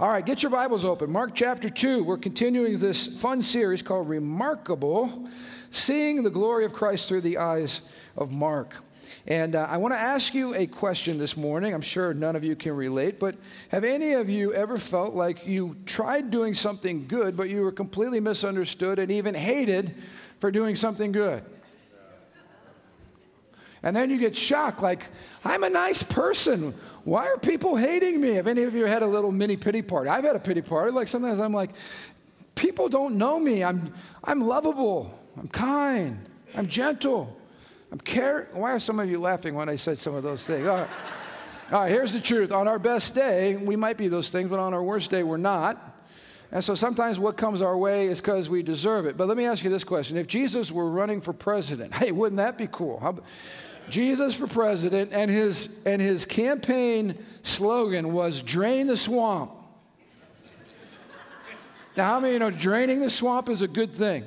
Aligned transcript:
All 0.00 0.08
right, 0.08 0.26
get 0.26 0.42
your 0.42 0.50
Bibles 0.50 0.84
open. 0.84 1.12
Mark 1.12 1.36
chapter 1.36 1.70
2. 1.70 2.02
We're 2.02 2.18
continuing 2.18 2.78
this 2.78 3.06
fun 3.06 3.40
series 3.40 3.80
called 3.80 4.08
Remarkable 4.08 5.28
Seeing 5.70 6.24
the 6.24 6.30
Glory 6.30 6.64
of 6.64 6.72
Christ 6.72 7.06
Through 7.06 7.20
the 7.20 7.38
Eyes 7.38 7.80
of 8.16 8.32
Mark. 8.32 8.74
And 9.28 9.54
uh, 9.54 9.68
I 9.70 9.76
want 9.76 9.94
to 9.94 9.98
ask 9.98 10.34
you 10.34 10.52
a 10.52 10.66
question 10.66 11.16
this 11.16 11.36
morning. 11.36 11.72
I'm 11.72 11.80
sure 11.80 12.12
none 12.12 12.34
of 12.34 12.42
you 12.42 12.56
can 12.56 12.72
relate, 12.72 13.20
but 13.20 13.36
have 13.68 13.84
any 13.84 14.14
of 14.14 14.28
you 14.28 14.52
ever 14.52 14.78
felt 14.78 15.14
like 15.14 15.46
you 15.46 15.76
tried 15.86 16.28
doing 16.28 16.54
something 16.54 17.06
good, 17.06 17.36
but 17.36 17.48
you 17.48 17.62
were 17.62 17.70
completely 17.70 18.18
misunderstood 18.18 18.98
and 18.98 19.12
even 19.12 19.36
hated 19.36 19.94
for 20.40 20.50
doing 20.50 20.74
something 20.74 21.12
good? 21.12 21.44
And 23.84 23.94
then 23.94 24.10
you 24.10 24.18
get 24.18 24.34
shocked, 24.34 24.82
like, 24.82 25.10
I'm 25.44 25.62
a 25.62 25.68
nice 25.68 26.02
person. 26.02 26.74
Why 27.04 27.26
are 27.26 27.36
people 27.36 27.76
hating 27.76 28.20
me? 28.20 28.34
Have 28.34 28.46
any 28.46 28.62
of 28.62 28.74
you 28.74 28.86
had 28.86 29.02
a 29.02 29.06
little 29.06 29.30
mini 29.30 29.56
pity 29.56 29.82
party? 29.82 30.08
I've 30.08 30.24
had 30.24 30.36
a 30.36 30.40
pity 30.40 30.62
party. 30.62 30.92
Like 30.92 31.06
sometimes 31.06 31.38
I'm 31.38 31.52
like, 31.52 31.70
people 32.54 32.88
don't 32.88 33.16
know 33.16 33.38
me. 33.38 33.62
I'm, 33.62 33.92
I'm 34.22 34.40
lovable. 34.40 35.12
I'm 35.36 35.48
kind. 35.48 36.24
I'm 36.54 36.66
gentle. 36.66 37.36
I'm 37.92 37.98
care. 37.98 38.48
Why 38.52 38.72
are 38.72 38.78
some 38.78 38.98
of 39.00 39.08
you 39.08 39.20
laughing 39.20 39.54
when 39.54 39.68
I 39.68 39.76
said 39.76 39.98
some 39.98 40.14
of 40.14 40.22
those 40.22 40.46
things? 40.46 40.66
All 40.66 40.78
right. 40.78 40.88
All 41.72 41.80
right, 41.80 41.90
here's 41.90 42.12
the 42.12 42.20
truth. 42.20 42.52
On 42.52 42.68
our 42.68 42.78
best 42.78 43.14
day, 43.14 43.56
we 43.56 43.74
might 43.74 43.96
be 43.96 44.08
those 44.08 44.28
things, 44.28 44.50
but 44.50 44.58
on 44.58 44.74
our 44.74 44.82
worst 44.82 45.10
day, 45.10 45.22
we're 45.22 45.38
not. 45.38 45.94
And 46.52 46.62
so 46.62 46.74
sometimes 46.74 47.18
what 47.18 47.36
comes 47.36 47.62
our 47.62 47.76
way 47.76 48.06
is 48.06 48.20
because 48.20 48.50
we 48.50 48.62
deserve 48.62 49.06
it. 49.06 49.16
But 49.16 49.28
let 49.28 49.36
me 49.36 49.46
ask 49.46 49.64
you 49.64 49.70
this 49.70 49.82
question. 49.82 50.16
If 50.18 50.26
Jesus 50.26 50.70
were 50.70 50.88
running 50.88 51.20
for 51.20 51.32
president, 51.32 51.94
hey, 51.96 52.12
wouldn't 52.12 52.36
that 52.36 52.58
be 52.58 52.68
cool? 52.70 53.00
How, 53.00 53.16
Jesus 53.88 54.34
for 54.34 54.46
president, 54.46 55.12
and 55.12 55.30
his, 55.30 55.80
and 55.84 56.00
his 56.00 56.24
campaign 56.24 57.22
slogan 57.42 58.12
was 58.12 58.42
drain 58.42 58.86
the 58.86 58.96
swamp. 58.96 59.50
Now, 61.96 62.04
how 62.04 62.20
many 62.20 62.34
you 62.34 62.38
know 62.38 62.50
draining 62.50 63.00
the 63.00 63.10
swamp 63.10 63.48
is 63.48 63.62
a 63.62 63.68
good 63.68 63.92
thing? 63.92 64.24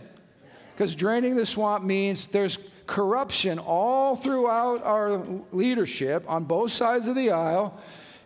Because 0.74 0.96
draining 0.96 1.36
the 1.36 1.46
swamp 1.46 1.84
means 1.84 2.28
there's 2.28 2.58
corruption 2.86 3.60
all 3.60 4.16
throughout 4.16 4.84
our 4.84 5.26
leadership 5.52 6.24
on 6.28 6.46
both 6.46 6.72
sides 6.72 7.08
of 7.08 7.16
the 7.16 7.32
aisle. 7.32 7.80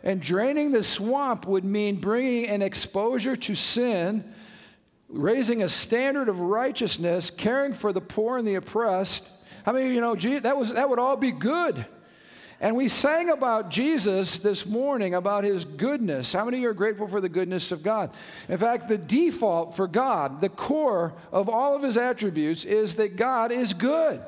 And 0.03 0.21
draining 0.21 0.71
the 0.71 0.83
swamp 0.83 1.47
would 1.47 1.63
mean 1.63 1.95
bringing 1.95 2.47
an 2.47 2.61
exposure 2.61 3.35
to 3.35 3.55
sin, 3.55 4.31
raising 5.09 5.63
a 5.63 5.69
standard 5.69 6.29
of 6.29 6.39
righteousness, 6.39 7.29
caring 7.29 7.73
for 7.73 7.93
the 7.93 8.01
poor 8.01 8.37
and 8.37 8.47
the 8.47 8.55
oppressed 8.55 9.31
I 9.65 9.71
mean, 9.71 9.93
you 9.93 10.01
know, 10.01 10.15
that, 10.15 10.57
was, 10.57 10.73
that 10.73 10.89
would 10.89 10.99
all 10.99 11.17
be 11.17 11.31
good. 11.31 11.85
And 12.61 12.75
we 12.75 12.89
sang 12.89 13.29
about 13.29 13.71
Jesus 13.71 14.37
this 14.37 14.67
morning, 14.67 15.15
about 15.15 15.43
his 15.43 15.65
goodness. 15.65 16.31
How 16.31 16.45
many 16.45 16.57
of 16.57 16.61
you 16.61 16.69
are 16.69 16.75
grateful 16.75 17.07
for 17.07 17.19
the 17.19 17.27
goodness 17.27 17.71
of 17.71 17.81
God? 17.81 18.11
In 18.47 18.59
fact, 18.59 18.87
the 18.87 18.99
default 18.99 19.75
for 19.75 19.87
God, 19.87 20.41
the 20.41 20.49
core 20.49 21.13
of 21.31 21.49
all 21.49 21.75
of 21.75 21.81
his 21.81 21.97
attributes, 21.97 22.63
is 22.63 22.97
that 22.97 23.15
God 23.15 23.51
is 23.51 23.73
good. 23.73 24.21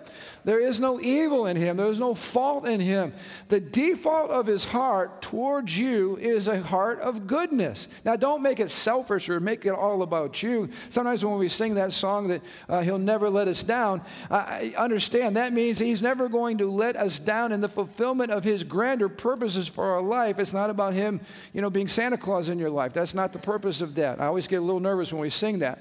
There 0.46 0.60
is 0.60 0.80
no 0.80 1.00
evil 1.00 1.46
in 1.46 1.56
him, 1.56 1.78
there 1.78 1.88
is 1.88 2.00
no 2.00 2.14
fault 2.14 2.66
in 2.66 2.80
him. 2.80 3.14
The 3.48 3.60
default 3.60 4.30
of 4.30 4.46
his 4.46 4.66
heart 4.66 5.22
towards 5.22 5.78
you 5.78 6.18
is 6.18 6.48
a 6.48 6.62
heart 6.62 7.00
of 7.00 7.28
goodness. 7.28 7.88
Now, 8.04 8.16
don't 8.16 8.42
make 8.42 8.60
it 8.60 8.72
selfish 8.72 9.30
or 9.30 9.40
make 9.40 9.66
it 9.66 9.72
all 9.72 10.02
about 10.02 10.44
you. 10.44 10.70
Sometimes 10.90 11.24
when 11.24 11.38
we 11.38 11.48
sing 11.50 11.76
that 11.76 11.94
song 11.94 12.28
that 12.28 12.42
uh, 12.68 12.82
he'll 12.82 12.98
never 12.98 13.30
let 13.30 13.48
us 13.48 13.64
down, 13.64 14.02
I 14.30 14.74
understand 14.78 15.38
that 15.38 15.54
means 15.54 15.80
he's 15.80 16.02
never 16.02 16.28
going 16.28 16.58
to 16.58 16.70
let 16.70 16.96
us 16.96 17.20
down 17.20 17.52
in 17.52 17.62
the 17.62 17.70
fulfillment 17.70 18.32
of 18.32 18.44
his 18.44 18.64
grander 18.64 19.10
purposes 19.10 19.68
for 19.68 19.86
our 19.86 20.02
life. 20.02 20.40
It's 20.40 20.54
not 20.54 20.70
about 20.70 20.94
him, 20.94 21.22
you 21.54 21.62
know, 21.62 21.70
being 21.70 21.88
Santa 21.88 22.18
Claus 22.18 22.50
in 22.50 22.60
your 22.60 22.70
life. 22.70 22.94
That's 22.94 23.14
not 23.14 23.34
the 23.34 23.40
purpose 23.40 23.82
of 23.82 23.96
that. 23.96 24.20
I 24.20 24.26
always 24.26 24.48
get 24.48 24.58
a 24.58 24.66
little 24.66 24.80
nervous 24.80 25.14
when 25.14 25.22
we 25.22 25.30
sing 25.30 25.60
that. 25.60 25.80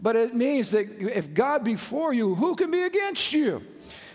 But 0.00 0.16
it 0.16 0.34
means 0.34 0.70
that 0.70 0.88
if 1.00 1.34
God 1.34 1.64
be 1.64 1.76
for 1.76 2.14
you, 2.14 2.34
who 2.34 2.56
can 2.56 2.70
be 2.70 2.82
against 2.82 3.32
you? 3.32 3.62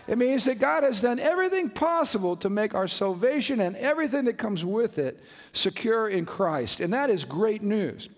It 0.08 0.16
means 0.16 0.46
that 0.46 0.58
God 0.58 0.84
has 0.84 1.02
done 1.02 1.18
everything 1.18 1.68
possible 1.68 2.34
to 2.36 2.48
make 2.48 2.74
our 2.74 2.88
salvation 2.88 3.60
and 3.60 3.76
everything 3.76 4.24
that 4.24 4.38
comes 4.38 4.64
with 4.64 4.98
it 4.98 5.22
secure 5.52 6.08
in 6.08 6.24
Christ. 6.24 6.80
And 6.80 6.94
that 6.94 7.10
is 7.10 7.26
great 7.26 7.62
news. 7.62 8.08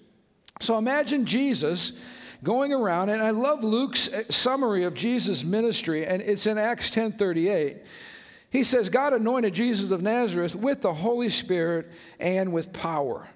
So 0.61 0.79
imagine 0.79 1.27
Jesus 1.27 1.93
going 2.45 2.73
around, 2.73 3.09
and 3.09 3.21
I 3.21 3.31
love 3.31 3.65
Luke's 3.65 4.09
uh, 4.09 4.23
summary 4.31 4.85
of 4.85 4.95
Jesus' 4.95 5.43
ministry, 5.43 6.07
and 6.07 6.23
it's 6.23 6.47
in 6.47 6.59
Acts 6.59 6.91
10:38. 6.91 7.81
He 8.51 8.63
says, 8.63 8.89
God 8.89 9.13
anointed 9.13 9.55
Jesus 9.55 9.91
of 9.91 10.01
Nazareth 10.03 10.57
with 10.57 10.83
the 10.83 10.95
Holy 10.95 11.29
Spirit 11.29 11.91
and 12.19 12.53
with 12.53 12.73
power. 12.73 13.29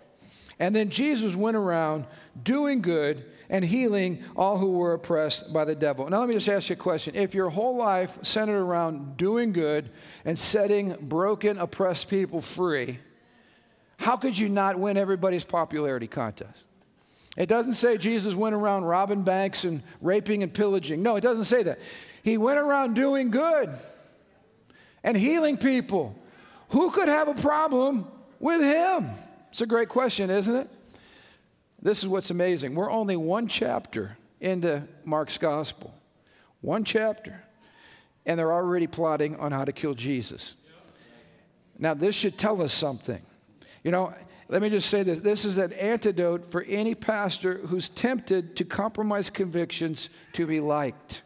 And 0.58 0.74
then 0.74 0.90
Jesus 0.90 1.36
went 1.36 1.56
around 1.56 2.06
doing 2.42 2.82
good 2.82 3.24
and 3.48 3.64
healing 3.64 4.22
all 4.36 4.58
who 4.58 4.72
were 4.72 4.94
oppressed 4.94 5.52
by 5.52 5.64
the 5.64 5.74
devil. 5.74 6.08
Now, 6.08 6.20
let 6.20 6.28
me 6.28 6.34
just 6.34 6.48
ask 6.48 6.68
you 6.70 6.74
a 6.74 6.76
question. 6.76 7.14
If 7.14 7.34
your 7.34 7.50
whole 7.50 7.76
life 7.76 8.18
centered 8.22 8.60
around 8.60 9.16
doing 9.16 9.52
good 9.52 9.90
and 10.24 10.38
setting 10.38 10.96
broken, 11.00 11.58
oppressed 11.58 12.08
people 12.08 12.40
free, 12.40 12.98
how 13.98 14.16
could 14.16 14.38
you 14.38 14.48
not 14.48 14.78
win 14.78 14.96
everybody's 14.96 15.44
popularity 15.44 16.06
contest? 16.06 16.64
It 17.36 17.46
doesn't 17.46 17.72
say 17.72 17.98
Jesus 17.98 18.34
went 18.34 18.54
around 18.54 18.84
robbing 18.84 19.22
banks 19.22 19.64
and 19.64 19.82
raping 20.00 20.42
and 20.42 20.54
pillaging. 20.54 21.02
No, 21.02 21.16
it 21.16 21.20
doesn't 21.20 21.44
say 21.44 21.62
that. 21.64 21.80
He 22.22 22.38
went 22.38 22.58
around 22.58 22.94
doing 22.94 23.30
good 23.30 23.70
and 25.02 25.16
healing 25.16 25.56
people. 25.56 26.16
Who 26.70 26.90
could 26.90 27.08
have 27.08 27.28
a 27.28 27.34
problem 27.34 28.06
with 28.38 28.62
him? 28.62 29.10
It's 29.50 29.60
a 29.60 29.66
great 29.66 29.88
question, 29.88 30.30
isn't 30.30 30.54
it? 30.54 30.68
This 31.84 32.02
is 32.02 32.08
what's 32.08 32.30
amazing. 32.30 32.74
We're 32.74 32.90
only 32.90 33.14
one 33.14 33.46
chapter 33.46 34.16
into 34.40 34.88
Mark's 35.04 35.36
gospel, 35.36 35.94
one 36.62 36.82
chapter, 36.82 37.44
and 38.24 38.38
they're 38.38 38.54
already 38.54 38.86
plotting 38.86 39.36
on 39.36 39.52
how 39.52 39.66
to 39.66 39.72
kill 39.72 39.92
Jesus. 39.92 40.56
Now, 41.78 41.92
this 41.92 42.14
should 42.14 42.38
tell 42.38 42.62
us 42.62 42.72
something. 42.72 43.20
You 43.82 43.90
know, 43.90 44.14
let 44.48 44.62
me 44.62 44.70
just 44.70 44.88
say 44.88 45.02
this 45.02 45.20
this 45.20 45.44
is 45.44 45.58
an 45.58 45.74
antidote 45.74 46.46
for 46.46 46.62
any 46.62 46.94
pastor 46.94 47.58
who's 47.66 47.90
tempted 47.90 48.56
to 48.56 48.64
compromise 48.64 49.28
convictions 49.28 50.08
to 50.32 50.46
be 50.46 50.60
liked. 50.60 51.20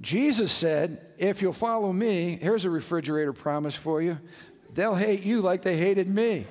Jesus 0.00 0.50
said, 0.50 1.06
If 1.16 1.42
you'll 1.42 1.52
follow 1.52 1.92
me, 1.92 2.40
here's 2.42 2.64
a 2.64 2.70
refrigerator 2.70 3.32
promise 3.32 3.76
for 3.76 4.02
you, 4.02 4.18
they'll 4.74 4.96
hate 4.96 5.22
you 5.22 5.40
like 5.42 5.62
they 5.62 5.76
hated 5.76 6.08
me. 6.08 6.46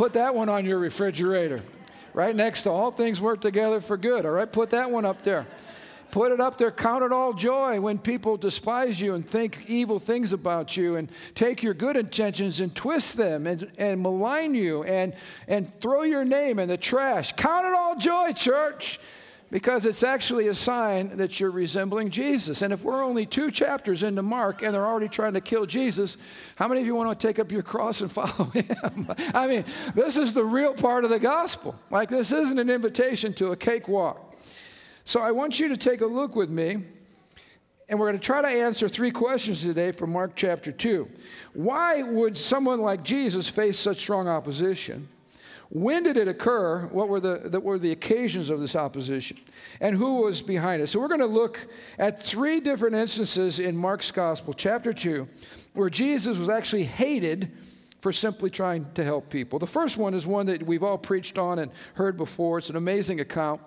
Put 0.00 0.14
that 0.14 0.34
one 0.34 0.48
on 0.48 0.64
your 0.64 0.78
refrigerator. 0.78 1.60
Right 2.14 2.34
next 2.34 2.62
to 2.62 2.70
all 2.70 2.90
things 2.90 3.20
work 3.20 3.42
together 3.42 3.82
for 3.82 3.98
good. 3.98 4.24
All 4.24 4.32
right, 4.32 4.50
put 4.50 4.70
that 4.70 4.90
one 4.90 5.04
up 5.04 5.22
there. 5.24 5.46
Put 6.10 6.32
it 6.32 6.40
up 6.40 6.56
there. 6.56 6.70
Count 6.70 7.04
it 7.04 7.12
all 7.12 7.34
joy 7.34 7.82
when 7.82 7.98
people 7.98 8.38
despise 8.38 8.98
you 8.98 9.12
and 9.12 9.28
think 9.28 9.68
evil 9.68 10.00
things 10.00 10.32
about 10.32 10.74
you 10.74 10.96
and 10.96 11.10
take 11.34 11.62
your 11.62 11.74
good 11.74 11.98
intentions 11.98 12.62
and 12.62 12.74
twist 12.74 13.18
them 13.18 13.46
and, 13.46 13.70
and 13.76 14.00
malign 14.00 14.54
you 14.54 14.84
and, 14.84 15.12
and 15.46 15.70
throw 15.82 16.00
your 16.00 16.24
name 16.24 16.58
in 16.58 16.70
the 16.70 16.78
trash. 16.78 17.32
Count 17.32 17.66
it 17.66 17.74
all 17.74 17.94
joy, 17.94 18.32
church 18.32 19.00
because 19.50 19.84
it's 19.84 20.02
actually 20.02 20.46
a 20.46 20.54
sign 20.54 21.16
that 21.16 21.40
you're 21.40 21.50
resembling 21.50 22.10
Jesus. 22.10 22.62
And 22.62 22.72
if 22.72 22.84
we're 22.84 23.02
only 23.02 23.26
two 23.26 23.50
chapters 23.50 24.02
into 24.02 24.22
Mark 24.22 24.62
and 24.62 24.72
they're 24.72 24.86
already 24.86 25.08
trying 25.08 25.34
to 25.34 25.40
kill 25.40 25.66
Jesus, 25.66 26.16
how 26.56 26.68
many 26.68 26.80
of 26.80 26.86
you 26.86 26.94
want 26.94 27.18
to 27.18 27.26
take 27.26 27.38
up 27.38 27.50
your 27.50 27.62
cross 27.62 28.00
and 28.00 28.10
follow 28.12 28.44
him? 28.50 29.08
I 29.34 29.46
mean, 29.48 29.64
this 29.94 30.16
is 30.16 30.34
the 30.34 30.44
real 30.44 30.74
part 30.74 31.04
of 31.04 31.10
the 31.10 31.18
gospel. 31.18 31.74
Like, 31.90 32.08
this 32.08 32.30
isn't 32.30 32.58
an 32.58 32.70
invitation 32.70 33.32
to 33.34 33.50
a 33.52 33.56
cakewalk. 33.56 34.36
So 35.04 35.20
I 35.20 35.32
want 35.32 35.58
you 35.58 35.68
to 35.68 35.76
take 35.76 36.00
a 36.00 36.06
look 36.06 36.36
with 36.36 36.50
me. 36.50 36.84
And 37.88 37.98
we're 37.98 38.06
going 38.06 38.20
to 38.20 38.24
try 38.24 38.40
to 38.40 38.46
answer 38.46 38.88
three 38.88 39.10
questions 39.10 39.62
today 39.62 39.90
from 39.90 40.12
Mark 40.12 40.36
chapter 40.36 40.70
2. 40.70 41.08
Why 41.54 42.02
would 42.02 42.38
someone 42.38 42.80
like 42.80 43.02
Jesus 43.02 43.48
face 43.48 43.80
such 43.80 43.98
strong 43.98 44.28
opposition? 44.28 45.08
When 45.70 46.02
did 46.02 46.16
it 46.16 46.26
occur? 46.26 46.88
What 46.88 47.08
were 47.08 47.20
the, 47.20 47.42
the, 47.44 47.60
were 47.60 47.78
the 47.78 47.92
occasions 47.92 48.50
of 48.50 48.58
this 48.58 48.74
opposition? 48.74 49.38
And 49.80 49.96
who 49.96 50.16
was 50.22 50.42
behind 50.42 50.82
it? 50.82 50.88
So 50.88 50.98
we're 50.98 51.06
going 51.08 51.20
to 51.20 51.26
look 51.26 51.68
at 51.96 52.20
three 52.20 52.58
different 52.58 52.96
instances 52.96 53.60
in 53.60 53.76
Mark's 53.76 54.10
Gospel, 54.10 54.52
chapter 54.52 54.92
2, 54.92 55.28
where 55.74 55.88
Jesus 55.88 56.38
was 56.38 56.48
actually 56.48 56.84
hated 56.84 57.52
for 58.00 58.12
simply 58.12 58.50
trying 58.50 58.84
to 58.94 59.04
help 59.04 59.30
people. 59.30 59.60
The 59.60 59.66
first 59.66 59.96
one 59.96 60.12
is 60.12 60.26
one 60.26 60.46
that 60.46 60.60
we've 60.64 60.82
all 60.82 60.98
preached 60.98 61.38
on 61.38 61.60
and 61.60 61.70
heard 61.94 62.16
before. 62.16 62.58
It's 62.58 62.70
an 62.70 62.76
amazing 62.76 63.20
account. 63.20 63.60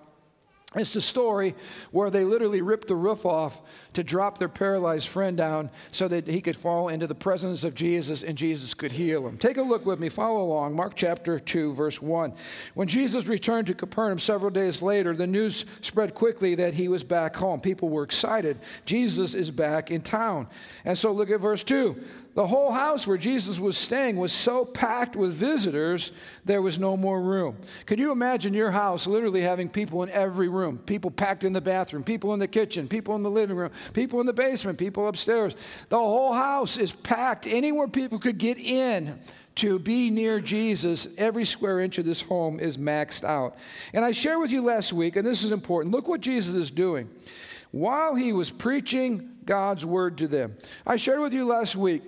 It's 0.75 0.93
the 0.93 1.01
story 1.01 1.53
where 1.91 2.09
they 2.09 2.23
literally 2.23 2.61
ripped 2.61 2.87
the 2.87 2.95
roof 2.95 3.25
off 3.25 3.61
to 3.93 4.03
drop 4.03 4.39
their 4.39 4.49
paralyzed 4.49 5.07
friend 5.07 5.37
down 5.37 5.69
so 5.91 6.07
that 6.07 6.27
he 6.27 6.41
could 6.41 6.57
fall 6.57 6.87
into 6.87 7.05
the 7.05 7.13
presence 7.13 7.63
of 7.63 7.75
Jesus 7.75 8.23
and 8.23 8.35
Jesus 8.35 8.73
could 8.73 8.91
heal 8.91 9.27
him. 9.27 9.37
Take 9.37 9.57
a 9.57 9.61
look 9.61 9.85
with 9.85 9.99
me, 9.99 10.09
follow 10.09 10.41
along. 10.41 10.75
Mark 10.75 10.93
chapter 10.95 11.39
2, 11.39 11.75
verse 11.75 12.01
1. 12.01 12.33
When 12.73 12.87
Jesus 12.87 13.27
returned 13.27 13.67
to 13.67 13.75
Capernaum 13.75 14.17
several 14.17 14.49
days 14.49 14.81
later, 14.81 15.15
the 15.15 15.27
news 15.27 15.65
spread 15.81 16.15
quickly 16.15 16.55
that 16.55 16.73
he 16.73 16.87
was 16.87 17.03
back 17.03 17.35
home. 17.35 17.61
People 17.61 17.89
were 17.89 18.03
excited. 18.03 18.57
Jesus 18.85 19.35
is 19.35 19.51
back 19.51 19.91
in 19.91 20.01
town. 20.01 20.47
And 20.85 20.97
so 20.97 21.11
look 21.11 21.29
at 21.29 21.39
verse 21.39 21.63
2. 21.63 22.01
The 22.35 22.47
whole 22.47 22.71
house 22.71 23.05
where 23.05 23.17
Jesus 23.17 23.59
was 23.59 23.77
staying 23.77 24.15
was 24.15 24.31
so 24.31 24.65
packed 24.65 25.15
with 25.15 25.33
visitors, 25.33 26.11
there 26.45 26.63
was 26.63 26.79
no 26.79 26.97
more 26.97 27.21
room. 27.21 27.57
Could 27.85 27.99
you 27.99 28.11
imagine 28.11 28.55
your 28.55 28.71
house 28.71 29.05
literally 29.05 29.41
having 29.41 29.69
people 29.69 30.01
in 30.01 30.09
every 30.09 30.47
room? 30.47 30.79
People 30.79 31.11
packed 31.11 31.43
in 31.43 31.53
the 31.53 31.61
bathroom, 31.61 32.03
people 32.03 32.33
in 32.33 32.39
the 32.39 32.47
kitchen, 32.47 32.87
people 32.87 33.15
in 33.15 33.21
the 33.21 33.29
living 33.29 33.55
room, 33.55 33.71
people 33.93 34.19
in 34.19 34.25
the 34.25 34.33
basement, 34.33 34.79
people 34.79 35.07
upstairs. 35.07 35.55
The 35.89 35.99
whole 35.99 36.33
house 36.33 36.77
is 36.77 36.91
packed 36.91 37.45
anywhere 37.45 37.87
people 37.87 38.17
could 38.17 38.39
get 38.39 38.57
in 38.57 39.19
to 39.55 39.77
be 39.77 40.09
near 40.09 40.39
Jesus, 40.39 41.07
every 41.17 41.45
square 41.45 41.79
inch 41.79 41.99
of 41.99 42.05
this 42.05 42.21
home 42.21 42.59
is 42.59 42.77
maxed 42.77 43.23
out. 43.23 43.55
And 43.93 44.03
I 44.03 44.11
shared 44.11 44.39
with 44.39 44.51
you 44.51 44.63
last 44.63 44.91
week, 44.93 45.15
and 45.15 45.27
this 45.27 45.43
is 45.43 45.51
important 45.51 45.93
look 45.93 46.07
what 46.07 46.21
Jesus 46.21 46.55
is 46.55 46.71
doing. 46.71 47.09
While 47.73 48.13
he 48.13 48.33
was 48.33 48.51
preaching 48.51 49.31
God's 49.45 49.83
word 49.83 50.19
to 50.19 50.27
them, 50.27 50.55
I 50.85 50.95
shared 50.95 51.21
with 51.21 51.33
you 51.33 51.43
last 51.43 51.75
week 51.75 52.03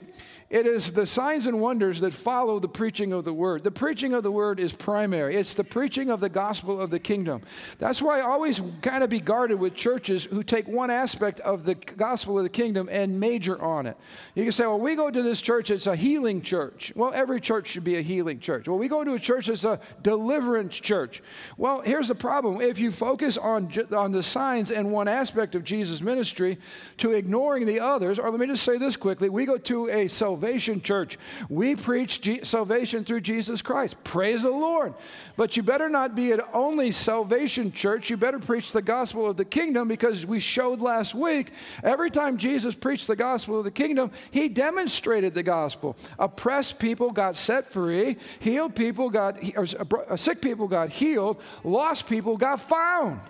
it 0.47 0.67
is 0.67 0.91
the 0.91 1.07
signs 1.07 1.47
and 1.47 1.59
wonders 1.59 2.01
that 2.01 2.13
follow 2.13 2.59
the 2.59 2.67
preaching 2.67 3.11
of 3.11 3.25
the 3.25 3.33
word. 3.33 3.63
The 3.63 3.71
preaching 3.71 4.13
of 4.13 4.21
the 4.21 4.31
word 4.31 4.59
is 4.59 4.73
primary, 4.73 5.35
it's 5.35 5.55
the 5.55 5.63
preaching 5.63 6.11
of 6.11 6.19
the 6.19 6.29
gospel 6.29 6.79
of 6.79 6.91
the 6.91 6.99
kingdom. 6.99 7.41
That's 7.79 7.99
why 7.99 8.19
I 8.19 8.23
always 8.23 8.61
kind 8.83 9.03
of 9.03 9.09
be 9.09 9.19
guarded 9.19 9.59
with 9.59 9.73
churches 9.73 10.25
who 10.25 10.43
take 10.43 10.67
one 10.67 10.91
aspect 10.91 11.39
of 11.39 11.65
the 11.65 11.73
gospel 11.73 12.37
of 12.37 12.43
the 12.43 12.49
kingdom 12.49 12.87
and 12.91 13.19
major 13.19 13.59
on 13.59 13.87
it. 13.87 13.97
You 14.35 14.43
can 14.43 14.51
say, 14.51 14.65
well, 14.67 14.79
we 14.79 14.95
go 14.95 15.09
to 15.09 15.23
this 15.23 15.41
church, 15.41 15.71
it's 15.71 15.87
a 15.87 15.95
healing 15.95 16.43
church. 16.43 16.93
Well, 16.95 17.11
every 17.15 17.41
church 17.41 17.69
should 17.69 17.83
be 17.83 17.95
a 17.95 18.01
healing 18.01 18.39
church. 18.39 18.67
Well, 18.67 18.77
we 18.77 18.87
go 18.87 19.03
to 19.03 19.13
a 19.13 19.19
church 19.19 19.47
that's 19.47 19.63
a 19.63 19.79
deliverance 20.03 20.75
church. 20.75 21.23
Well, 21.57 21.81
here's 21.81 22.07
the 22.07 22.15
problem 22.15 22.61
if 22.61 22.77
you 22.77 22.91
focus 22.91 23.37
on, 23.37 23.71
on 23.95 24.11
the 24.11 24.21
signs 24.21 24.69
and 24.69 24.91
one 24.91 25.07
aspect 25.07 25.55
of 25.55 25.63
Jesus' 25.63 26.01
ministry 26.01 26.59
to 26.97 27.13
ignoring 27.13 27.65
the 27.65 27.79
others, 27.79 28.19
or 28.19 28.29
let 28.29 28.39
me 28.39 28.45
just 28.45 28.63
say 28.63 28.77
this 28.77 28.95
quickly 28.95 29.27
we 29.27 29.45
go 29.45 29.57
to 29.57 29.89
a 29.89 30.07
self 30.07 30.34
Salvation 30.35 30.81
Church. 30.81 31.17
We 31.47 31.77
preach 31.77 32.29
salvation 32.43 33.05
through 33.05 33.21
Jesus 33.21 33.61
Christ. 33.61 34.03
Praise 34.03 34.43
the 34.43 34.49
Lord. 34.49 34.93
But 35.37 35.55
you 35.55 35.63
better 35.63 35.87
not 35.87 36.13
be 36.13 36.33
an 36.33 36.41
only 36.51 36.91
Salvation 36.91 37.71
Church. 37.71 38.09
You 38.09 38.17
better 38.17 38.37
preach 38.37 38.73
the 38.73 38.81
gospel 38.81 39.29
of 39.29 39.37
the 39.37 39.45
kingdom 39.45 39.87
because 39.87 40.25
we 40.25 40.41
showed 40.41 40.81
last 40.81 41.15
week 41.15 41.53
every 41.85 42.11
time 42.11 42.35
Jesus 42.35 42.75
preached 42.75 43.07
the 43.07 43.15
gospel 43.15 43.59
of 43.59 43.63
the 43.63 43.71
kingdom, 43.71 44.11
he 44.29 44.49
demonstrated 44.49 45.33
the 45.33 45.41
gospel. 45.41 45.95
Oppressed 46.19 46.79
people 46.79 47.11
got 47.11 47.37
set 47.37 47.71
free, 47.71 48.17
healed 48.39 48.75
people 48.75 49.09
got, 49.09 49.39
uh, 49.57 50.17
sick 50.17 50.41
people 50.41 50.67
got 50.67 50.89
healed, 50.89 51.41
lost 51.63 52.09
people 52.09 52.35
got 52.35 52.59
found. 52.59 53.21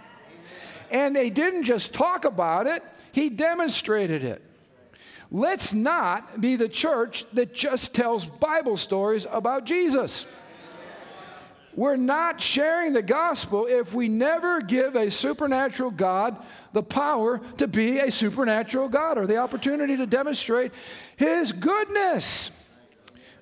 And 0.90 1.16
they 1.16 1.30
didn't 1.30 1.64
just 1.64 1.94
talk 1.94 2.26
about 2.26 2.66
it, 2.66 2.82
he 3.12 3.30
demonstrated 3.30 4.24
it. 4.24 4.42
Let's 5.36 5.74
not 5.74 6.40
be 6.40 6.56
the 6.56 6.70
church 6.70 7.26
that 7.34 7.54
just 7.54 7.94
tells 7.94 8.24
Bible 8.24 8.78
stories 8.78 9.28
about 9.30 9.66
Jesus. 9.66 10.26
We're 11.76 11.98
not 11.98 12.40
sharing 12.40 12.94
the 12.94 13.02
gospel 13.02 13.66
if 13.66 13.94
we 13.94 14.08
never 14.08 14.62
give 14.62 14.96
a 14.96 15.12
supernatural 15.12 15.92
God 15.92 16.42
the 16.72 16.84
power 16.84 17.42
to 17.58 17.68
be 17.68 18.00
a 18.00 18.12
supernatural 18.12 18.88
God 18.88 19.18
or 19.18 19.28
the 19.28 19.36
opportunity 19.36 19.98
to 19.98 20.06
demonstrate 20.06 20.72
his 21.18 21.52
goodness, 21.52 22.66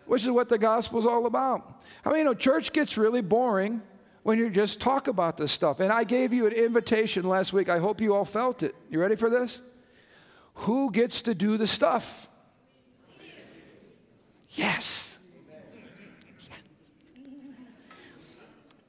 which 0.07 0.23
is 0.23 0.31
what 0.31 0.49
the 0.49 0.57
gospel 0.57 0.97
is 0.97 1.05
all 1.05 1.27
about. 1.27 1.79
I 2.03 2.09
mean, 2.09 2.17
you 2.17 2.23
know, 2.23 2.33
church 2.33 2.73
gets 2.73 2.97
really 2.97 3.21
boring 3.21 3.83
when 4.23 4.39
you 4.39 4.49
just 4.49 4.81
talk 4.81 5.07
about 5.07 5.37
this 5.37 5.51
stuff. 5.51 5.79
And 5.79 5.93
I 5.93 6.05
gave 6.05 6.33
you 6.33 6.47
an 6.47 6.53
invitation 6.53 7.29
last 7.29 7.53
week. 7.53 7.69
I 7.69 7.77
hope 7.77 8.01
you 8.01 8.15
all 8.15 8.25
felt 8.25 8.63
it. 8.63 8.73
You 8.89 8.99
ready 8.99 9.15
for 9.15 9.29
this? 9.29 9.61
Who 10.55 10.91
gets 10.91 11.21
to 11.23 11.35
do 11.35 11.57
the 11.57 11.67
stuff? 11.67 12.29
Yes. 14.49 15.19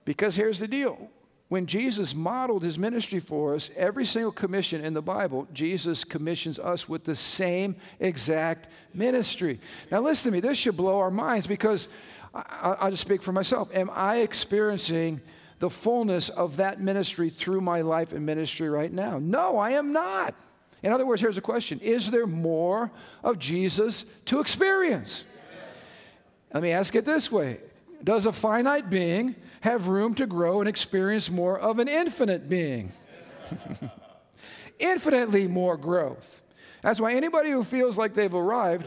Because 0.05 0.37
here's 0.37 0.59
the 0.59 0.69
deal. 0.69 1.11
When 1.49 1.67
Jesus 1.67 2.15
modeled 2.15 2.63
his 2.63 2.79
ministry 2.79 3.21
for 3.21 3.55
us, 3.55 3.71
every 3.77 4.05
single 4.05 4.33
commission 4.33 4.85
in 4.85 4.95
the 4.95 5.03
Bible, 5.03 5.47
Jesus 5.53 6.03
commissions 6.03 6.59
us 6.59 6.89
with 6.89 7.05
the 7.05 7.15
same 7.15 7.77
exact 8.01 8.69
ministry. 8.93 9.61
Now, 9.91 10.01
listen 10.01 10.33
to 10.33 10.37
me, 10.37 10.41
this 10.41 10.59
should 10.59 10.77
blow 10.77 10.99
our 10.99 11.11
minds 11.11 11.47
because 11.47 11.89
I, 12.35 12.77
will 12.83 12.91
just 12.91 13.03
speak 13.03 13.23
for 13.23 13.33
myself. 13.33 13.71
Am 13.73 13.91
I 13.93 14.19
experiencing 14.19 15.21
the 15.61 15.71
fullness 15.71 16.29
of 16.29 16.57
that 16.57 16.81
ministry 16.81 17.31
through 17.31 17.61
my 17.61 17.83
life 17.83 18.13
and 18.13 18.27
ministry 18.27 18.69
right 18.69 18.93
now? 18.93 19.19
No, 19.19 19.59
I 19.59 19.71
am 19.71 19.93
not. 19.93 20.35
In 20.85 20.93
other 20.93 21.07
words, 21.07 21.23
here's 21.23 21.39
a 21.39 21.41
question 21.41 21.81
Is 21.81 22.11
there 22.11 22.27
more 22.27 22.93
of 23.25 23.39
Jesus 23.39 24.05
to 24.27 24.39
experience? 24.39 25.25
Let 26.53 26.63
me 26.63 26.71
ask 26.71 26.95
it 26.95 27.07
this 27.07 27.33
way 27.33 27.59
Does 28.05 28.27
a 28.27 28.33
finite 28.33 28.91
being 28.91 29.35
have 29.63 29.89
room 29.89 30.15
to 30.17 30.27
grow 30.27 30.61
and 30.61 30.69
experience 30.69 31.31
more 31.31 31.59
of 31.59 31.79
an 31.79 31.89
infinite 31.89 32.49
being? 32.49 32.93
Infinitely 34.79 35.47
more 35.47 35.79
growth. 35.79 36.43
That's 36.83 37.01
why 37.01 37.15
anybody 37.15 37.51
who 37.51 37.65
feels 37.65 37.97
like 37.97 38.13
they've 38.13 38.35
arrived 38.35 38.85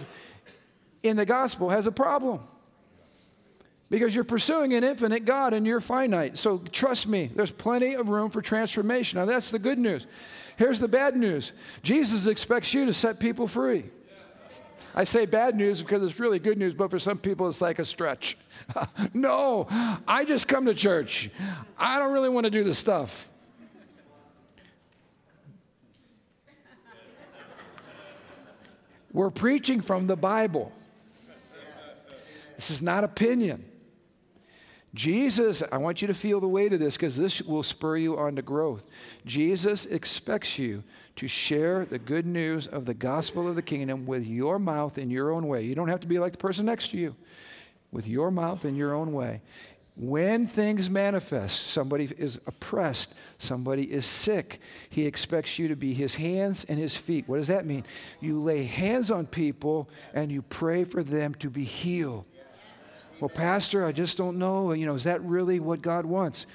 in 1.01 1.17
the 1.17 1.25
gospel 1.25 1.69
has 1.69 1.87
a 1.87 1.91
problem. 1.91 2.41
Because 3.89 4.13
you're 4.13 4.25
pursuing 4.25 4.73
an 4.73 4.83
infinite 4.83 5.23
God 5.23 5.53
and 5.53 5.65
you're 5.65 5.79
finite. 5.79 6.37
So 6.37 6.57
trust 6.57 7.07
me, 7.07 7.31
there's 7.33 7.51
plenty 7.51 7.93
of 7.93 8.09
room 8.09 8.29
for 8.29 8.41
transformation. 8.41 9.17
Now, 9.17 9.25
that's 9.25 9.49
the 9.49 9.59
good 9.59 9.79
news. 9.79 10.05
Here's 10.57 10.79
the 10.79 10.87
bad 10.87 11.15
news 11.15 11.53
Jesus 11.83 12.27
expects 12.27 12.73
you 12.73 12.85
to 12.85 12.93
set 12.93 13.19
people 13.19 13.47
free. 13.47 13.85
I 14.93 15.03
say 15.03 15.27
bad 15.27 15.55
news 15.55 15.83
because 15.83 16.01
it's 16.01 16.19
really 16.19 16.39
good 16.39 16.57
news, 16.57 16.73
but 16.73 16.89
for 16.89 16.97
some 16.97 17.19
people 17.19 17.47
it's 17.47 17.61
like 17.61 17.77
a 17.77 17.85
stretch. 17.85 18.35
no, 19.13 19.67
I 20.07 20.25
just 20.25 20.47
come 20.47 20.65
to 20.65 20.73
church. 20.73 21.29
I 21.77 21.99
don't 21.99 22.11
really 22.11 22.29
want 22.29 22.45
to 22.45 22.49
do 22.49 22.63
the 22.63 22.73
stuff. 22.73 23.27
We're 29.13 29.29
preaching 29.29 29.81
from 29.81 30.07
the 30.07 30.15
Bible. 30.15 30.71
This 32.55 32.71
is 32.71 32.81
not 32.81 33.03
opinion. 33.03 33.65
Jesus, 34.97 35.61
I 35.71 35.77
want 35.77 36.01
you 36.01 36.07
to 36.07 36.13
feel 36.15 36.39
the 36.39 36.47
weight 36.47 36.73
of 36.73 36.79
this 36.79 36.97
because 36.97 37.15
this 37.15 37.39
will 37.43 37.61
spur 37.61 37.97
you 37.97 38.17
on 38.17 38.35
to 38.35 38.41
growth. 38.41 38.89
Jesus 39.27 39.85
expects 39.85 40.57
you 40.57 40.83
to 41.17 41.27
share 41.27 41.85
the 41.85 41.99
good 41.99 42.25
news 42.25 42.65
of 42.65 42.85
the 42.87 42.95
gospel 42.95 43.47
of 43.47 43.55
the 43.55 43.61
kingdom 43.61 44.07
with 44.07 44.25
your 44.25 44.57
mouth 44.57 44.97
in 44.97 45.11
your 45.11 45.31
own 45.31 45.47
way. 45.47 45.63
You 45.63 45.75
don't 45.75 45.89
have 45.89 45.99
to 45.99 46.07
be 46.07 46.17
like 46.17 46.31
the 46.31 46.39
person 46.39 46.65
next 46.65 46.89
to 46.89 46.97
you, 46.97 47.15
with 47.91 48.07
your 48.07 48.31
mouth 48.31 48.65
in 48.65 48.75
your 48.75 48.95
own 48.95 49.13
way. 49.13 49.41
When 49.95 50.47
things 50.47 50.89
manifest, 50.89 51.67
somebody 51.67 52.09
is 52.17 52.39
oppressed, 52.47 53.13
somebody 53.37 53.83
is 53.91 54.07
sick, 54.07 54.59
he 54.89 55.05
expects 55.05 55.59
you 55.59 55.67
to 55.67 55.75
be 55.75 55.93
his 55.93 56.15
hands 56.15 56.65
and 56.67 56.79
his 56.79 56.95
feet. 56.95 57.29
What 57.29 57.37
does 57.37 57.47
that 57.47 57.67
mean? 57.67 57.85
You 58.19 58.41
lay 58.41 58.63
hands 58.63 59.11
on 59.11 59.27
people 59.27 59.91
and 60.15 60.31
you 60.31 60.41
pray 60.41 60.85
for 60.85 61.03
them 61.03 61.35
to 61.35 61.51
be 61.51 61.63
healed. 61.63 62.25
Well, 63.19 63.29
Pastor, 63.29 63.85
I 63.85 63.91
just 63.91 64.17
don't 64.17 64.37
know. 64.37 64.73
You 64.73 64.85
know, 64.85 64.93
is 64.93 65.05
that 65.05 65.21
really 65.23 65.59
what 65.59 65.81
God 65.81 66.05
wants? 66.05 66.45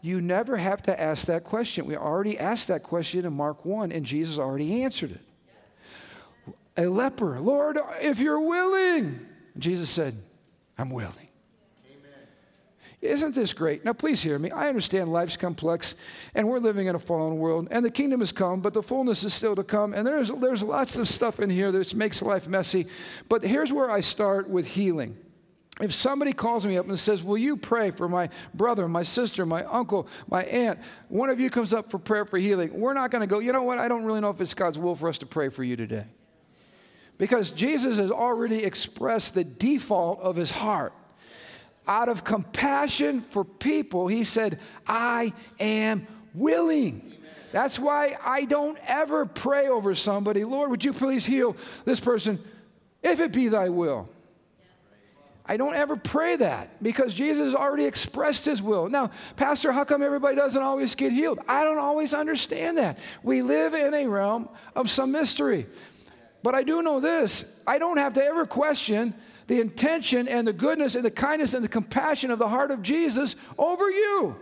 You 0.00 0.20
never 0.20 0.56
have 0.56 0.82
to 0.82 1.00
ask 1.00 1.26
that 1.26 1.44
question. 1.44 1.86
We 1.86 1.96
already 1.96 2.38
asked 2.38 2.68
that 2.68 2.82
question 2.82 3.24
in 3.24 3.32
Mark 3.32 3.64
1, 3.64 3.90
and 3.90 4.04
Jesus 4.04 4.38
already 4.38 4.82
answered 4.82 5.12
it. 5.12 6.54
A 6.76 6.86
leper, 6.86 7.40
Lord, 7.40 7.78
if 8.00 8.20
you're 8.20 8.40
willing. 8.40 9.26
Jesus 9.56 9.88
said, 9.88 10.16
I'm 10.76 10.90
willing. 10.90 11.28
Isn't 13.00 13.34
this 13.34 13.52
great? 13.52 13.84
Now, 13.84 13.92
please 13.92 14.22
hear 14.22 14.38
me. 14.38 14.50
I 14.50 14.68
understand 14.68 15.12
life's 15.12 15.36
complex 15.36 15.94
and 16.34 16.48
we're 16.48 16.58
living 16.58 16.86
in 16.86 16.94
a 16.94 16.98
fallen 16.98 17.36
world 17.36 17.68
and 17.70 17.84
the 17.84 17.90
kingdom 17.90 18.20
has 18.20 18.32
come, 18.32 18.62
but 18.62 18.72
the 18.72 18.82
fullness 18.82 19.24
is 19.24 19.34
still 19.34 19.54
to 19.56 19.62
come. 19.62 19.92
And 19.92 20.06
there's, 20.06 20.30
there's 20.30 20.62
lots 20.62 20.96
of 20.96 21.06
stuff 21.06 21.38
in 21.38 21.50
here 21.50 21.70
that 21.70 21.94
makes 21.94 22.22
life 22.22 22.48
messy. 22.48 22.86
But 23.28 23.42
here's 23.42 23.74
where 23.74 23.90
I 23.90 24.00
start 24.00 24.48
with 24.48 24.68
healing 24.68 25.18
if 25.80 25.92
somebody 25.92 26.32
calls 26.32 26.64
me 26.64 26.78
up 26.78 26.86
and 26.86 26.98
says, 26.98 27.22
Will 27.22 27.38
you 27.38 27.56
pray 27.56 27.90
for 27.90 28.08
my 28.08 28.28
brother, 28.54 28.86
my 28.86 29.02
sister, 29.02 29.44
my 29.44 29.64
uncle, 29.64 30.06
my 30.28 30.44
aunt? 30.44 30.78
One 31.08 31.30
of 31.30 31.40
you 31.40 31.50
comes 31.50 31.72
up 31.72 31.90
for 31.90 31.98
prayer 31.98 32.24
for 32.24 32.38
healing. 32.38 32.78
We're 32.78 32.94
not 32.94 33.10
going 33.10 33.20
to 33.20 33.26
go, 33.26 33.40
you 33.40 33.52
know 33.52 33.64
what? 33.64 33.78
I 33.78 33.88
don't 33.88 34.04
really 34.04 34.20
know 34.20 34.30
if 34.30 34.40
it's 34.40 34.54
God's 34.54 34.78
will 34.78 34.94
for 34.94 35.08
us 35.08 35.18
to 35.18 35.26
pray 35.26 35.48
for 35.48 35.64
you 35.64 35.74
today. 35.74 36.06
Because 37.18 37.50
Jesus 37.50 37.96
has 37.96 38.10
already 38.10 38.62
expressed 38.64 39.34
the 39.34 39.44
default 39.44 40.20
of 40.20 40.36
his 40.36 40.50
heart. 40.50 40.92
Out 41.86 42.08
of 42.08 42.24
compassion 42.24 43.20
for 43.20 43.44
people, 43.44 44.06
he 44.06 44.24
said, 44.24 44.58
I 44.86 45.32
am 45.58 46.06
willing. 46.34 47.12
That's 47.52 47.78
why 47.78 48.16
I 48.24 48.46
don't 48.46 48.78
ever 48.86 49.26
pray 49.26 49.68
over 49.68 49.94
somebody, 49.94 50.44
Lord, 50.44 50.70
would 50.70 50.84
you 50.84 50.92
please 50.92 51.26
heal 51.26 51.56
this 51.84 52.00
person 52.00 52.42
if 53.02 53.20
it 53.20 53.32
be 53.32 53.48
thy 53.48 53.68
will? 53.68 54.08
I 55.46 55.58
don't 55.58 55.74
ever 55.74 55.96
pray 55.96 56.36
that 56.36 56.82
because 56.82 57.12
Jesus 57.12 57.54
already 57.54 57.84
expressed 57.84 58.46
his 58.46 58.62
will. 58.62 58.88
Now, 58.88 59.10
Pastor, 59.36 59.72
how 59.72 59.84
come 59.84 60.02
everybody 60.02 60.36
doesn't 60.36 60.62
always 60.62 60.94
get 60.94 61.12
healed? 61.12 61.38
I 61.46 61.64
don't 61.64 61.78
always 61.78 62.14
understand 62.14 62.78
that. 62.78 62.98
We 63.22 63.42
live 63.42 63.74
in 63.74 63.92
a 63.92 64.06
realm 64.06 64.48
of 64.74 64.90
some 64.90 65.12
mystery. 65.12 65.66
But 66.42 66.54
I 66.54 66.62
do 66.62 66.82
know 66.82 67.00
this 67.00 67.58
I 67.66 67.78
don't 67.78 67.98
have 67.98 68.14
to 68.14 68.24
ever 68.24 68.46
question 68.46 69.14
the 69.46 69.60
intention 69.60 70.26
and 70.28 70.46
the 70.46 70.52
goodness 70.52 70.94
and 70.94 71.04
the 71.04 71.10
kindness 71.10 71.52
and 71.52 71.62
the 71.62 71.68
compassion 71.68 72.30
of 72.30 72.38
the 72.38 72.48
heart 72.48 72.70
of 72.70 72.82
Jesus 72.82 73.36
over 73.58 73.90
you. 73.90 74.36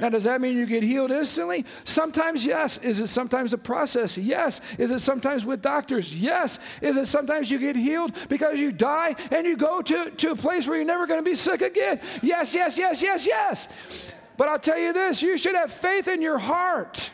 Now, 0.00 0.08
does 0.08 0.24
that 0.24 0.40
mean 0.40 0.56
you 0.56 0.66
get 0.66 0.82
healed 0.82 1.10
instantly? 1.10 1.64
Sometimes, 1.84 2.44
yes. 2.44 2.78
Is 2.78 3.00
it 3.00 3.08
sometimes 3.08 3.52
a 3.52 3.58
process? 3.58 4.18
Yes. 4.18 4.60
Is 4.78 4.90
it 4.90 5.00
sometimes 5.00 5.44
with 5.44 5.62
doctors? 5.62 6.14
Yes. 6.14 6.58
Is 6.80 6.96
it 6.96 7.06
sometimes 7.06 7.50
you 7.50 7.58
get 7.58 7.76
healed 7.76 8.12
because 8.28 8.58
you 8.58 8.72
die 8.72 9.14
and 9.30 9.46
you 9.46 9.56
go 9.56 9.82
to, 9.82 10.10
to 10.10 10.30
a 10.32 10.36
place 10.36 10.66
where 10.66 10.76
you're 10.76 10.86
never 10.86 11.06
going 11.06 11.20
to 11.20 11.24
be 11.24 11.34
sick 11.34 11.62
again? 11.62 12.00
Yes, 12.22 12.54
yes, 12.54 12.76
yes, 12.78 13.02
yes, 13.02 13.26
yes. 13.26 14.12
But 14.36 14.48
I'll 14.48 14.58
tell 14.58 14.78
you 14.78 14.92
this 14.92 15.22
you 15.22 15.38
should 15.38 15.54
have 15.54 15.72
faith 15.72 16.08
in 16.08 16.20
your 16.20 16.38
heart. 16.38 17.10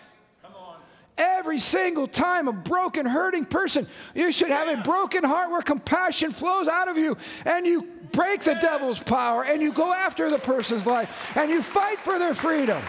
Every 1.40 1.58
single 1.58 2.06
time 2.06 2.48
a 2.48 2.52
broken, 2.52 3.06
hurting 3.06 3.46
person, 3.46 3.86
you 4.14 4.30
should 4.30 4.50
have 4.50 4.68
a 4.68 4.82
broken 4.82 5.24
heart 5.24 5.50
where 5.50 5.62
compassion 5.62 6.32
flows 6.32 6.68
out 6.68 6.86
of 6.86 6.98
you 6.98 7.16
and 7.46 7.64
you 7.64 7.88
break 8.12 8.42
the 8.42 8.56
devil's 8.56 8.98
power 8.98 9.44
and 9.44 9.62
you 9.62 9.72
go 9.72 9.90
after 9.90 10.28
the 10.28 10.38
person's 10.38 10.84
life 10.84 11.34
and 11.38 11.50
you 11.50 11.62
fight 11.62 11.98
for 11.98 12.18
their 12.18 12.34
freedom. 12.34 12.82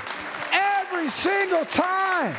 Every 0.52 1.08
single 1.08 1.64
time. 1.64 2.36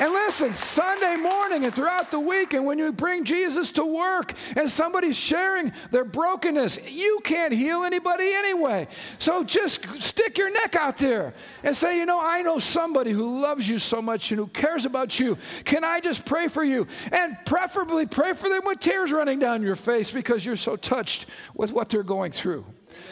And 0.00 0.12
listen, 0.12 0.52
Sunday 0.52 1.14
morning 1.16 1.64
and 1.64 1.72
throughout 1.72 2.10
the 2.10 2.18
week, 2.18 2.52
and 2.52 2.66
when 2.66 2.78
you 2.78 2.90
bring 2.90 3.24
Jesus 3.24 3.70
to 3.72 3.84
work 3.84 4.32
and 4.56 4.68
somebody's 4.68 5.16
sharing 5.16 5.72
their 5.92 6.04
brokenness, 6.04 6.90
you 6.90 7.20
can't 7.22 7.52
heal 7.52 7.84
anybody 7.84 8.32
anyway. 8.34 8.88
So 9.20 9.44
just 9.44 9.86
stick 10.02 10.36
your 10.36 10.50
neck 10.50 10.74
out 10.74 10.96
there 10.96 11.32
and 11.62 11.76
say, 11.76 11.98
You 11.98 12.06
know, 12.06 12.18
I 12.20 12.42
know 12.42 12.58
somebody 12.58 13.12
who 13.12 13.40
loves 13.40 13.68
you 13.68 13.78
so 13.78 14.02
much 14.02 14.32
and 14.32 14.38
who 14.40 14.48
cares 14.48 14.84
about 14.84 15.20
you. 15.20 15.38
Can 15.64 15.84
I 15.84 16.00
just 16.00 16.24
pray 16.24 16.48
for 16.48 16.64
you? 16.64 16.88
And 17.12 17.36
preferably 17.46 18.06
pray 18.06 18.32
for 18.32 18.48
them 18.48 18.62
with 18.64 18.80
tears 18.80 19.12
running 19.12 19.38
down 19.38 19.62
your 19.62 19.76
face 19.76 20.10
because 20.10 20.44
you're 20.44 20.56
so 20.56 20.74
touched 20.74 21.26
with 21.54 21.70
what 21.70 21.88
they're 21.88 22.02
going 22.02 22.32
through. 22.32 22.64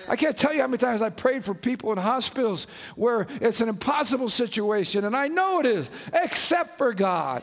I 0.09 0.17
can't 0.17 0.37
tell 0.37 0.53
you 0.53 0.61
how 0.61 0.67
many 0.67 0.79
times 0.79 1.03
I 1.03 1.11
prayed 1.11 1.45
for 1.45 1.55
people 1.55 1.93
in 1.93 1.99
hospitals 1.99 2.67
where 2.97 3.27
it's 3.41 3.61
an 3.61 3.69
impossible 3.69 4.29
situation, 4.29 5.05
and 5.05 5.17
I 5.17 5.29
know 5.29 5.61
it 5.61 5.67
is, 5.67 5.91
except 6.13 6.79
for 6.79 6.93
God. 6.93 7.43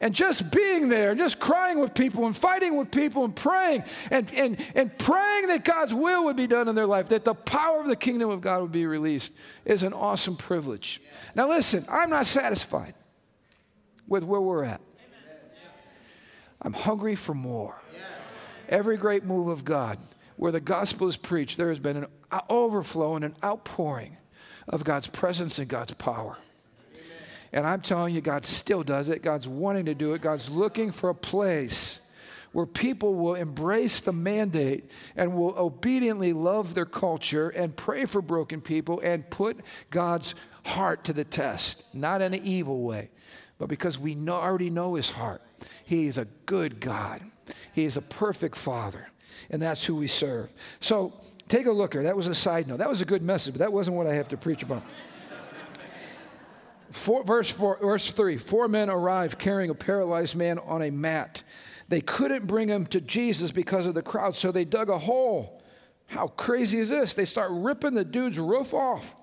And 0.00 0.14
just 0.14 0.52
being 0.52 0.88
there, 0.90 1.10
and 1.10 1.18
just 1.18 1.38
crying 1.38 1.80
with 1.80 1.94
people, 1.94 2.26
and 2.26 2.36
fighting 2.36 2.76
with 2.76 2.90
people, 2.90 3.24
and 3.24 3.34
praying, 3.34 3.84
and, 4.10 4.30
and, 4.34 4.60
and 4.74 4.98
praying 4.98 5.46
that 5.46 5.64
God's 5.64 5.94
will 5.94 6.24
would 6.24 6.36
be 6.36 6.46
done 6.46 6.68
in 6.68 6.74
their 6.74 6.86
life, 6.86 7.08
that 7.08 7.24
the 7.24 7.32
power 7.32 7.80
of 7.80 7.86
the 7.86 7.96
kingdom 7.96 8.28
of 8.28 8.42
God 8.42 8.60
would 8.60 8.72
be 8.72 8.86
released, 8.86 9.32
is 9.64 9.82
an 9.82 9.94
awesome 9.94 10.36
privilege. 10.36 11.00
Now, 11.34 11.48
listen, 11.48 11.86
I'm 11.90 12.10
not 12.10 12.26
satisfied 12.26 12.94
with 14.06 14.24
where 14.24 14.40
we're 14.40 14.64
at. 14.64 14.82
I'm 16.60 16.74
hungry 16.74 17.14
for 17.14 17.34
more. 17.34 17.80
Every 18.68 18.96
great 18.96 19.24
move 19.24 19.48
of 19.48 19.64
God 19.64 19.98
where 20.36 20.52
the 20.52 20.60
gospel 20.60 21.08
is 21.08 21.16
preached, 21.16 21.56
there 21.56 21.68
has 21.68 21.78
been 21.78 21.96
an 21.96 22.06
overflow 22.48 23.16
and 23.16 23.24
an 23.24 23.34
outpouring 23.42 24.16
of 24.68 24.84
God's 24.84 25.06
presence 25.06 25.58
and 25.58 25.68
God's 25.68 25.94
power. 25.94 26.38
And 27.52 27.66
I'm 27.66 27.82
telling 27.82 28.14
you, 28.14 28.20
God 28.20 28.44
still 28.44 28.82
does 28.82 29.08
it. 29.08 29.22
God's 29.22 29.46
wanting 29.46 29.84
to 29.84 29.94
do 29.94 30.12
it. 30.14 30.22
God's 30.22 30.50
looking 30.50 30.90
for 30.90 31.08
a 31.08 31.14
place 31.14 32.00
where 32.52 32.66
people 32.66 33.14
will 33.14 33.34
embrace 33.34 34.00
the 34.00 34.12
mandate 34.12 34.90
and 35.16 35.34
will 35.34 35.54
obediently 35.56 36.32
love 36.32 36.74
their 36.74 36.86
culture 36.86 37.48
and 37.50 37.76
pray 37.76 38.04
for 38.06 38.22
broken 38.22 38.60
people 38.60 39.00
and 39.00 39.28
put 39.30 39.58
God's 39.90 40.34
heart 40.64 41.04
to 41.04 41.12
the 41.12 41.24
test, 41.24 41.84
not 41.94 42.22
in 42.22 42.34
an 42.34 42.40
evil 42.44 42.82
way, 42.82 43.10
but 43.58 43.68
because 43.68 43.98
we 43.98 44.14
know, 44.14 44.34
already 44.34 44.70
know 44.70 44.94
his 44.94 45.10
heart. 45.10 45.42
He 45.84 46.06
is 46.06 46.18
a 46.18 46.26
good 46.46 46.80
God, 46.80 47.22
he 47.72 47.84
is 47.84 47.96
a 47.96 48.02
perfect 48.02 48.56
Father 48.56 49.08
and 49.50 49.60
that's 49.60 49.84
who 49.84 49.96
we 49.96 50.06
serve. 50.06 50.52
So 50.80 51.12
take 51.48 51.66
a 51.66 51.72
look 51.72 51.92
here. 51.92 52.02
That 52.02 52.16
was 52.16 52.28
a 52.28 52.34
side 52.34 52.68
note. 52.68 52.78
That 52.78 52.88
was 52.88 53.02
a 53.02 53.04
good 53.04 53.22
message, 53.22 53.54
but 53.54 53.60
that 53.60 53.72
wasn't 53.72 53.96
what 53.96 54.06
I 54.06 54.14
have 54.14 54.28
to 54.28 54.36
preach 54.36 54.62
about. 54.62 54.82
Four, 56.90 57.24
verse, 57.24 57.50
four, 57.50 57.78
verse 57.80 58.12
3 58.12 58.36
Four 58.36 58.68
men 58.68 58.88
arrived 58.88 59.38
carrying 59.38 59.70
a 59.70 59.74
paralyzed 59.74 60.36
man 60.36 60.60
on 60.60 60.82
a 60.82 60.90
mat. 60.90 61.42
They 61.88 62.00
couldn't 62.00 62.46
bring 62.46 62.68
him 62.68 62.86
to 62.86 63.00
Jesus 63.00 63.50
because 63.50 63.86
of 63.86 63.94
the 63.94 64.02
crowd, 64.02 64.36
so 64.36 64.52
they 64.52 64.64
dug 64.64 64.88
a 64.88 64.98
hole. 64.98 65.62
How 66.06 66.28
crazy 66.28 66.78
is 66.78 66.88
this? 66.88 67.14
They 67.14 67.24
start 67.24 67.50
ripping 67.52 67.94
the 67.94 68.04
dude's 68.04 68.38
roof 68.38 68.72
off. 68.72 69.14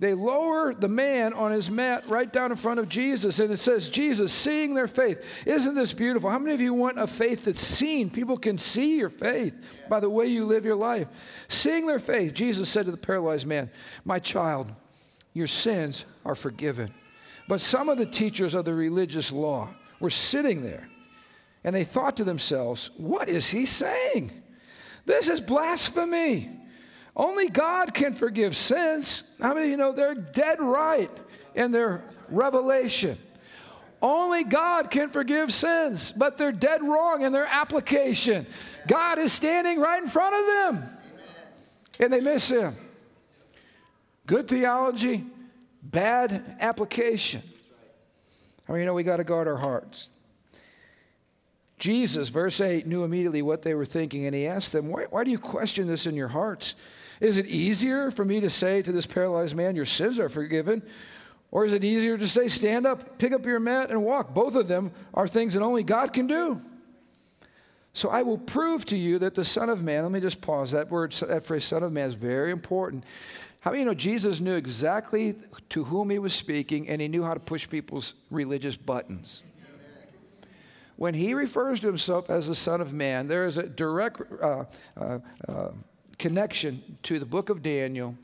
They 0.00 0.14
lower 0.14 0.72
the 0.72 0.88
man 0.88 1.34
on 1.34 1.52
his 1.52 1.70
mat 1.70 2.08
right 2.08 2.32
down 2.32 2.50
in 2.50 2.56
front 2.56 2.80
of 2.80 2.88
Jesus, 2.88 3.38
and 3.38 3.52
it 3.52 3.58
says, 3.58 3.90
Jesus, 3.90 4.32
seeing 4.32 4.72
their 4.72 4.88
faith. 4.88 5.22
Isn't 5.44 5.74
this 5.74 5.92
beautiful? 5.92 6.30
How 6.30 6.38
many 6.38 6.54
of 6.54 6.60
you 6.62 6.72
want 6.72 6.98
a 6.98 7.06
faith 7.06 7.44
that's 7.44 7.60
seen? 7.60 8.08
People 8.08 8.38
can 8.38 8.56
see 8.56 8.96
your 8.96 9.10
faith 9.10 9.54
by 9.90 10.00
the 10.00 10.08
way 10.08 10.26
you 10.26 10.46
live 10.46 10.64
your 10.64 10.74
life. 10.74 11.06
Seeing 11.48 11.86
their 11.86 11.98
faith, 11.98 12.32
Jesus 12.32 12.70
said 12.70 12.86
to 12.86 12.90
the 12.90 12.96
paralyzed 12.96 13.46
man, 13.46 13.70
My 14.06 14.18
child, 14.18 14.72
your 15.34 15.46
sins 15.46 16.06
are 16.24 16.34
forgiven. 16.34 16.94
But 17.46 17.60
some 17.60 17.90
of 17.90 17.98
the 17.98 18.06
teachers 18.06 18.54
of 18.54 18.64
the 18.64 18.72
religious 18.72 19.30
law 19.30 19.68
were 20.00 20.08
sitting 20.08 20.62
there, 20.62 20.88
and 21.62 21.76
they 21.76 21.84
thought 21.84 22.16
to 22.16 22.24
themselves, 22.24 22.88
What 22.96 23.28
is 23.28 23.50
he 23.50 23.66
saying? 23.66 24.30
This 25.04 25.28
is 25.28 25.42
blasphemy. 25.42 26.59
Only 27.20 27.50
God 27.50 27.92
can 27.92 28.14
forgive 28.14 28.56
sins. 28.56 29.24
How 29.42 29.52
many 29.52 29.66
of 29.66 29.70
you 29.72 29.76
know 29.76 29.92
they're 29.92 30.14
dead 30.14 30.58
right 30.58 31.10
in 31.54 31.70
their 31.70 32.02
revelation? 32.30 33.18
Only 34.00 34.42
God 34.42 34.90
can 34.90 35.10
forgive 35.10 35.52
sins, 35.52 36.12
but 36.12 36.38
they're 36.38 36.50
dead 36.50 36.82
wrong 36.82 37.20
in 37.20 37.32
their 37.32 37.44
application. 37.44 38.46
God 38.88 39.18
is 39.18 39.34
standing 39.34 39.78
right 39.78 40.02
in 40.02 40.08
front 40.08 40.34
of 40.34 40.46
them, 40.46 40.90
and 41.98 42.10
they 42.10 42.20
miss 42.20 42.48
Him. 42.48 42.74
Good 44.26 44.48
theology, 44.48 45.26
bad 45.82 46.56
application. 46.58 47.42
I 48.66 48.72
mean, 48.72 48.80
you 48.80 48.86
know, 48.86 48.94
we 48.94 49.02
got 49.02 49.18
to 49.18 49.24
guard 49.24 49.46
our 49.46 49.58
hearts. 49.58 50.08
Jesus, 51.78 52.30
verse 52.30 52.62
8, 52.62 52.86
knew 52.86 53.04
immediately 53.04 53.42
what 53.42 53.60
they 53.60 53.74
were 53.74 53.84
thinking, 53.84 54.24
and 54.24 54.34
he 54.34 54.46
asked 54.46 54.72
them, 54.72 54.88
Why, 54.88 55.04
why 55.10 55.22
do 55.22 55.30
you 55.30 55.38
question 55.38 55.86
this 55.86 56.06
in 56.06 56.16
your 56.16 56.28
hearts? 56.28 56.74
Is 57.20 57.36
it 57.36 57.46
easier 57.46 58.10
for 58.10 58.24
me 58.24 58.40
to 58.40 58.50
say 58.50 58.82
to 58.82 58.90
this 58.90 59.06
paralyzed 59.06 59.54
man, 59.54 59.76
Your 59.76 59.86
sins 59.86 60.18
are 60.18 60.28
forgiven? 60.28 60.82
Or 61.52 61.64
is 61.64 61.72
it 61.72 61.84
easier 61.84 62.16
to 62.16 62.26
say, 62.26 62.48
Stand 62.48 62.86
up, 62.86 63.18
pick 63.18 63.32
up 63.32 63.44
your 63.44 63.60
mat, 63.60 63.90
and 63.90 64.04
walk? 64.04 64.34
Both 64.34 64.54
of 64.54 64.68
them 64.68 64.92
are 65.12 65.28
things 65.28 65.54
that 65.54 65.62
only 65.62 65.82
God 65.82 66.12
can 66.12 66.26
do. 66.26 66.60
So 67.92 68.08
I 68.08 68.22
will 68.22 68.38
prove 68.38 68.86
to 68.86 68.96
you 68.96 69.18
that 69.18 69.34
the 69.34 69.44
Son 69.44 69.68
of 69.68 69.82
Man, 69.82 70.04
let 70.04 70.12
me 70.12 70.20
just 70.20 70.40
pause. 70.40 70.70
That 70.70 70.90
word, 70.90 71.12
that 71.12 71.44
phrase, 71.44 71.64
Son 71.64 71.82
of 71.82 71.92
Man, 71.92 72.08
is 72.08 72.14
very 72.14 72.52
important. 72.52 73.04
How 73.60 73.72
many 73.72 73.80
you 73.80 73.86
know 73.86 73.94
Jesus 73.94 74.40
knew 74.40 74.54
exactly 74.54 75.34
to 75.70 75.84
whom 75.84 76.08
he 76.08 76.18
was 76.18 76.32
speaking 76.32 76.88
and 76.88 77.00
he 77.00 77.08
knew 77.08 77.22
how 77.22 77.34
to 77.34 77.40
push 77.40 77.68
people's 77.68 78.14
religious 78.30 78.76
buttons? 78.76 79.42
When 80.96 81.14
he 81.14 81.34
refers 81.34 81.80
to 81.80 81.86
himself 81.86 82.30
as 82.30 82.48
the 82.48 82.54
Son 82.54 82.80
of 82.80 82.92
Man, 82.92 83.26
there 83.26 83.46
is 83.46 83.58
a 83.58 83.64
direct 83.64 84.20
uh, 84.40 84.64
uh, 84.98 85.18
uh, 85.48 85.70
connection 86.20 86.98
to 87.02 87.18
the 87.18 87.24
book 87.24 87.48
of 87.48 87.62
Daniel 87.62 88.14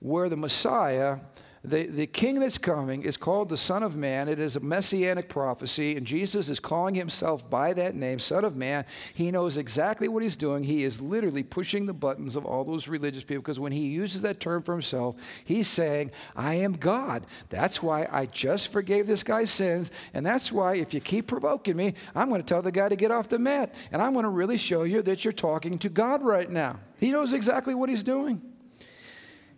where 0.00 0.30
the 0.30 0.36
Messiah 0.36 1.18
the, 1.64 1.86
the 1.86 2.08
king 2.08 2.40
that's 2.40 2.58
coming 2.58 3.02
is 3.02 3.16
called 3.16 3.48
the 3.48 3.56
Son 3.56 3.84
of 3.84 3.94
Man. 3.94 4.28
It 4.28 4.40
is 4.40 4.56
a 4.56 4.60
messianic 4.60 5.28
prophecy, 5.28 5.96
and 5.96 6.04
Jesus 6.04 6.48
is 6.48 6.58
calling 6.58 6.96
himself 6.96 7.48
by 7.48 7.72
that 7.74 7.94
name, 7.94 8.18
Son 8.18 8.44
of 8.44 8.56
Man. 8.56 8.84
He 9.14 9.30
knows 9.30 9.56
exactly 9.56 10.08
what 10.08 10.24
he's 10.24 10.34
doing. 10.34 10.64
He 10.64 10.82
is 10.82 11.00
literally 11.00 11.44
pushing 11.44 11.86
the 11.86 11.92
buttons 11.92 12.34
of 12.34 12.44
all 12.44 12.64
those 12.64 12.88
religious 12.88 13.22
people 13.22 13.42
because 13.42 13.60
when 13.60 13.70
he 13.70 13.86
uses 13.86 14.22
that 14.22 14.40
term 14.40 14.64
for 14.64 14.72
himself, 14.72 15.14
he's 15.44 15.68
saying, 15.68 16.10
I 16.34 16.54
am 16.54 16.72
God. 16.72 17.26
That's 17.48 17.80
why 17.80 18.08
I 18.10 18.26
just 18.26 18.72
forgave 18.72 19.06
this 19.06 19.22
guy's 19.22 19.52
sins, 19.52 19.92
and 20.12 20.26
that's 20.26 20.50
why 20.50 20.74
if 20.74 20.92
you 20.92 21.00
keep 21.00 21.28
provoking 21.28 21.76
me, 21.76 21.94
I'm 22.12 22.28
going 22.28 22.42
to 22.42 22.46
tell 22.46 22.62
the 22.62 22.72
guy 22.72 22.88
to 22.88 22.96
get 22.96 23.12
off 23.12 23.28
the 23.28 23.38
mat, 23.38 23.72
and 23.92 24.02
I'm 24.02 24.14
going 24.14 24.24
to 24.24 24.30
really 24.30 24.56
show 24.56 24.82
you 24.82 25.00
that 25.02 25.24
you're 25.24 25.30
talking 25.30 25.78
to 25.78 25.88
God 25.88 26.24
right 26.24 26.50
now. 26.50 26.80
He 26.98 27.12
knows 27.12 27.32
exactly 27.32 27.74
what 27.74 27.88
he's 27.88 28.02
doing. 28.02 28.51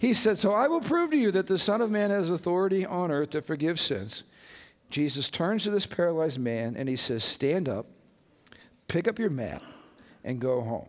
He 0.04 0.12
said, 0.12 0.36
So 0.36 0.52
I 0.52 0.66
will 0.66 0.82
prove 0.82 1.12
to 1.12 1.16
you 1.16 1.30
that 1.30 1.46
the 1.46 1.56
Son 1.56 1.80
of 1.80 1.90
Man 1.90 2.10
has 2.10 2.28
authority 2.28 2.84
on 2.84 3.10
earth 3.10 3.30
to 3.30 3.40
forgive 3.40 3.80
sins. 3.80 4.24
Jesus 4.90 5.30
turns 5.30 5.64
to 5.64 5.70
this 5.70 5.86
paralyzed 5.86 6.38
man 6.38 6.76
and 6.76 6.90
he 6.90 6.96
says, 6.96 7.24
Stand 7.24 7.70
up, 7.70 7.86
pick 8.86 9.08
up 9.08 9.18
your 9.18 9.30
mat, 9.30 9.62
and 10.22 10.40
go 10.40 10.60
home. 10.60 10.88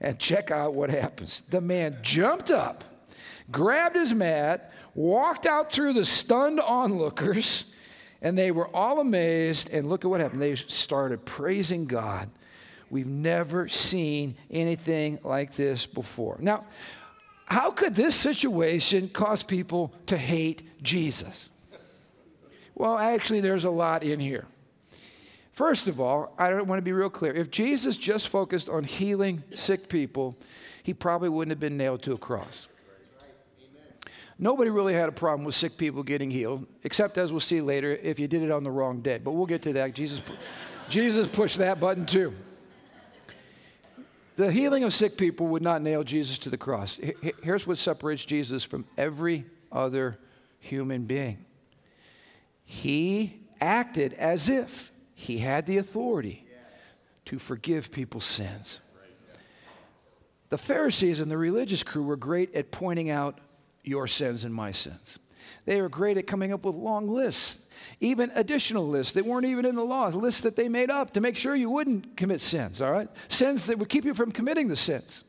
And 0.00 0.18
check 0.18 0.50
out 0.50 0.74
what 0.74 0.90
happens. 0.90 1.42
The 1.50 1.60
man 1.60 1.98
jumped 2.02 2.50
up, 2.50 2.82
grabbed 3.52 3.94
his 3.94 4.12
mat, 4.12 4.72
walked 4.96 5.46
out 5.46 5.70
through 5.70 5.92
the 5.92 6.04
stunned 6.04 6.58
onlookers, 6.58 7.66
and 8.22 8.36
they 8.36 8.50
were 8.50 8.66
all 8.74 8.98
amazed. 8.98 9.70
And 9.70 9.88
look 9.88 10.04
at 10.04 10.10
what 10.10 10.20
happened. 10.20 10.42
They 10.42 10.56
started 10.56 11.24
praising 11.24 11.84
God. 11.84 12.28
We've 12.90 13.06
never 13.06 13.68
seen 13.68 14.34
anything 14.50 15.20
like 15.22 15.54
this 15.54 15.86
before. 15.86 16.38
Now, 16.40 16.66
how 17.46 17.70
could 17.70 17.94
this 17.94 18.14
situation 18.14 19.08
cause 19.08 19.42
people 19.42 19.92
to 20.06 20.16
hate 20.16 20.82
Jesus? 20.82 21.50
Well, 22.74 22.96
actually, 22.96 23.40
there's 23.40 23.64
a 23.64 23.70
lot 23.70 24.02
in 24.02 24.20
here. 24.20 24.46
First 25.52 25.86
of 25.86 26.00
all, 26.00 26.34
I 26.38 26.54
want 26.62 26.78
to 26.78 26.82
be 26.82 26.92
real 26.92 27.10
clear. 27.10 27.34
If 27.34 27.50
Jesus 27.50 27.96
just 27.96 28.28
focused 28.28 28.68
on 28.68 28.84
healing 28.84 29.42
sick 29.54 29.88
people, 29.88 30.36
he 30.82 30.94
probably 30.94 31.28
wouldn't 31.28 31.50
have 31.50 31.60
been 31.60 31.76
nailed 31.76 32.02
to 32.04 32.12
a 32.12 32.18
cross. 32.18 32.68
Nobody 34.38 34.70
really 34.70 34.94
had 34.94 35.08
a 35.08 35.12
problem 35.12 35.44
with 35.44 35.54
sick 35.54 35.76
people 35.76 36.02
getting 36.02 36.30
healed, 36.30 36.66
except 36.82 37.18
as 37.18 37.30
we'll 37.30 37.40
see 37.40 37.60
later, 37.60 37.92
if 38.02 38.18
you 38.18 38.26
did 38.26 38.42
it 38.42 38.50
on 38.50 38.64
the 38.64 38.70
wrong 38.70 39.02
day. 39.02 39.18
But 39.18 39.32
we'll 39.32 39.46
get 39.46 39.62
to 39.62 39.74
that. 39.74 39.94
Jesus, 39.94 40.22
Jesus 40.88 41.28
pushed 41.28 41.58
that 41.58 41.78
button 41.78 42.06
too. 42.06 42.32
The 44.36 44.50
healing 44.50 44.84
of 44.84 44.94
sick 44.94 45.16
people 45.16 45.46
would 45.48 45.62
not 45.62 45.82
nail 45.82 46.04
Jesus 46.04 46.38
to 46.38 46.50
the 46.50 46.56
cross. 46.56 46.98
Here's 47.42 47.66
what 47.66 47.78
separates 47.78 48.24
Jesus 48.24 48.64
from 48.64 48.86
every 48.96 49.44
other 49.70 50.18
human 50.58 51.04
being 51.04 51.44
he 52.64 53.40
acted 53.60 54.14
as 54.14 54.48
if 54.48 54.92
he 55.14 55.38
had 55.38 55.66
the 55.66 55.76
authority 55.76 56.46
to 57.26 57.38
forgive 57.38 57.92
people's 57.92 58.24
sins. 58.24 58.80
The 60.48 60.58
Pharisees 60.58 61.20
and 61.20 61.30
the 61.30 61.36
religious 61.36 61.82
crew 61.82 62.02
were 62.02 62.16
great 62.16 62.54
at 62.54 62.70
pointing 62.70 63.10
out 63.10 63.38
your 63.84 64.06
sins 64.06 64.44
and 64.44 64.54
my 64.54 64.72
sins. 64.72 65.18
They 65.64 65.80
were 65.80 65.88
great 65.88 66.16
at 66.16 66.26
coming 66.26 66.52
up 66.52 66.64
with 66.64 66.74
long 66.74 67.08
lists, 67.08 67.66
even 68.00 68.30
additional 68.34 68.86
lists 68.86 69.14
that 69.14 69.24
weren't 69.24 69.46
even 69.46 69.64
in 69.64 69.74
the 69.74 69.84
law, 69.84 70.08
lists 70.08 70.40
that 70.42 70.56
they 70.56 70.68
made 70.68 70.90
up 70.90 71.12
to 71.14 71.20
make 71.20 71.36
sure 71.36 71.54
you 71.54 71.70
wouldn't 71.70 72.16
commit 72.16 72.40
sins, 72.40 72.80
all 72.80 72.92
right? 72.92 73.08
Sins 73.28 73.66
that 73.66 73.78
would 73.78 73.88
keep 73.88 74.04
you 74.04 74.14
from 74.14 74.32
committing 74.32 74.68
the 74.68 74.76
sins. 74.76 75.24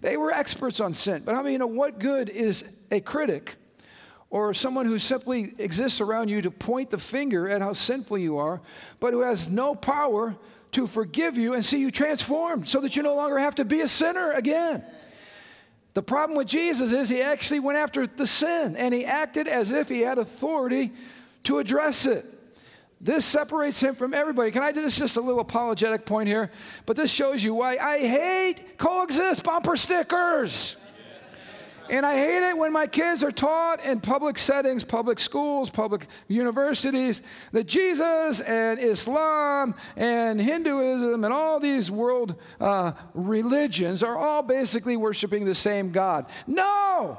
They 0.00 0.16
were 0.16 0.32
experts 0.32 0.80
on 0.80 0.94
sin. 0.94 1.22
But 1.24 1.34
I 1.34 1.42
mean, 1.42 1.52
you 1.52 1.58
know, 1.58 1.66
what 1.66 1.98
good 1.98 2.28
is 2.30 2.64
a 2.90 3.00
critic 3.00 3.56
or 4.30 4.54
someone 4.54 4.86
who 4.86 4.98
simply 4.98 5.54
exists 5.58 6.00
around 6.00 6.28
you 6.28 6.40
to 6.42 6.50
point 6.50 6.90
the 6.90 6.98
finger 6.98 7.48
at 7.48 7.60
how 7.60 7.72
sinful 7.72 8.16
you 8.16 8.38
are, 8.38 8.60
but 9.00 9.12
who 9.12 9.20
has 9.20 9.48
no 9.48 9.74
power 9.74 10.36
to 10.72 10.86
forgive 10.86 11.36
you 11.36 11.54
and 11.54 11.64
see 11.64 11.78
you 11.78 11.90
transformed 11.90 12.68
so 12.68 12.80
that 12.80 12.94
you 12.94 13.02
no 13.02 13.14
longer 13.14 13.38
have 13.38 13.56
to 13.56 13.64
be 13.64 13.80
a 13.80 13.88
sinner 13.88 14.32
again? 14.32 14.84
The 15.94 16.02
problem 16.02 16.36
with 16.36 16.46
Jesus 16.46 16.92
is 16.92 17.08
he 17.08 17.20
actually 17.20 17.60
went 17.60 17.78
after 17.78 18.06
the 18.06 18.26
sin 18.26 18.76
and 18.76 18.94
he 18.94 19.04
acted 19.04 19.48
as 19.48 19.72
if 19.72 19.88
he 19.88 20.00
had 20.00 20.18
authority 20.18 20.92
to 21.44 21.58
address 21.58 22.06
it. 22.06 22.24
This 23.00 23.24
separates 23.24 23.82
him 23.82 23.94
from 23.94 24.12
everybody. 24.12 24.50
Can 24.50 24.62
I 24.62 24.72
do 24.72 24.82
this 24.82 24.98
just 24.98 25.16
a 25.16 25.20
little 25.20 25.40
apologetic 25.40 26.04
point 26.04 26.28
here? 26.28 26.50
But 26.84 26.96
this 26.96 27.10
shows 27.10 27.42
you 27.42 27.54
why 27.54 27.76
I 27.78 27.98
hate 27.98 28.76
coexist 28.76 29.42
bumper 29.42 29.76
stickers. 29.76 30.76
And 31.90 32.06
I 32.06 32.14
hate 32.14 32.48
it 32.48 32.56
when 32.56 32.72
my 32.72 32.86
kids 32.86 33.24
are 33.24 33.32
taught 33.32 33.84
in 33.84 34.00
public 34.00 34.38
settings, 34.38 34.84
public 34.84 35.18
schools, 35.18 35.70
public 35.70 36.06
universities, 36.28 37.20
that 37.50 37.66
Jesus 37.66 38.40
and 38.40 38.78
Islam 38.78 39.74
and 39.96 40.40
Hinduism 40.40 41.24
and 41.24 41.34
all 41.34 41.58
these 41.58 41.90
world 41.90 42.36
uh, 42.60 42.92
religions 43.12 44.04
are 44.04 44.16
all 44.16 44.42
basically 44.42 44.96
worshiping 44.96 45.44
the 45.44 45.54
same 45.54 45.90
God. 45.90 46.26
No! 46.46 47.18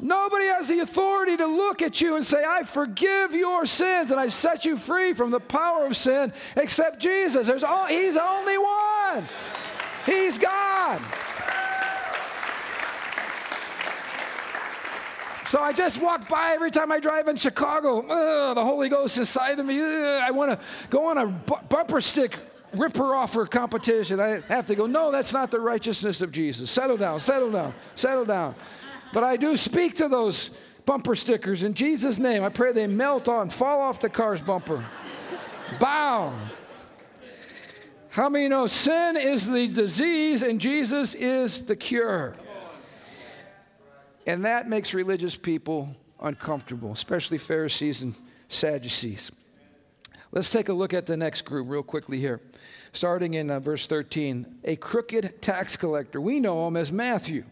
Nobody 0.00 0.46
has 0.46 0.68
the 0.68 0.78
authority 0.78 1.36
to 1.36 1.46
look 1.46 1.82
at 1.82 2.00
you 2.00 2.14
and 2.14 2.24
say, 2.24 2.44
I 2.46 2.62
forgive 2.62 3.34
your 3.34 3.66
sins 3.66 4.12
and 4.12 4.20
I 4.20 4.28
set 4.28 4.64
you 4.64 4.76
free 4.76 5.14
from 5.14 5.32
the 5.32 5.40
power 5.40 5.84
of 5.86 5.96
sin 5.96 6.32
except 6.56 7.00
Jesus. 7.00 7.48
There's 7.48 7.64
all, 7.64 7.86
he's 7.86 8.16
only 8.16 8.56
one. 8.56 9.26
He's 10.06 10.38
God. 10.38 11.02
So 15.48 15.58
I 15.60 15.72
just 15.72 16.02
walk 16.02 16.28
by 16.28 16.52
every 16.52 16.70
time 16.70 16.92
I 16.92 17.00
drive 17.00 17.26
in 17.26 17.36
Chicago. 17.36 18.00
Ugh, 18.06 18.54
the 18.54 18.62
Holy 18.62 18.90
Ghost 18.90 19.16
inside 19.16 19.58
of 19.58 19.64
me. 19.64 19.80
Ugh, 19.80 20.22
I 20.22 20.30
want 20.30 20.50
to 20.50 20.66
go 20.90 21.06
on 21.06 21.16
a 21.16 21.26
bu- 21.26 21.62
bumper 21.70 22.02
stick 22.02 22.36
ripper 22.74 23.14
offer 23.14 23.46
competition. 23.46 24.20
I 24.20 24.40
have 24.48 24.66
to 24.66 24.74
go, 24.74 24.84
no, 24.84 25.10
that's 25.10 25.32
not 25.32 25.50
the 25.50 25.58
righteousness 25.58 26.20
of 26.20 26.32
Jesus. 26.32 26.70
Settle 26.70 26.98
down, 26.98 27.18
settle 27.18 27.50
down, 27.50 27.72
settle 27.94 28.26
down. 28.26 28.56
But 29.14 29.24
I 29.24 29.38
do 29.38 29.56
speak 29.56 29.94
to 29.94 30.08
those 30.08 30.50
bumper 30.84 31.14
stickers 31.14 31.62
in 31.62 31.72
Jesus' 31.72 32.18
name. 32.18 32.44
I 32.44 32.50
pray 32.50 32.72
they 32.72 32.86
melt 32.86 33.26
on, 33.26 33.48
fall 33.48 33.80
off 33.80 34.00
the 34.00 34.10
car's 34.10 34.42
bumper. 34.42 34.84
Bow. 35.80 36.30
How 38.10 38.28
many 38.28 38.48
know 38.48 38.66
sin 38.66 39.16
is 39.16 39.48
the 39.48 39.66
disease 39.66 40.42
and 40.42 40.60
Jesus 40.60 41.14
is 41.14 41.64
the 41.64 41.74
cure? 41.74 42.34
And 44.28 44.44
that 44.44 44.68
makes 44.68 44.92
religious 44.92 45.36
people 45.36 45.96
uncomfortable, 46.20 46.92
especially 46.92 47.38
Pharisees 47.38 48.02
and 48.02 48.14
Sadducees. 48.48 49.32
Let's 50.32 50.50
take 50.50 50.68
a 50.68 50.74
look 50.74 50.92
at 50.92 51.06
the 51.06 51.16
next 51.16 51.46
group 51.46 51.66
real 51.66 51.82
quickly 51.82 52.18
here. 52.18 52.42
Starting 52.92 53.32
in 53.32 53.50
uh, 53.50 53.58
verse 53.58 53.86
13, 53.86 54.58
a 54.64 54.76
crooked 54.76 55.40
tax 55.40 55.78
collector. 55.78 56.20
We 56.20 56.40
know 56.40 56.68
him 56.68 56.76
as 56.76 56.92
Matthew. 56.92 57.44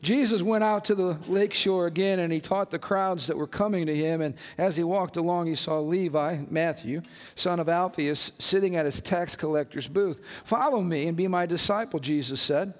Jesus 0.00 0.42
went 0.42 0.62
out 0.62 0.84
to 0.84 0.94
the 0.94 1.18
lake 1.26 1.52
shore 1.52 1.88
again 1.88 2.20
and 2.20 2.32
he 2.32 2.38
taught 2.38 2.70
the 2.70 2.78
crowds 2.78 3.26
that 3.26 3.36
were 3.36 3.48
coming 3.48 3.86
to 3.86 3.96
him. 3.96 4.20
And 4.20 4.36
as 4.58 4.76
he 4.76 4.84
walked 4.84 5.16
along, 5.16 5.48
he 5.48 5.56
saw 5.56 5.80
Levi, 5.80 6.44
Matthew, 6.48 7.02
son 7.34 7.58
of 7.58 7.68
Alphaeus, 7.68 8.30
sitting 8.38 8.76
at 8.76 8.86
his 8.86 9.00
tax 9.00 9.34
collector's 9.34 9.88
booth. 9.88 10.20
Follow 10.44 10.82
me 10.82 11.08
and 11.08 11.16
be 11.16 11.26
my 11.26 11.46
disciple, 11.46 11.98
Jesus 11.98 12.40
said. 12.40 12.74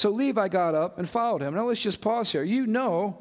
So 0.00 0.08
Levi 0.08 0.48
got 0.48 0.74
up 0.74 0.98
and 0.98 1.06
followed 1.06 1.42
him. 1.42 1.52
Now 1.52 1.66
let's 1.66 1.82
just 1.82 2.00
pause 2.00 2.32
here. 2.32 2.42
You 2.42 2.66
know 2.66 3.18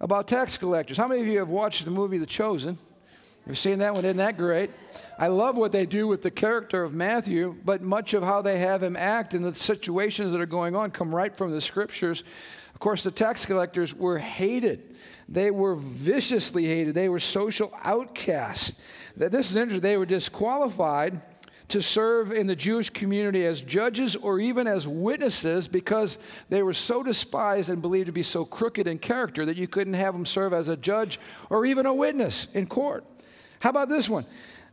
about 0.00 0.28
tax 0.28 0.56
collectors. 0.56 0.96
How 0.96 1.08
many 1.08 1.20
of 1.20 1.26
you 1.26 1.40
have 1.40 1.48
watched 1.48 1.84
the 1.84 1.90
movie 1.90 2.18
The 2.18 2.26
Chosen? 2.26 2.78
You've 3.44 3.58
seen 3.58 3.80
that 3.80 3.92
one, 3.92 4.04
isn't 4.04 4.18
that 4.18 4.36
great? 4.36 4.70
I 5.18 5.26
love 5.26 5.56
what 5.56 5.72
they 5.72 5.84
do 5.84 6.06
with 6.06 6.22
the 6.22 6.30
character 6.30 6.84
of 6.84 6.94
Matthew, 6.94 7.56
but 7.64 7.82
much 7.82 8.14
of 8.14 8.22
how 8.22 8.40
they 8.40 8.58
have 8.58 8.84
him 8.84 8.94
act 8.94 9.34
and 9.34 9.44
the 9.44 9.52
situations 9.52 10.30
that 10.30 10.40
are 10.40 10.46
going 10.46 10.76
on 10.76 10.92
come 10.92 11.12
right 11.12 11.36
from 11.36 11.50
the 11.50 11.60
scriptures. 11.60 12.22
Of 12.72 12.78
course, 12.78 13.02
the 13.02 13.10
tax 13.10 13.44
collectors 13.44 13.92
were 13.92 14.18
hated. 14.18 14.94
They 15.28 15.50
were 15.50 15.74
viciously 15.74 16.66
hated. 16.66 16.94
They 16.94 17.08
were 17.08 17.18
social 17.18 17.76
outcasts. 17.82 18.80
This 19.16 19.50
is 19.50 19.56
interesting. 19.56 19.82
They 19.82 19.96
were 19.96 20.06
disqualified 20.06 21.20
to 21.68 21.82
serve 21.82 22.30
in 22.30 22.46
the 22.46 22.54
Jewish 22.54 22.90
community 22.90 23.44
as 23.44 23.60
judges 23.60 24.14
or 24.14 24.38
even 24.38 24.66
as 24.66 24.86
witnesses 24.86 25.66
because 25.66 26.18
they 26.48 26.62
were 26.62 26.74
so 26.74 27.02
despised 27.02 27.70
and 27.70 27.82
believed 27.82 28.06
to 28.06 28.12
be 28.12 28.22
so 28.22 28.44
crooked 28.44 28.86
in 28.86 28.98
character 28.98 29.44
that 29.46 29.56
you 29.56 29.66
couldn't 29.66 29.94
have 29.94 30.14
them 30.14 30.26
serve 30.26 30.52
as 30.52 30.68
a 30.68 30.76
judge 30.76 31.18
or 31.50 31.66
even 31.66 31.86
a 31.86 31.94
witness 31.94 32.46
in 32.54 32.66
court. 32.66 33.04
How 33.60 33.70
about 33.70 33.88
this 33.88 34.08
one? 34.08 34.26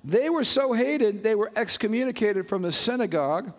They 0.04 0.30
were 0.30 0.44
so 0.44 0.74
hated, 0.74 1.24
they 1.24 1.36
were 1.36 1.52
excommunicated 1.56 2.48
from 2.48 2.62
the 2.62 2.72
synagogue, 2.72 3.54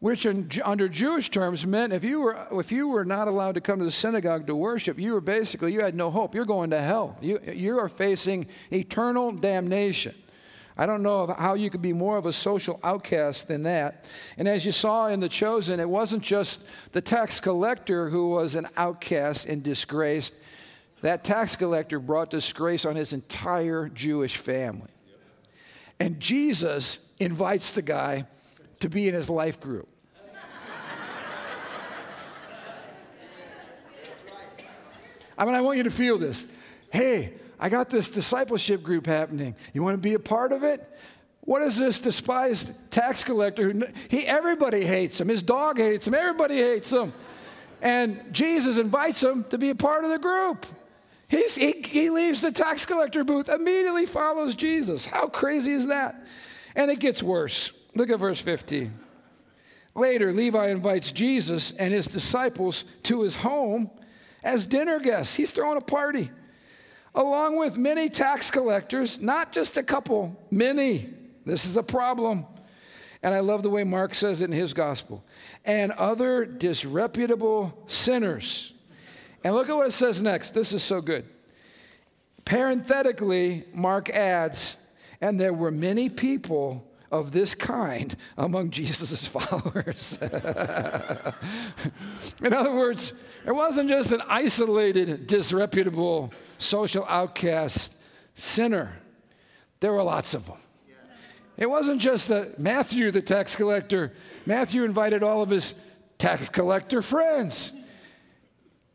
which 0.00 0.26
in, 0.26 0.50
under 0.64 0.88
Jewish 0.88 1.30
terms 1.30 1.64
meant 1.64 1.92
if 1.92 2.02
you, 2.02 2.20
were, 2.20 2.46
if 2.52 2.72
you 2.72 2.88
were 2.88 3.04
not 3.04 3.28
allowed 3.28 3.54
to 3.54 3.60
come 3.60 3.78
to 3.78 3.84
the 3.84 3.90
synagogue 3.90 4.46
to 4.48 4.56
worship, 4.56 4.98
you 4.98 5.12
were 5.12 5.20
basically, 5.20 5.72
you 5.72 5.80
had 5.80 5.94
no 5.94 6.10
hope. 6.10 6.34
You're 6.34 6.44
going 6.44 6.70
to 6.70 6.80
hell. 6.80 7.16
You, 7.20 7.40
you 7.46 7.78
are 7.78 7.88
facing 7.88 8.48
eternal 8.72 9.30
damnation. 9.32 10.14
I 10.80 10.86
don't 10.86 11.02
know 11.02 11.26
how 11.26 11.52
you 11.52 11.68
could 11.68 11.82
be 11.82 11.92
more 11.92 12.16
of 12.16 12.24
a 12.24 12.32
social 12.32 12.80
outcast 12.82 13.48
than 13.48 13.64
that. 13.64 14.06
And 14.38 14.48
as 14.48 14.64
you 14.64 14.72
saw 14.72 15.08
in 15.08 15.20
The 15.20 15.28
Chosen, 15.28 15.78
it 15.78 15.86
wasn't 15.86 16.22
just 16.22 16.62
the 16.92 17.02
tax 17.02 17.38
collector 17.38 18.08
who 18.08 18.30
was 18.30 18.54
an 18.54 18.66
outcast 18.78 19.44
and 19.44 19.62
disgraced. 19.62 20.32
That 21.02 21.22
tax 21.22 21.54
collector 21.54 21.98
brought 21.98 22.30
disgrace 22.30 22.86
on 22.86 22.96
his 22.96 23.12
entire 23.12 23.90
Jewish 23.90 24.38
family. 24.38 24.88
And 25.98 26.18
Jesus 26.18 27.06
invites 27.18 27.72
the 27.72 27.82
guy 27.82 28.24
to 28.78 28.88
be 28.88 29.06
in 29.06 29.12
his 29.12 29.28
life 29.28 29.60
group. 29.60 29.86
I 35.36 35.44
mean, 35.44 35.54
I 35.54 35.60
want 35.60 35.76
you 35.76 35.84
to 35.84 35.90
feel 35.90 36.16
this. 36.16 36.46
Hey, 36.90 37.34
I 37.62 37.68
got 37.68 37.90
this 37.90 38.08
discipleship 38.08 38.82
group 38.82 39.06
happening. 39.06 39.54
You 39.74 39.82
want 39.82 39.94
to 39.94 39.98
be 39.98 40.14
a 40.14 40.18
part 40.18 40.50
of 40.50 40.64
it? 40.64 40.82
What 41.42 41.60
is 41.60 41.76
this 41.76 41.98
despised 41.98 42.72
tax 42.90 43.22
collector 43.22 43.70
who 43.70 43.84
he 44.08 44.26
everybody 44.26 44.84
hates 44.84 45.20
him. 45.20 45.28
His 45.28 45.42
dog 45.42 45.76
hates 45.76 46.06
him. 46.06 46.14
Everybody 46.14 46.56
hates 46.56 46.90
him. 46.90 47.12
And 47.82 48.24
Jesus 48.32 48.78
invites 48.78 49.22
him 49.22 49.44
to 49.50 49.58
be 49.58 49.68
a 49.70 49.74
part 49.74 50.04
of 50.04 50.10
the 50.10 50.18
group. 50.18 50.64
He's, 51.28 51.54
he, 51.54 51.82
he 51.84 52.08
leaves 52.08 52.40
the 52.40 52.50
tax 52.50 52.86
collector 52.86 53.24
booth, 53.24 53.48
immediately 53.48 54.06
follows 54.06 54.54
Jesus. 54.54 55.04
How 55.04 55.28
crazy 55.28 55.72
is 55.72 55.86
that? 55.86 56.26
And 56.74 56.90
it 56.90 56.98
gets 56.98 57.22
worse. 57.22 57.72
Look 57.94 58.10
at 58.10 58.18
verse 58.18 58.40
15. 58.40 58.92
Later, 59.94 60.32
Levi 60.32 60.68
invites 60.68 61.12
Jesus 61.12 61.72
and 61.72 61.92
his 61.92 62.06
disciples 62.06 62.84
to 63.04 63.22
his 63.22 63.36
home 63.36 63.90
as 64.42 64.64
dinner 64.64 64.98
guests. 64.98 65.34
He's 65.34 65.50
throwing 65.50 65.78
a 65.78 65.82
party 65.82 66.30
along 67.14 67.58
with 67.58 67.76
many 67.76 68.08
tax 68.08 68.50
collectors, 68.50 69.20
not 69.20 69.52
just 69.52 69.76
a 69.76 69.82
couple, 69.82 70.36
many. 70.50 71.08
This 71.44 71.64
is 71.64 71.76
a 71.76 71.82
problem. 71.82 72.46
And 73.22 73.34
I 73.34 73.40
love 73.40 73.62
the 73.62 73.70
way 73.70 73.84
Mark 73.84 74.14
says 74.14 74.40
it 74.40 74.46
in 74.46 74.52
his 74.52 74.72
gospel. 74.72 75.24
And 75.64 75.92
other 75.92 76.46
disreputable 76.46 77.84
sinners. 77.86 78.72
And 79.44 79.54
look 79.54 79.68
at 79.68 79.76
what 79.76 79.86
it 79.86 79.92
says 79.92 80.22
next. 80.22 80.54
This 80.54 80.72
is 80.72 80.82
so 80.82 81.00
good. 81.00 81.26
Parenthetically, 82.44 83.64
Mark 83.74 84.10
adds, 84.10 84.76
And 85.20 85.40
there 85.40 85.52
were 85.52 85.70
many 85.70 86.08
people 86.08 86.86
of 87.10 87.32
this 87.32 87.54
kind 87.54 88.16
among 88.38 88.70
Jesus' 88.70 89.26
followers. 89.26 90.18
In 92.42 92.54
other 92.54 92.74
words, 92.74 93.12
it 93.44 93.52
wasn't 93.52 93.88
just 93.88 94.12
an 94.12 94.22
isolated, 94.28 95.26
disreputable, 95.26 96.32
social 96.60 97.04
outcast 97.08 97.96
sinner, 98.34 98.98
there 99.80 99.92
were 99.92 100.02
lots 100.02 100.34
of 100.34 100.46
them. 100.46 100.58
It 101.56 101.68
wasn't 101.68 102.00
just 102.00 102.28
that 102.28 102.58
Matthew, 102.58 103.10
the 103.10 103.20
tax 103.20 103.54
collector, 103.54 104.12
Matthew 104.46 104.82
invited 104.84 105.22
all 105.22 105.42
of 105.42 105.50
his 105.50 105.74
tax 106.16 106.48
collector 106.48 107.02
friends. 107.02 107.72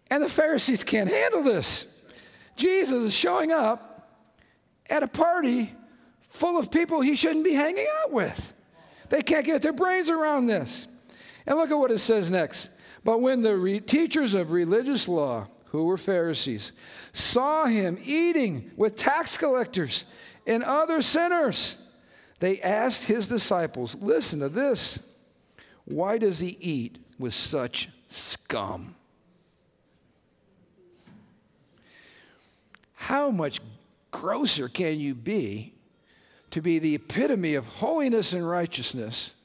And 0.09 0.23
the 0.23 0.29
Pharisees 0.29 0.83
can't 0.83 1.09
handle 1.09 1.43
this. 1.43 1.87
Jesus 2.55 3.03
is 3.03 3.13
showing 3.13 3.51
up 3.51 4.19
at 4.89 5.03
a 5.03 5.07
party 5.07 5.73
full 6.29 6.57
of 6.57 6.71
people 6.71 7.01
he 7.01 7.15
shouldn't 7.15 7.43
be 7.43 7.53
hanging 7.53 7.87
out 8.01 8.11
with. 8.11 8.53
They 9.09 9.21
can't 9.21 9.45
get 9.45 9.61
their 9.61 9.73
brains 9.73 10.09
around 10.09 10.47
this. 10.47 10.87
And 11.45 11.57
look 11.57 11.69
at 11.69 11.77
what 11.77 11.91
it 11.91 11.99
says 11.99 12.31
next. 12.31 12.71
But 13.03 13.21
when 13.21 13.43
the 13.43 13.55
re- 13.55 13.79
teachers 13.79 14.33
of 14.33 14.51
religious 14.51 15.07
law, 15.07 15.47
who 15.67 15.85
were 15.85 15.97
Pharisees, 15.97 16.73
saw 17.13 17.65
him 17.65 17.97
eating 18.03 18.71
with 18.75 18.95
tax 18.95 19.37
collectors 19.37 20.05
and 20.47 20.63
other 20.63 21.01
sinners, 21.01 21.77
they 22.39 22.61
asked 22.61 23.05
his 23.05 23.27
disciples, 23.27 23.95
Listen 23.99 24.39
to 24.39 24.49
this. 24.49 24.99
Why 25.85 26.17
does 26.17 26.39
he 26.39 26.57
eat 26.59 26.97
with 27.17 27.33
such 27.33 27.89
scum? 28.09 28.95
How 32.93 33.29
much 33.29 33.61
grosser 34.11 34.67
can 34.67 34.99
you 34.99 35.13
be 35.13 35.73
to 36.51 36.61
be 36.61 36.79
the 36.79 36.95
epitome 36.95 37.53
of 37.53 37.65
holiness 37.65 38.33
and 38.33 38.47
righteousness? 38.47 39.35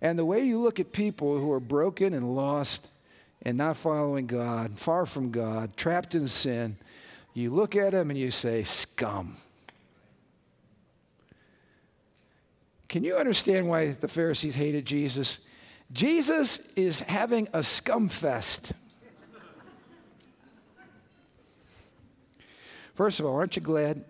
And 0.00 0.18
the 0.18 0.24
way 0.24 0.44
you 0.44 0.58
look 0.60 0.80
at 0.80 0.92
people 0.92 1.38
who 1.38 1.50
are 1.52 1.60
broken 1.60 2.14
and 2.14 2.34
lost 2.34 2.88
and 3.42 3.56
not 3.56 3.76
following 3.76 4.26
God, 4.26 4.78
far 4.78 5.06
from 5.06 5.30
God, 5.30 5.76
trapped 5.76 6.14
in 6.14 6.26
sin, 6.26 6.76
you 7.32 7.50
look 7.50 7.76
at 7.76 7.92
them 7.92 8.10
and 8.10 8.18
you 8.18 8.30
say, 8.30 8.62
scum. 8.62 9.36
Can 12.88 13.04
you 13.04 13.16
understand 13.16 13.68
why 13.68 13.92
the 13.92 14.08
Pharisees 14.08 14.56
hated 14.56 14.84
Jesus? 14.84 15.40
Jesus 15.92 16.72
is 16.74 17.00
having 17.00 17.48
a 17.52 17.62
scum 17.62 18.08
fest. 18.08 18.72
First 22.94 23.20
of 23.20 23.26
all, 23.26 23.36
aren't 23.36 23.56
you 23.56 23.62
glad 23.62 24.04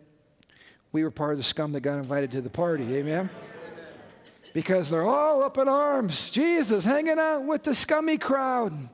we 0.93 1.05
were 1.05 1.11
part 1.11 1.33
of 1.33 1.37
the 1.37 1.45
scum 1.45 1.73
that 1.73 1.81
got 1.81 1.99
invited 1.99 2.33
to 2.33 2.41
the 2.41 2.51
party? 2.51 2.97
Amen? 2.97 3.31
Because 4.53 4.91
they're 4.91 5.05
all 5.05 5.45
up 5.45 5.59
in 5.59 5.69
arms. 5.69 6.31
Jesus 6.31 6.85
hanging 6.85 7.19
out 7.19 7.45
with 7.45 7.63
the 7.63 7.75
scummy 7.75 8.19
crowd. 8.19 8.89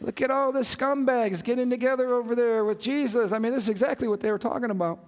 Look 0.00 0.22
at 0.22 0.30
all 0.30 0.52
the 0.52 0.60
scumbags 0.60 1.42
getting 1.42 1.70
together 1.70 2.14
over 2.14 2.34
there 2.34 2.64
with 2.64 2.80
Jesus. 2.80 3.32
I 3.32 3.38
mean, 3.38 3.52
this 3.52 3.64
is 3.64 3.68
exactly 3.68 4.06
what 4.06 4.20
they 4.20 4.30
were 4.30 4.38
talking 4.38 4.70
about. 4.70 5.00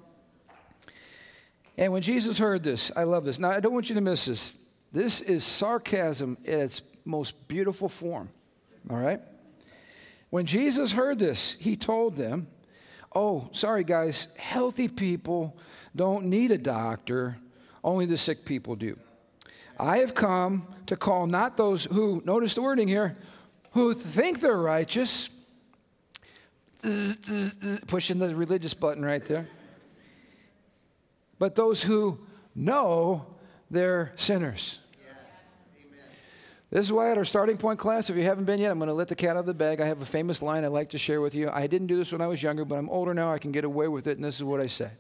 And 1.78 1.92
when 1.92 2.02
Jesus 2.02 2.38
heard 2.38 2.62
this, 2.62 2.90
I 2.96 3.04
love 3.04 3.24
this. 3.24 3.38
Now, 3.38 3.50
I 3.50 3.60
don't 3.60 3.72
want 3.72 3.88
you 3.88 3.94
to 3.94 4.00
miss 4.00 4.26
this. 4.26 4.56
This 4.92 5.20
is 5.20 5.44
sarcasm 5.44 6.36
in 6.44 6.60
its 6.60 6.82
most 7.04 7.48
beautiful 7.48 7.88
form. 7.88 8.28
All 8.90 8.96
right? 8.96 9.20
When 10.30 10.46
Jesus 10.46 10.92
heard 10.92 11.18
this, 11.18 11.56
he 11.60 11.76
told 11.76 12.16
them, 12.16 12.48
Oh, 13.12 13.48
sorry, 13.52 13.82
guys, 13.82 14.28
healthy 14.36 14.86
people 14.86 15.56
don't 15.96 16.26
need 16.26 16.52
a 16.52 16.58
doctor, 16.58 17.38
only 17.82 18.06
the 18.06 18.16
sick 18.16 18.44
people 18.44 18.76
do. 18.76 18.96
I 19.78 19.98
have 19.98 20.14
come 20.14 20.66
to 20.86 20.96
call 20.96 21.26
not 21.26 21.56
those 21.56 21.84
who, 21.84 22.22
notice 22.24 22.54
the 22.54 22.62
wording 22.62 22.86
here, 22.86 23.16
who 23.72 23.94
think 23.94 24.40
they're 24.40 24.56
righteous, 24.56 25.28
pushing 27.86 28.18
the 28.18 28.34
religious 28.34 28.74
button 28.74 29.04
right 29.04 29.24
there 29.24 29.46
but 31.40 31.56
those 31.56 31.82
who 31.82 32.20
know 32.54 33.26
they're 33.68 34.12
sinners. 34.14 34.78
This 36.68 36.86
is 36.86 36.92
why 36.92 37.10
at 37.10 37.18
our 37.18 37.24
starting 37.24 37.56
point 37.56 37.80
class, 37.80 38.10
if 38.10 38.16
you 38.16 38.22
haven't 38.22 38.44
been 38.44 38.60
yet, 38.60 38.70
I'm 38.70 38.78
going 38.78 38.86
to 38.86 38.94
let 38.94 39.08
the 39.08 39.16
cat 39.16 39.30
out 39.30 39.38
of 39.38 39.46
the 39.46 39.54
bag. 39.54 39.80
I 39.80 39.86
have 39.86 40.02
a 40.02 40.06
famous 40.06 40.40
line 40.40 40.64
I'd 40.64 40.68
like 40.68 40.90
to 40.90 40.98
share 40.98 41.20
with 41.20 41.34
you. 41.34 41.50
I 41.52 41.66
didn't 41.66 41.88
do 41.88 41.96
this 41.96 42.12
when 42.12 42.20
I 42.20 42.28
was 42.28 42.40
younger, 42.40 42.64
but 42.64 42.78
I'm 42.78 42.88
older 42.88 43.12
now. 43.12 43.32
I 43.32 43.38
can 43.38 43.50
get 43.50 43.64
away 43.64 43.88
with 43.88 44.06
it, 44.06 44.18
and 44.18 44.24
this 44.24 44.36
is 44.36 44.44
what 44.44 44.60
I 44.60 44.68
say. 44.68 44.90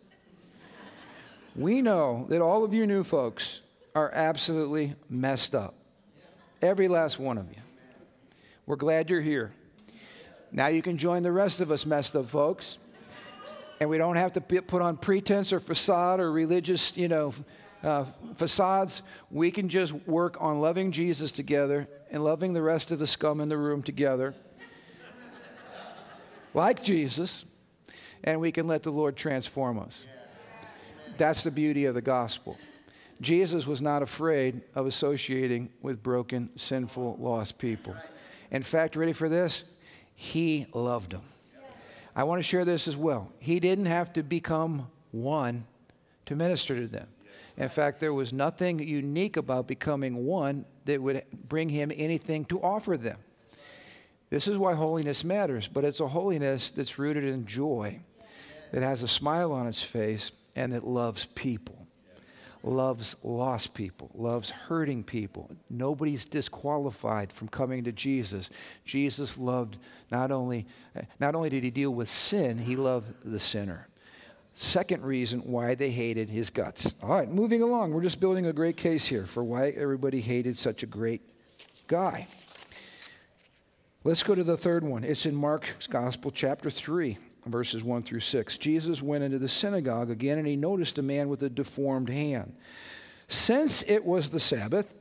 we 1.54 1.80
know 1.80 2.26
that 2.28 2.40
all 2.40 2.64
of 2.64 2.74
you 2.74 2.88
new 2.88 3.04
folks 3.04 3.60
are 3.94 4.10
absolutely 4.12 4.96
messed 5.08 5.54
up. 5.54 5.74
Every 6.60 6.88
last 6.88 7.20
one 7.20 7.38
of 7.38 7.46
you. 7.50 7.62
We're 8.70 8.76
glad 8.76 9.10
you're 9.10 9.20
here. 9.20 9.50
Now 10.52 10.68
you 10.68 10.80
can 10.80 10.96
join 10.96 11.24
the 11.24 11.32
rest 11.32 11.60
of 11.60 11.72
us 11.72 11.84
messed 11.84 12.14
up 12.14 12.26
folks 12.26 12.78
and 13.80 13.90
we 13.90 13.98
don't 13.98 14.14
have 14.14 14.34
to 14.34 14.40
put 14.40 14.80
on 14.80 14.96
pretense 14.96 15.52
or 15.52 15.58
facade 15.58 16.20
or 16.20 16.30
religious, 16.30 16.96
you 16.96 17.08
know, 17.08 17.34
uh, 17.82 18.04
facades. 18.36 19.02
We 19.28 19.50
can 19.50 19.68
just 19.68 19.92
work 20.06 20.36
on 20.38 20.60
loving 20.60 20.92
Jesus 20.92 21.32
together 21.32 21.88
and 22.12 22.22
loving 22.22 22.52
the 22.52 22.62
rest 22.62 22.92
of 22.92 23.00
the 23.00 23.08
scum 23.08 23.40
in 23.40 23.48
the 23.48 23.58
room 23.58 23.82
together, 23.82 24.36
like 26.54 26.80
Jesus, 26.80 27.44
and 28.22 28.40
we 28.40 28.52
can 28.52 28.68
let 28.68 28.84
the 28.84 28.92
Lord 28.92 29.16
transform 29.16 29.80
us. 29.80 30.06
That's 31.16 31.42
the 31.42 31.50
beauty 31.50 31.86
of 31.86 31.96
the 31.96 32.02
gospel. 32.02 32.56
Jesus 33.20 33.66
was 33.66 33.82
not 33.82 34.00
afraid 34.00 34.62
of 34.76 34.86
associating 34.86 35.70
with 35.82 36.04
broken, 36.04 36.50
sinful, 36.54 37.16
lost 37.18 37.58
people. 37.58 37.96
In 38.50 38.62
fact, 38.62 38.96
ready 38.96 39.12
for 39.12 39.28
this? 39.28 39.64
He 40.14 40.66
loved 40.74 41.12
them. 41.12 41.22
I 42.14 42.24
want 42.24 42.40
to 42.40 42.42
share 42.42 42.64
this 42.64 42.88
as 42.88 42.96
well. 42.96 43.32
He 43.38 43.60
didn't 43.60 43.86
have 43.86 44.12
to 44.14 44.22
become 44.22 44.88
one 45.12 45.64
to 46.26 46.36
minister 46.36 46.74
to 46.78 46.86
them. 46.86 47.06
In 47.56 47.68
fact, 47.68 48.00
there 48.00 48.14
was 48.14 48.32
nothing 48.32 48.78
unique 48.80 49.36
about 49.36 49.68
becoming 49.68 50.24
one 50.24 50.64
that 50.86 51.00
would 51.00 51.22
bring 51.48 51.68
him 51.68 51.92
anything 51.94 52.44
to 52.46 52.60
offer 52.62 52.96
them. 52.96 53.18
This 54.30 54.48
is 54.48 54.56
why 54.56 54.74
holiness 54.74 55.24
matters, 55.24 55.68
but 55.68 55.84
it's 55.84 56.00
a 56.00 56.08
holiness 56.08 56.70
that's 56.70 56.98
rooted 56.98 57.24
in 57.24 57.46
joy, 57.46 58.00
that 58.72 58.82
has 58.82 59.02
a 59.02 59.08
smile 59.08 59.52
on 59.52 59.66
its 59.66 59.82
face, 59.82 60.32
and 60.54 60.72
that 60.72 60.86
loves 60.86 61.26
people 61.34 61.79
loves 62.62 63.16
lost 63.22 63.74
people, 63.74 64.10
loves 64.14 64.50
hurting 64.50 65.04
people. 65.04 65.50
Nobody's 65.68 66.26
disqualified 66.26 67.32
from 67.32 67.48
coming 67.48 67.84
to 67.84 67.92
Jesus. 67.92 68.50
Jesus 68.84 69.38
loved 69.38 69.78
not 70.10 70.30
only, 70.30 70.66
not 71.18 71.34
only 71.34 71.50
did 71.50 71.64
he 71.64 71.70
deal 71.70 71.92
with 71.92 72.08
sin, 72.08 72.58
he 72.58 72.76
loved 72.76 73.12
the 73.24 73.38
sinner. 73.38 73.88
Second 74.54 75.02
reason 75.02 75.40
why 75.40 75.74
they 75.74 75.90
hated 75.90 76.28
his 76.28 76.50
guts. 76.50 76.94
All 77.02 77.10
right, 77.10 77.30
moving 77.30 77.62
along. 77.62 77.92
We're 77.92 78.02
just 78.02 78.20
building 78.20 78.46
a 78.46 78.52
great 78.52 78.76
case 78.76 79.06
here 79.06 79.24
for 79.24 79.42
why 79.42 79.70
everybody 79.70 80.20
hated 80.20 80.58
such 80.58 80.82
a 80.82 80.86
great 80.86 81.22
guy. 81.86 82.26
Let's 84.04 84.22
go 84.22 84.34
to 84.34 84.44
the 84.44 84.56
third 84.56 84.84
one. 84.84 85.04
It's 85.04 85.24
in 85.24 85.34
Mark's 85.34 85.86
Gospel, 85.86 86.30
chapter 86.30 86.70
3 86.70 87.16
verses 87.46 87.82
1 87.82 88.02
through 88.02 88.20
6. 88.20 88.58
Jesus 88.58 89.02
went 89.02 89.24
into 89.24 89.38
the 89.38 89.48
synagogue 89.48 90.10
again 90.10 90.38
and 90.38 90.46
he 90.46 90.56
noticed 90.56 90.98
a 90.98 91.02
man 91.02 91.28
with 91.28 91.42
a 91.42 91.48
deformed 91.50 92.10
hand. 92.10 92.54
Since 93.28 93.82
it 93.82 94.04
was 94.04 94.30
the 94.30 94.40
Sabbath, 94.40 94.94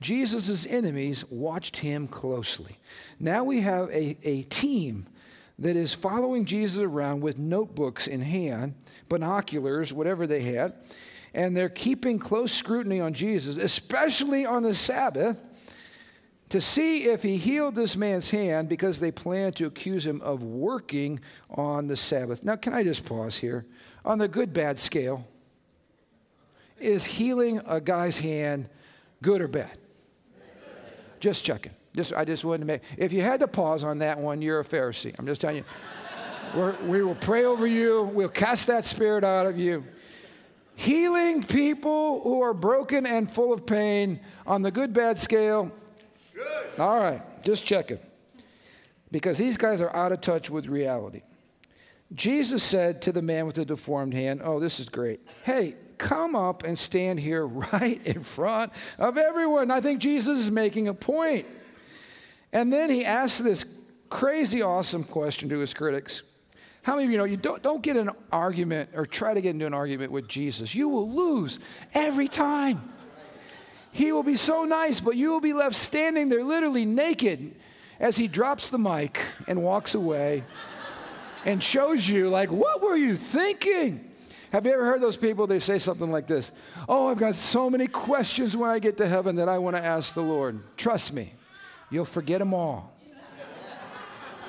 Jesus' 0.00 0.66
enemies 0.66 1.24
watched 1.30 1.76
him 1.76 2.08
closely. 2.08 2.78
Now 3.20 3.44
we 3.44 3.60
have 3.60 3.88
a, 3.90 4.16
a 4.22 4.42
team 4.42 5.06
that 5.58 5.76
is 5.76 5.94
following 5.94 6.44
Jesus 6.44 6.82
around 6.82 7.20
with 7.20 7.38
notebooks 7.38 8.08
in 8.08 8.20
hand, 8.20 8.74
binoculars, 9.08 9.92
whatever 9.92 10.26
they 10.26 10.42
had, 10.42 10.74
and 11.34 11.56
they're 11.56 11.68
keeping 11.68 12.18
close 12.18 12.52
scrutiny 12.52 13.00
on 13.00 13.14
Jesus, 13.14 13.56
especially 13.56 14.44
on 14.44 14.64
the 14.64 14.74
Sabbath 14.74 15.40
to 16.52 16.60
see 16.60 17.04
if 17.04 17.22
he 17.22 17.38
healed 17.38 17.74
this 17.74 17.96
man's 17.96 18.28
hand 18.28 18.68
because 18.68 19.00
they 19.00 19.10
planned 19.10 19.56
to 19.56 19.64
accuse 19.64 20.06
him 20.06 20.20
of 20.20 20.42
working 20.42 21.18
on 21.48 21.86
the 21.86 21.96
Sabbath. 21.96 22.44
Now, 22.44 22.56
can 22.56 22.74
I 22.74 22.82
just 22.82 23.06
pause 23.06 23.38
here? 23.38 23.64
On 24.04 24.18
the 24.18 24.28
good 24.28 24.52
bad 24.52 24.78
scale, 24.78 25.26
is 26.78 27.06
healing 27.06 27.62
a 27.66 27.80
guy's 27.80 28.18
hand 28.18 28.68
good 29.22 29.40
or 29.40 29.48
bad? 29.48 29.78
Just 31.20 31.42
checking. 31.42 31.72
Just, 31.96 32.12
I 32.12 32.26
just 32.26 32.44
wanted 32.44 32.58
to 32.58 32.64
make. 32.66 32.82
If 32.98 33.14
you 33.14 33.22
had 33.22 33.40
to 33.40 33.48
pause 33.48 33.82
on 33.82 34.00
that 34.00 34.18
one, 34.18 34.42
you're 34.42 34.60
a 34.60 34.64
Pharisee. 34.64 35.14
I'm 35.18 35.24
just 35.24 35.40
telling 35.40 35.56
you. 35.56 35.64
We're, 36.54 36.76
we 36.82 37.02
will 37.02 37.14
pray 37.14 37.46
over 37.46 37.66
you. 37.66 38.02
We'll 38.12 38.28
cast 38.28 38.66
that 38.66 38.84
spirit 38.84 39.24
out 39.24 39.46
of 39.46 39.58
you. 39.58 39.84
Healing 40.74 41.44
people 41.44 42.20
who 42.20 42.42
are 42.42 42.52
broken 42.52 43.06
and 43.06 43.30
full 43.30 43.54
of 43.54 43.64
pain 43.64 44.20
on 44.46 44.60
the 44.60 44.70
good 44.70 44.92
bad 44.92 45.18
scale. 45.18 45.72
All 46.78 46.98
right, 46.98 47.22
just 47.42 47.64
checking. 47.64 47.98
Because 49.10 49.38
these 49.38 49.56
guys 49.56 49.80
are 49.80 49.94
out 49.94 50.12
of 50.12 50.20
touch 50.20 50.48
with 50.48 50.66
reality. 50.66 51.22
Jesus 52.14 52.62
said 52.62 53.02
to 53.02 53.12
the 53.12 53.22
man 53.22 53.46
with 53.46 53.56
the 53.56 53.64
deformed 53.64 54.14
hand, 54.14 54.40
Oh, 54.44 54.60
this 54.60 54.80
is 54.80 54.88
great. 54.88 55.20
Hey, 55.44 55.76
come 55.98 56.34
up 56.34 56.64
and 56.64 56.78
stand 56.78 57.20
here 57.20 57.46
right 57.72 58.00
in 58.04 58.22
front 58.22 58.72
of 58.98 59.16
everyone. 59.16 59.70
I 59.70 59.80
think 59.80 60.00
Jesus 60.00 60.38
is 60.38 60.50
making 60.50 60.88
a 60.88 60.94
point. 60.94 61.46
And 62.52 62.72
then 62.72 62.90
he 62.90 63.04
asked 63.04 63.42
this 63.42 63.64
crazy 64.10 64.60
awesome 64.60 65.04
question 65.04 65.48
to 65.48 65.58
his 65.58 65.72
critics. 65.72 66.22
How 66.82 66.96
many 66.96 67.06
of 67.06 67.12
you 67.12 67.18
know 67.18 67.24
you 67.24 67.36
don't, 67.36 67.62
don't 67.62 67.80
get 67.80 67.96
an 67.96 68.10
argument 68.30 68.90
or 68.94 69.06
try 69.06 69.32
to 69.32 69.40
get 69.40 69.50
into 69.50 69.66
an 69.66 69.72
argument 69.72 70.12
with 70.12 70.28
Jesus? 70.28 70.74
You 70.74 70.88
will 70.88 71.10
lose 71.10 71.60
every 71.94 72.28
time. 72.28 72.91
He 73.92 74.10
will 74.10 74.22
be 74.22 74.36
so 74.36 74.64
nice, 74.64 75.00
but 75.00 75.16
you 75.16 75.30
will 75.30 75.40
be 75.40 75.52
left 75.52 75.76
standing 75.76 76.30
there 76.30 76.42
literally 76.42 76.86
naked 76.86 77.54
as 78.00 78.16
he 78.16 78.26
drops 78.26 78.70
the 78.70 78.78
mic 78.78 79.20
and 79.46 79.62
walks 79.62 79.94
away 79.94 80.44
and 81.44 81.62
shows 81.62 82.08
you, 82.08 82.28
like, 82.28 82.50
what 82.50 82.82
were 82.82 82.96
you 82.96 83.16
thinking? 83.16 84.08
Have 84.50 84.66
you 84.66 84.72
ever 84.72 84.84
heard 84.84 85.00
those 85.00 85.16
people? 85.16 85.46
They 85.46 85.58
say 85.58 85.78
something 85.78 86.10
like 86.10 86.26
this 86.26 86.52
Oh, 86.88 87.08
I've 87.08 87.18
got 87.18 87.34
so 87.34 87.70
many 87.70 87.86
questions 87.86 88.56
when 88.56 88.70
I 88.70 88.78
get 88.78 88.96
to 88.98 89.06
heaven 89.06 89.36
that 89.36 89.48
I 89.48 89.58
want 89.58 89.76
to 89.76 89.84
ask 89.84 90.14
the 90.14 90.22
Lord. 90.22 90.60
Trust 90.76 91.12
me, 91.12 91.32
you'll 91.90 92.04
forget 92.04 92.38
them 92.38 92.54
all. 92.54 92.92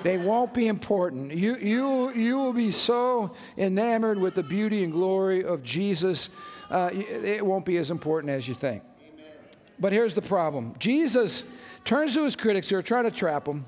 They 0.03 0.17
won't 0.17 0.53
be 0.53 0.67
important. 0.67 1.34
You, 1.34 1.56
you, 1.56 2.12
you 2.13 2.38
will 2.38 2.51
be 2.51 2.71
so 2.71 3.34
enamored 3.58 4.19
with 4.19 4.36
the 4.36 4.43
beauty 4.43 4.84
and 4.84 4.91
glory 4.91 5.45
of 5.45 5.63
Jesus, 5.63 6.29
uh, 6.69 6.89
it 6.91 7.45
won't 7.45 7.65
be 7.65 7.77
as 7.77 7.89
important 7.89 8.29
as 8.32 8.45
you 8.45 8.53
think. 8.53 8.84
But 9.84 9.91
here's 9.91 10.15
the 10.15 10.22
problem 10.22 10.76
Jesus 10.80 11.43
turns 11.84 12.13
to 12.13 12.24
his 12.24 12.38
critics 12.38 12.69
who 12.69 12.78
are 12.78 12.82
trying 12.82 13.04
to 13.04 13.12
trap 13.12 13.46
him, 13.46 13.65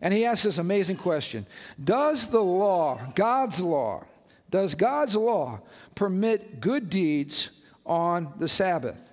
and 0.00 0.14
he 0.14 0.24
asks 0.24 0.44
this 0.44 0.58
amazing 0.58 0.94
question 0.94 1.44
Does 1.82 2.28
the 2.28 2.40
law, 2.40 3.00
God's 3.16 3.60
law, 3.60 4.04
does 4.48 4.76
God's 4.76 5.16
law 5.16 5.60
permit 5.96 6.60
good 6.60 6.88
deeds 6.88 7.50
on 7.84 8.32
the 8.38 8.46
Sabbath? 8.46 9.10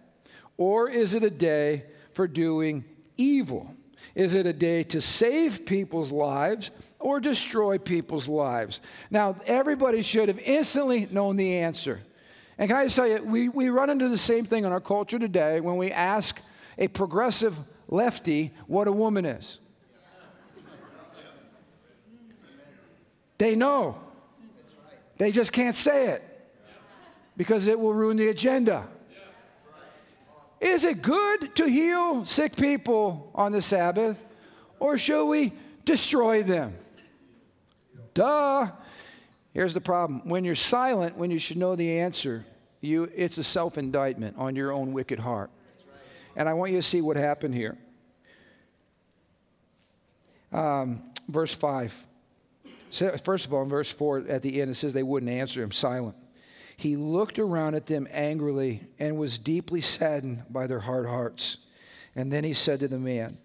Or 0.55 0.87
is 0.87 1.15
it 1.15 1.23
a 1.23 1.31
day 1.31 1.85
for 2.11 2.27
doing 2.27 2.85
evil? 3.17 3.73
Is 4.13 4.35
it 4.35 4.45
a 4.45 4.53
day 4.53 4.83
to 4.83 5.01
save 5.01 5.65
people's 5.65 6.11
lives 6.11 6.69
or 6.99 7.19
destroy 7.19 7.79
people's 7.79 8.29
lives? 8.29 8.79
Now, 9.09 9.37
everybody 9.47 10.03
should 10.03 10.27
have 10.27 10.37
instantly 10.37 11.07
known 11.09 11.35
the 11.35 11.57
answer. 11.57 12.01
And 12.57 12.69
can 12.69 12.77
I 12.77 12.83
just 12.83 12.95
tell 12.95 13.07
you, 13.07 13.23
we, 13.23 13.49
we 13.49 13.69
run 13.69 13.89
into 13.89 14.07
the 14.07 14.17
same 14.17 14.45
thing 14.45 14.65
in 14.65 14.71
our 14.71 14.81
culture 14.81 15.17
today 15.17 15.59
when 15.59 15.77
we 15.77 15.91
ask 15.91 16.41
a 16.77 16.87
progressive 16.87 17.57
lefty 17.87 18.51
what 18.67 18.87
a 18.87 18.91
woman 18.91 19.25
is. 19.25 19.59
They 23.37 23.55
know. 23.55 23.97
They 25.17 25.31
just 25.31 25.51
can't 25.51 25.75
say 25.75 26.07
it 26.07 26.23
because 27.35 27.67
it 27.67 27.79
will 27.79 27.93
ruin 27.93 28.17
the 28.17 28.27
agenda. 28.29 28.87
Is 30.61 30.85
it 30.85 31.01
good 31.01 31.55
to 31.55 31.65
heal 31.65 32.25
sick 32.25 32.55
people 32.55 33.31
on 33.35 33.51
the 33.51 33.61
Sabbath 33.61 34.23
or 34.79 34.97
shall 34.97 35.27
we 35.27 35.53
destroy 35.83 36.41
them? 36.43 36.75
Duh. 38.13 38.69
Here's 39.53 39.73
the 39.73 39.81
problem 39.81 40.27
when 40.27 40.43
you're 40.43 40.55
silent, 40.55 41.15
when 41.15 41.29
you 41.29 41.37
should 41.37 41.57
know 41.57 41.75
the 41.75 41.99
answer, 41.99 42.45
you, 42.81 43.09
it's 43.15 43.37
a 43.37 43.43
self 43.43 43.77
indictment 43.77 44.35
on 44.37 44.55
your 44.55 44.73
own 44.73 44.93
wicked 44.93 45.19
heart. 45.19 45.51
And 46.35 46.49
I 46.49 46.53
want 46.53 46.71
you 46.71 46.77
to 46.79 46.83
see 46.83 47.01
what 47.01 47.15
happened 47.15 47.53
here. 47.53 47.77
Um, 50.51 51.03
verse 51.27 51.53
5. 51.53 52.05
So, 52.89 53.15
first 53.17 53.45
of 53.45 53.53
all, 53.53 53.63
in 53.63 53.69
verse 53.69 53.91
4 53.91 54.25
at 54.29 54.41
the 54.41 54.61
end, 54.61 54.71
it 54.71 54.75
says 54.75 54.93
they 54.93 55.03
wouldn't 55.03 55.31
answer 55.31 55.63
him, 55.63 55.71
silent. 55.71 56.15
He 56.75 56.95
looked 56.95 57.39
around 57.39 57.75
at 57.75 57.85
them 57.85 58.07
angrily 58.11 58.81
and 58.99 59.17
was 59.17 59.37
deeply 59.37 59.81
saddened 59.81 60.43
by 60.49 60.67
their 60.67 60.79
hard 60.79 61.05
hearts. 61.05 61.57
And 62.15 62.31
then 62.31 62.43
he 62.43 62.53
said 62.53 62.79
to 62.81 62.87
the 62.87 62.99
man, 62.99 63.37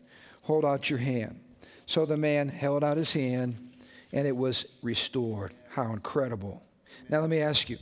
Hold 0.42 0.64
out 0.64 0.88
your 0.88 0.98
hand. 0.98 1.40
So 1.86 2.06
the 2.06 2.16
man 2.16 2.48
held 2.48 2.82
out 2.82 2.96
his 2.96 3.12
hand 3.12 3.56
and 4.12 4.26
it 4.26 4.36
was 4.36 4.64
restored. 4.82 5.54
How 5.78 5.92
incredible. 5.92 6.60
Now, 7.08 7.20
let 7.20 7.30
me 7.30 7.38
ask 7.38 7.70
you 7.70 7.78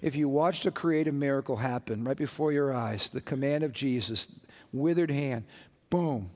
if 0.00 0.14
you 0.14 0.28
watched 0.28 0.66
a 0.66 0.70
creative 0.70 1.14
miracle 1.14 1.56
happen 1.56 2.04
right 2.04 2.16
before 2.16 2.52
your 2.52 2.72
eyes, 2.72 3.10
the 3.10 3.20
command 3.20 3.64
of 3.64 3.72
Jesus, 3.72 4.28
withered 4.72 5.10
hand, 5.10 5.44
boom. 5.90 6.30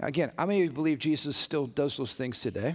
Now, 0.00 0.08
again, 0.08 0.32
how 0.36 0.46
many 0.46 0.62
of 0.62 0.64
you 0.64 0.70
believe 0.72 0.98
Jesus 0.98 1.36
still 1.36 1.68
does 1.68 1.96
those 1.96 2.12
things 2.12 2.40
today? 2.40 2.74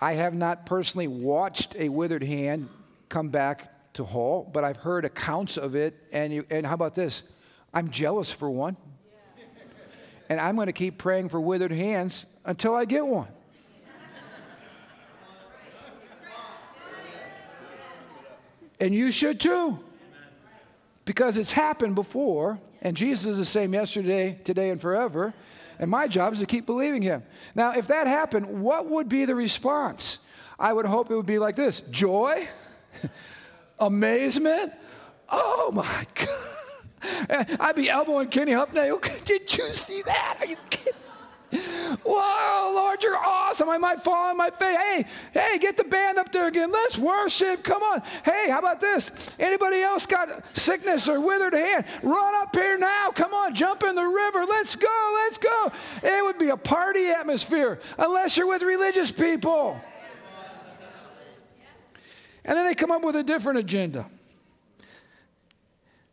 I 0.00 0.14
have 0.14 0.32
not 0.32 0.64
personally 0.64 1.06
watched 1.06 1.76
a 1.76 1.90
withered 1.90 2.24
hand 2.24 2.70
come 3.10 3.28
back 3.28 3.92
to 3.92 4.04
whole, 4.04 4.48
but 4.50 4.64
I've 4.64 4.78
heard 4.78 5.04
accounts 5.04 5.58
of 5.58 5.74
it. 5.74 6.02
And, 6.12 6.32
you, 6.32 6.46
and 6.48 6.66
how 6.66 6.72
about 6.72 6.94
this? 6.94 7.24
I'm 7.74 7.90
jealous 7.90 8.30
for 8.30 8.50
one. 8.50 8.78
And 10.30 10.40
I'm 10.40 10.54
going 10.54 10.68
to 10.68 10.72
keep 10.72 10.96
praying 10.96 11.28
for 11.28 11.42
withered 11.42 11.72
hands 11.72 12.24
until 12.46 12.74
I 12.74 12.86
get 12.86 13.06
one. 13.06 13.28
And 18.82 18.92
you 18.92 19.12
should 19.12 19.38
too. 19.38 19.78
Because 21.04 21.38
it's 21.38 21.52
happened 21.52 21.94
before, 21.94 22.58
and 22.80 22.96
Jesus 22.96 23.26
is 23.26 23.38
the 23.38 23.44
same 23.44 23.74
yesterday, 23.74 24.40
today, 24.42 24.70
and 24.70 24.80
forever. 24.80 25.32
And 25.78 25.88
my 25.88 26.08
job 26.08 26.32
is 26.32 26.40
to 26.40 26.46
keep 26.46 26.66
believing 26.66 27.00
him. 27.00 27.22
Now, 27.54 27.74
if 27.74 27.86
that 27.86 28.08
happened, 28.08 28.60
what 28.60 28.86
would 28.90 29.08
be 29.08 29.24
the 29.24 29.36
response? 29.36 30.18
I 30.58 30.72
would 30.72 30.84
hope 30.84 31.12
it 31.12 31.14
would 31.14 31.26
be 31.26 31.38
like 31.38 31.54
this 31.54 31.80
joy, 31.92 32.48
amazement. 33.78 34.72
Oh 35.28 35.70
my 35.72 36.06
God. 36.16 37.56
I'd 37.60 37.76
be 37.76 37.88
elbowing 37.88 38.30
Kenny 38.30 38.50
Huffnagel. 38.50 39.24
Did 39.24 39.56
you 39.56 39.72
see 39.72 40.02
that? 40.02 40.38
Are 40.40 40.46
you 40.46 40.56
kidding? 40.70 41.01
Whoa, 41.52 42.72
Lord, 42.74 43.02
you're 43.02 43.16
awesome. 43.16 43.68
I 43.68 43.76
might 43.76 44.02
fall 44.02 44.30
on 44.30 44.36
my 44.36 44.50
face. 44.50 44.76
Hey, 44.76 45.04
hey, 45.32 45.58
get 45.58 45.76
the 45.76 45.84
band 45.84 46.18
up 46.18 46.32
there 46.32 46.46
again. 46.46 46.72
Let's 46.72 46.96
worship. 46.96 47.62
Come 47.62 47.82
on. 47.82 48.02
Hey, 48.24 48.48
how 48.48 48.58
about 48.58 48.80
this? 48.80 49.30
Anybody 49.38 49.82
else 49.82 50.06
got 50.06 50.56
sickness 50.56 51.08
or 51.08 51.20
withered 51.20 51.52
hand? 51.52 51.84
Run 52.02 52.34
up 52.36 52.54
here 52.54 52.78
now. 52.78 53.10
Come 53.10 53.34
on, 53.34 53.54
jump 53.54 53.82
in 53.82 53.94
the 53.94 54.06
river. 54.06 54.46
Let's 54.46 54.74
go. 54.74 55.20
Let's 55.24 55.38
go. 55.38 55.72
It 56.02 56.24
would 56.24 56.38
be 56.38 56.48
a 56.48 56.56
party 56.56 57.08
atmosphere 57.08 57.78
unless 57.98 58.36
you're 58.36 58.46
with 58.48 58.62
religious 58.62 59.10
people. 59.10 59.78
And 62.44 62.56
then 62.56 62.64
they 62.66 62.74
come 62.74 62.90
up 62.90 63.04
with 63.04 63.14
a 63.16 63.22
different 63.22 63.58
agenda. 63.58 64.06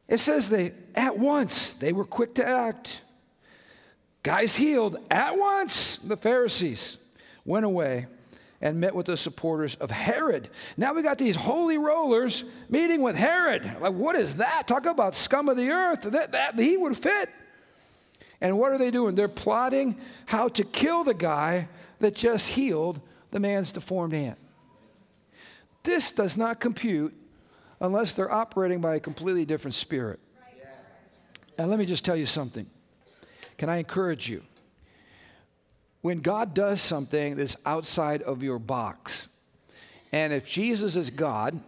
It 0.08 0.20
says 0.20 0.50
they, 0.50 0.74
at 0.96 1.18
once, 1.18 1.72
they 1.72 1.94
were 1.94 2.06
quick 2.06 2.36
to 2.36 2.46
act. 2.46 3.02
Guys 4.24 4.56
healed 4.56 4.98
at 5.10 5.38
once. 5.38 5.98
The 5.98 6.18
Pharisees 6.18 6.98
went 7.46 7.66
away 7.66 8.08
and 8.62 8.80
met 8.80 8.94
with 8.94 9.06
the 9.06 9.16
supporters 9.16 9.76
of 9.76 9.90
Herod. 9.90 10.50
Now 10.76 10.94
we 10.94 11.02
got 11.02 11.18
these 11.18 11.36
holy 11.36 11.78
rollers 11.78 12.44
meeting 12.70 13.02
with 13.02 13.16
Herod. 13.16 13.78
Like, 13.80 13.94
what 13.94 14.16
is 14.16 14.36
that? 14.36 14.68
Talk 14.68 14.86
about 14.86 15.16
scum 15.16 15.48
of 15.48 15.56
the 15.56 15.70
earth. 15.70 16.02
That, 16.02 16.34
that 16.34 16.60
he 16.60 16.76
would 16.76 16.98
fit. 16.98 17.30
And 18.42 18.58
what 18.58 18.72
are 18.72 18.78
they 18.78 18.92
doing? 18.92 19.16
They're 19.16 19.28
plotting 19.28 19.98
how 20.26 20.50
to 20.50 20.64
kill 20.64 21.04
the 21.04 21.14
guy 21.14 21.70
that 22.00 22.16
just 22.16 22.50
healed 22.50 23.02
the 23.32 23.40
man's 23.40 23.72
deformed 23.72 24.14
hand. 24.14 24.38
This 25.84 26.12
does 26.12 26.38
not 26.38 26.60
compute 26.60 27.14
unless 27.80 28.14
they're 28.14 28.32
operating 28.32 28.82
by 28.82 28.96
a 28.96 29.00
completely 29.00 29.46
different 29.46 29.76
spirit. 29.76 30.20
Yes. 30.58 30.68
And 31.58 31.70
let 31.70 31.80
me 31.80 31.86
just 31.86 32.04
tell 32.04 32.16
you 32.16 32.26
something. 32.26 32.70
Can 33.60 33.70
I 33.70 33.78
encourage 33.78 34.30
you? 34.30 34.42
When 36.02 36.22
God 36.22 36.54
does 36.54 36.80
something 36.82 37.36
that's 37.36 37.58
outside 37.66 38.22
of 38.22 38.42
your 38.42 38.58
box, 38.58 39.28
and 40.14 40.32
if 40.32 40.48
Jesus 40.48 40.96
is 40.96 41.10
God, 41.10 41.60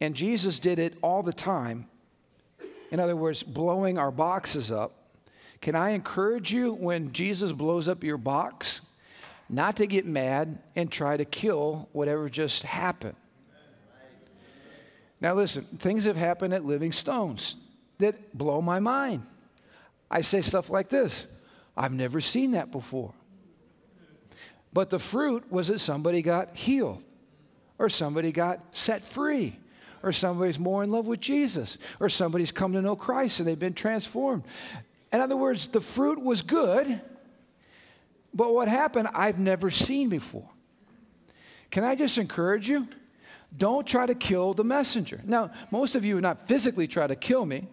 and 0.00 0.14
Jesus 0.14 0.58
did 0.58 0.78
it 0.78 0.96
all 1.02 1.22
the 1.22 1.34
time, 1.34 1.88
in 2.90 2.98
other 2.98 3.14
words, 3.14 3.42
blowing 3.42 3.98
our 3.98 4.10
boxes 4.10 4.72
up, 4.72 4.94
can 5.60 5.74
I 5.74 5.90
encourage 5.90 6.54
you 6.54 6.72
when 6.72 7.12
Jesus 7.12 7.52
blows 7.52 7.86
up 7.86 8.02
your 8.02 8.16
box 8.16 8.80
not 9.50 9.76
to 9.76 9.86
get 9.86 10.06
mad 10.06 10.58
and 10.74 10.90
try 10.90 11.18
to 11.18 11.26
kill 11.26 11.90
whatever 11.92 12.30
just 12.30 12.62
happened? 12.62 13.16
Now, 15.20 15.34
listen, 15.34 15.64
things 15.64 16.06
have 16.06 16.16
happened 16.16 16.54
at 16.54 16.64
Living 16.64 16.92
Stones 16.92 17.56
that 17.98 18.36
blow 18.36 18.62
my 18.62 18.80
mind. 18.80 19.22
I 20.10 20.20
say 20.20 20.40
stuff 20.40 20.70
like 20.70 20.88
this 20.88 21.28
I've 21.76 21.92
never 21.92 22.20
seen 22.20 22.52
that 22.52 22.70
before. 22.70 23.12
But 24.72 24.90
the 24.90 24.98
fruit 24.98 25.50
was 25.50 25.68
that 25.68 25.78
somebody 25.78 26.22
got 26.22 26.54
healed, 26.54 27.02
or 27.78 27.88
somebody 27.88 28.32
got 28.32 28.76
set 28.76 29.02
free, 29.02 29.58
or 30.02 30.12
somebody's 30.12 30.58
more 30.58 30.84
in 30.84 30.90
love 30.90 31.06
with 31.06 31.20
Jesus, 31.20 31.78
or 31.98 32.08
somebody's 32.08 32.52
come 32.52 32.72
to 32.72 32.82
know 32.82 32.96
Christ 32.96 33.40
and 33.40 33.48
they've 33.48 33.58
been 33.58 33.74
transformed. 33.74 34.44
In 35.12 35.20
other 35.20 35.36
words, 35.36 35.68
the 35.68 35.80
fruit 35.80 36.20
was 36.20 36.42
good, 36.42 37.00
but 38.34 38.52
what 38.52 38.68
happened, 38.68 39.08
I've 39.14 39.38
never 39.38 39.70
seen 39.70 40.10
before. 40.10 40.48
Can 41.70 41.84
I 41.84 41.94
just 41.94 42.18
encourage 42.18 42.68
you? 42.68 42.86
Don't 43.56 43.86
try 43.86 44.04
to 44.04 44.14
kill 44.14 44.52
the 44.52 44.64
messenger. 44.64 45.22
Now, 45.24 45.52
most 45.70 45.94
of 45.94 46.04
you 46.04 46.16
would 46.16 46.22
not 46.22 46.46
physically 46.46 46.86
try 46.86 47.06
to 47.06 47.16
kill 47.16 47.46
me, 47.46 47.66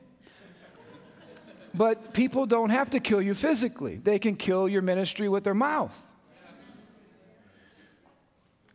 but 1.74 2.14
people 2.14 2.46
don't 2.46 2.70
have 2.70 2.92
to 2.92 3.00
kill 3.00 3.22
you 3.22 3.34
physically. 3.34 3.98
They 3.98 4.20
can 4.20 4.36
kill 4.36 4.68
your 4.70 4.82
ministry 4.82 5.28
with 5.28 5.44
their 5.44 5.54
mouth. 5.54 6.00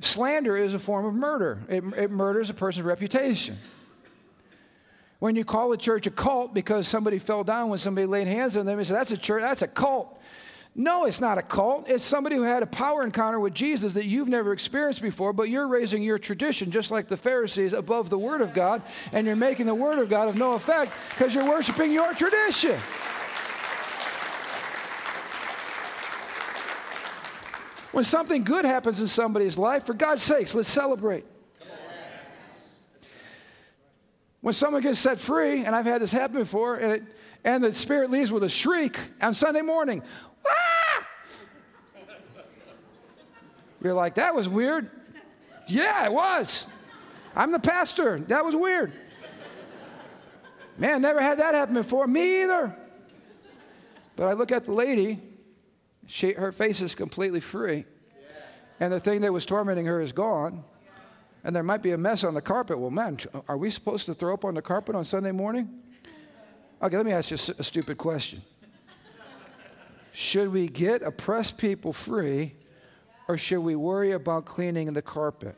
Slander 0.00 0.56
is 0.56 0.74
a 0.74 0.78
form 0.78 1.06
of 1.06 1.14
murder, 1.14 1.58
it, 1.68 1.82
it 1.96 2.10
murders 2.10 2.50
a 2.50 2.54
person's 2.54 2.86
reputation. 2.86 3.58
When 5.18 5.34
you 5.34 5.44
call 5.44 5.72
a 5.72 5.76
church 5.76 6.06
a 6.06 6.12
cult 6.12 6.54
because 6.54 6.86
somebody 6.86 7.18
fell 7.18 7.42
down 7.42 7.70
when 7.70 7.80
somebody 7.80 8.06
laid 8.06 8.28
hands 8.28 8.56
on 8.56 8.66
them 8.66 8.78
and 8.78 8.86
said, 8.86 8.96
That's 8.96 9.10
a 9.10 9.16
church, 9.16 9.42
that's 9.42 9.62
a 9.62 9.68
cult. 9.68 10.16
No, 10.80 11.06
it's 11.06 11.20
not 11.20 11.38
a 11.38 11.42
cult. 11.42 11.88
It's 11.88 12.04
somebody 12.04 12.36
who 12.36 12.42
had 12.42 12.62
a 12.62 12.66
power 12.66 13.02
encounter 13.02 13.40
with 13.40 13.52
Jesus 13.52 13.94
that 13.94 14.04
you've 14.04 14.28
never 14.28 14.52
experienced 14.52 15.02
before, 15.02 15.32
but 15.32 15.48
you're 15.48 15.66
raising 15.66 16.04
your 16.04 16.18
tradition 16.18 16.70
just 16.70 16.92
like 16.92 17.08
the 17.08 17.16
Pharisees 17.16 17.72
above 17.72 18.10
the 18.10 18.18
Word 18.18 18.40
of 18.40 18.54
God, 18.54 18.82
and 19.12 19.26
you're 19.26 19.34
making 19.34 19.66
the 19.66 19.74
Word 19.74 19.98
of 19.98 20.08
God 20.08 20.28
of 20.28 20.36
no 20.38 20.52
effect 20.52 20.92
because 21.10 21.34
you're 21.34 21.48
worshiping 21.48 21.90
your 21.90 22.14
tradition. 22.14 22.78
When 27.90 28.04
something 28.04 28.44
good 28.44 28.64
happens 28.64 29.00
in 29.00 29.08
somebody's 29.08 29.58
life, 29.58 29.84
for 29.84 29.94
God's 29.94 30.22
sakes, 30.22 30.54
let's 30.54 30.68
celebrate. 30.68 31.24
When 34.42 34.54
someone 34.54 34.82
gets 34.82 35.00
set 35.00 35.18
free, 35.18 35.64
and 35.64 35.74
I've 35.74 35.86
had 35.86 36.00
this 36.00 36.12
happen 36.12 36.36
before, 36.36 36.76
and, 36.76 36.92
it, 36.92 37.02
and 37.44 37.64
the 37.64 37.72
spirit 37.72 38.10
leaves 38.10 38.30
with 38.30 38.44
a 38.44 38.48
shriek 38.48 38.96
on 39.20 39.34
Sunday 39.34 39.62
morning, 39.62 40.04
You're 43.82 43.94
like, 43.94 44.16
that 44.16 44.34
was 44.34 44.48
weird. 44.48 44.90
Yeah, 45.68 46.06
it 46.06 46.12
was. 46.12 46.66
I'm 47.36 47.52
the 47.52 47.58
pastor. 47.58 48.18
That 48.20 48.44
was 48.44 48.56
weird. 48.56 48.92
Man, 50.76 51.02
never 51.02 51.20
had 51.20 51.38
that 51.38 51.54
happen 51.54 51.74
before. 51.74 52.06
Me 52.06 52.42
either. 52.42 52.74
But 54.16 54.26
I 54.26 54.32
look 54.32 54.50
at 54.50 54.64
the 54.64 54.72
lady, 54.72 55.20
she, 56.06 56.32
her 56.32 56.52
face 56.52 56.80
is 56.80 56.94
completely 56.94 57.40
free. 57.40 57.84
And 58.80 58.92
the 58.92 59.00
thing 59.00 59.20
that 59.22 59.32
was 59.32 59.44
tormenting 59.44 59.86
her 59.86 60.00
is 60.00 60.12
gone 60.12 60.64
and 61.44 61.54
there 61.54 61.62
might 61.62 61.82
be 61.82 61.92
a 61.92 61.98
mess 61.98 62.24
on 62.24 62.34
the 62.34 62.42
carpet. 62.42 62.78
Well, 62.78 62.90
man, 62.90 63.18
are 63.48 63.56
we 63.56 63.70
supposed 63.70 64.06
to 64.06 64.14
throw 64.14 64.34
up 64.34 64.44
on 64.44 64.54
the 64.54 64.62
carpet 64.62 64.94
on 64.94 65.04
Sunday 65.04 65.32
morning? 65.32 65.68
Okay, 66.82 66.96
let 66.96 67.06
me 67.06 67.12
ask 67.12 67.30
you 67.30 67.54
a 67.58 67.64
stupid 67.64 67.98
question. 67.98 68.42
Should 70.12 70.52
we 70.52 70.68
get 70.68 71.02
oppressed 71.02 71.58
people 71.58 71.92
free, 71.92 72.54
or 73.28 73.36
should 73.36 73.60
we 73.60 73.76
worry 73.76 74.12
about 74.12 74.46
cleaning 74.46 74.90
the 74.94 75.02
carpet? 75.02 75.54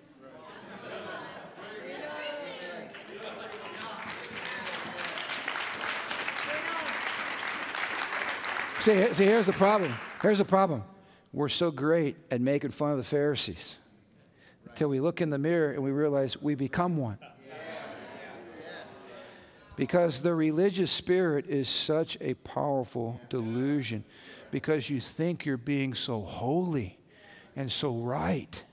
see, 8.81 9.13
see, 9.15 9.25
here's 9.25 9.47
the 9.47 9.53
problem. 9.53 9.95
Here's 10.21 10.39
the 10.39 10.45
problem. 10.45 10.83
We're 11.33 11.49
so 11.49 11.71
great 11.71 12.17
at 12.33 12.41
making 12.41 12.71
fun 12.71 12.91
of 12.91 12.99
the 12.99 13.05
Pharisees 13.05 13.79
until 14.69 14.89
we 14.89 14.99
look 14.99 15.21
in 15.21 15.31
the 15.31 15.39
mirror 15.39 15.71
and 15.71 15.85
we 15.85 15.93
realize 15.93 16.41
we 16.41 16.57
become 16.57 16.97
one. 16.97 17.19
Because 19.77 20.21
the 20.21 20.35
religious 20.35 20.91
spirit 20.91 21.47
is 21.47 21.69
such 21.69 22.19
a 22.21 22.35
powerful 22.35 23.21
delusion 23.31 24.05
because 24.51 24.91
you 24.91 25.01
think 25.01 25.47
you're 25.47 25.57
being 25.57 25.95
so 25.95 26.21
holy 26.21 27.00
and 27.57 27.71
so 27.71 27.97
right, 27.97 28.65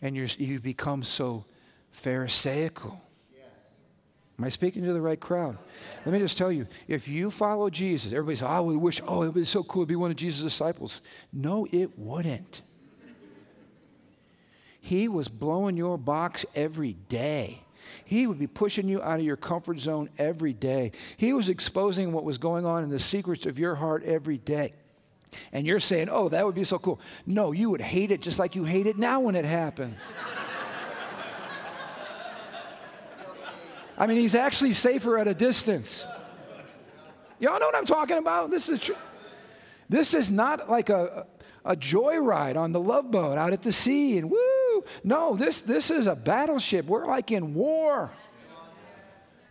and 0.00 0.16
you 0.16 0.28
you 0.38 0.60
become 0.60 1.02
so 1.02 1.44
Pharisaical. 1.92 3.00
Am 4.36 4.44
I 4.44 4.48
speaking 4.48 4.82
to 4.82 4.92
the 4.92 5.00
right 5.00 5.20
crowd? 5.20 5.58
Let 6.04 6.12
me 6.12 6.18
just 6.18 6.36
tell 6.36 6.50
you 6.50 6.66
if 6.88 7.06
you 7.06 7.30
follow 7.30 7.70
Jesus, 7.70 8.12
everybody 8.12 8.36
says, 8.36 8.48
oh, 8.50 8.64
we 8.64 8.76
wish, 8.76 9.00
oh, 9.06 9.22
it 9.22 9.26
would 9.26 9.34
be 9.34 9.44
so 9.44 9.62
cool 9.62 9.84
to 9.84 9.86
be 9.86 9.94
one 9.94 10.10
of 10.10 10.16
Jesus' 10.16 10.42
disciples. 10.42 11.02
No, 11.32 11.68
it 11.70 11.96
wouldn't. 11.96 12.62
He 14.80 15.06
was 15.08 15.28
blowing 15.28 15.76
your 15.76 15.96
box 15.96 16.44
every 16.54 16.94
day. 17.08 17.62
He 18.04 18.26
would 18.26 18.38
be 18.38 18.48
pushing 18.48 18.88
you 18.88 19.00
out 19.02 19.20
of 19.20 19.24
your 19.24 19.36
comfort 19.36 19.78
zone 19.78 20.10
every 20.18 20.52
day. 20.52 20.90
He 21.16 21.32
was 21.32 21.48
exposing 21.48 22.12
what 22.12 22.24
was 22.24 22.36
going 22.36 22.66
on 22.66 22.82
in 22.82 22.90
the 22.90 22.98
secrets 22.98 23.46
of 23.46 23.58
your 23.58 23.76
heart 23.76 24.02
every 24.02 24.38
day. 24.38 24.74
And 25.52 25.66
you're 25.66 25.80
saying, 25.80 26.08
oh, 26.10 26.28
that 26.28 26.44
would 26.44 26.54
be 26.54 26.64
so 26.64 26.78
cool. 26.78 27.00
No, 27.26 27.52
you 27.52 27.70
would 27.70 27.80
hate 27.80 28.10
it 28.10 28.20
just 28.20 28.38
like 28.38 28.54
you 28.54 28.64
hate 28.64 28.86
it 28.86 28.98
now 28.98 29.20
when 29.20 29.34
it 29.34 29.44
happens. 29.44 30.00
I 33.96 34.06
mean, 34.06 34.18
he's 34.18 34.34
actually 34.34 34.72
safer 34.74 35.18
at 35.18 35.28
a 35.28 35.34
distance. 35.34 36.08
Y'all 37.38 37.60
know 37.60 37.66
what 37.66 37.76
I'm 37.76 37.86
talking 37.86 38.18
about? 38.18 38.50
This 38.50 38.68
is 38.68 38.78
true. 38.78 38.96
This 39.88 40.14
is 40.14 40.32
not 40.32 40.68
like 40.68 40.88
a, 40.88 41.26
a 41.64 41.76
joyride 41.76 42.56
on 42.56 42.72
the 42.72 42.80
love 42.80 43.10
boat 43.10 43.38
out 43.38 43.52
at 43.52 43.62
the 43.62 43.72
sea 43.72 44.18
and 44.18 44.30
woo 44.30 44.64
no, 45.02 45.36
this, 45.36 45.60
this 45.62 45.90
is 45.90 46.06
a 46.06 46.14
battleship. 46.14 46.86
We're 46.86 47.06
like 47.06 47.30
in 47.30 47.54
war. 47.54 48.12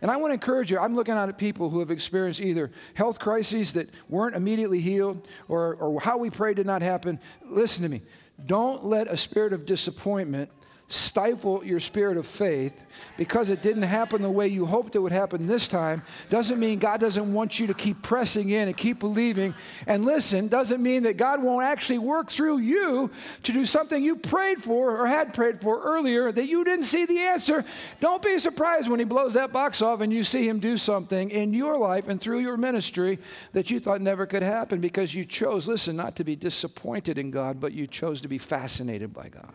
And 0.04 0.10
I 0.10 0.18
want 0.18 0.32
to 0.32 0.34
encourage 0.34 0.70
you. 0.70 0.78
I'm 0.78 0.94
looking 0.94 1.14
at 1.14 1.38
people 1.38 1.70
who 1.70 1.78
have 1.78 1.90
experienced 1.90 2.38
either 2.38 2.70
health 2.92 3.18
crises 3.18 3.72
that 3.72 3.88
weren't 4.10 4.36
immediately 4.36 4.78
healed 4.78 5.26
or, 5.48 5.76
or 5.76 5.98
how 5.98 6.18
we 6.18 6.28
prayed 6.28 6.56
did 6.56 6.66
not 6.66 6.82
happen. 6.82 7.18
Listen 7.42 7.84
to 7.84 7.88
me. 7.88 8.02
Don't 8.44 8.84
let 8.84 9.06
a 9.06 9.16
spirit 9.16 9.54
of 9.54 9.64
disappointment 9.64 10.50
stifle 10.86 11.64
your 11.64 11.80
spirit 11.80 12.16
of 12.16 12.26
faith 12.26 12.84
because 13.16 13.48
it 13.48 13.62
didn't 13.62 13.82
happen 13.82 14.20
the 14.20 14.30
way 14.30 14.46
you 14.46 14.66
hoped 14.66 14.94
it 14.94 14.98
would 14.98 15.12
happen 15.12 15.46
this 15.46 15.66
time 15.66 16.02
doesn't 16.28 16.60
mean 16.60 16.78
God 16.78 17.00
doesn't 17.00 17.32
want 17.32 17.58
you 17.58 17.66
to 17.68 17.74
keep 17.74 18.02
pressing 18.02 18.50
in 18.50 18.68
and 18.68 18.76
keep 18.76 18.98
believing. 18.98 19.54
And 19.86 20.04
listen 20.04 20.48
doesn't 20.48 20.82
mean 20.82 21.04
that 21.04 21.16
God 21.16 21.42
won't 21.42 21.64
actually 21.64 21.98
work 21.98 22.30
through 22.30 22.58
you 22.58 23.10
to 23.44 23.52
do 23.52 23.64
something 23.64 24.02
you 24.02 24.16
prayed 24.16 24.62
for 24.62 25.00
or 25.00 25.06
had 25.06 25.32
prayed 25.32 25.60
for 25.60 25.82
earlier 25.82 26.30
that 26.30 26.46
you 26.46 26.64
didn't 26.64 26.84
see 26.84 27.06
the 27.06 27.18
answer. 27.18 27.64
Don't 28.00 28.22
be 28.22 28.38
surprised 28.38 28.90
when 28.90 28.98
he 28.98 29.04
blows 29.04 29.34
that 29.34 29.52
box 29.52 29.80
off 29.80 30.00
and 30.00 30.12
you 30.12 30.22
see 30.22 30.46
him 30.46 30.60
do 30.60 30.76
something 30.76 31.30
in 31.30 31.54
your 31.54 31.78
life 31.78 32.08
and 32.08 32.20
through 32.20 32.40
your 32.40 32.56
ministry 32.56 33.18
that 33.52 33.70
you 33.70 33.80
thought 33.80 34.00
never 34.00 34.26
could 34.26 34.42
happen 34.42 34.80
because 34.80 35.14
you 35.14 35.24
chose 35.24 35.66
listen 35.66 35.96
not 35.96 36.16
to 36.16 36.24
be 36.24 36.36
disappointed 36.36 37.18
in 37.18 37.30
God 37.30 37.60
but 37.60 37.72
you 37.72 37.86
chose 37.86 38.20
to 38.20 38.28
be 38.28 38.38
fascinated 38.38 39.12
by 39.12 39.28
God 39.28 39.52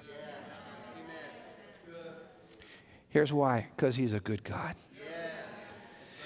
Here's 3.09 3.33
why 3.33 3.67
because 3.75 3.95
He's 3.95 4.13
a 4.13 4.19
good 4.19 4.43
God. 4.43 4.75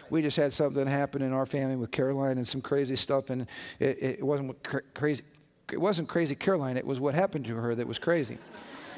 We 0.10 0.22
just 0.22 0.38
had 0.38 0.54
something 0.54 0.86
happen 0.86 1.22
in 1.22 1.34
our 1.34 1.46
family 1.46 1.76
with 1.76 1.90
Caroline 1.90 2.38
and 2.38 2.48
some 2.48 2.62
crazy 2.62 2.96
stuff, 2.96 3.30
and 3.30 3.48
it, 3.80 3.98
it 4.02 4.24
wasn't 4.24 4.62
crazy. 4.94 5.24
It 5.72 5.80
wasn't 5.80 6.08
crazy 6.08 6.36
Caroline. 6.36 6.78
It 6.78 6.86
was 6.86 7.00
what 7.00 7.16
happened 7.16 7.46
to 7.46 7.56
her 7.56 7.74
that 7.74 7.88
was 7.88 7.98
crazy. 7.98 8.38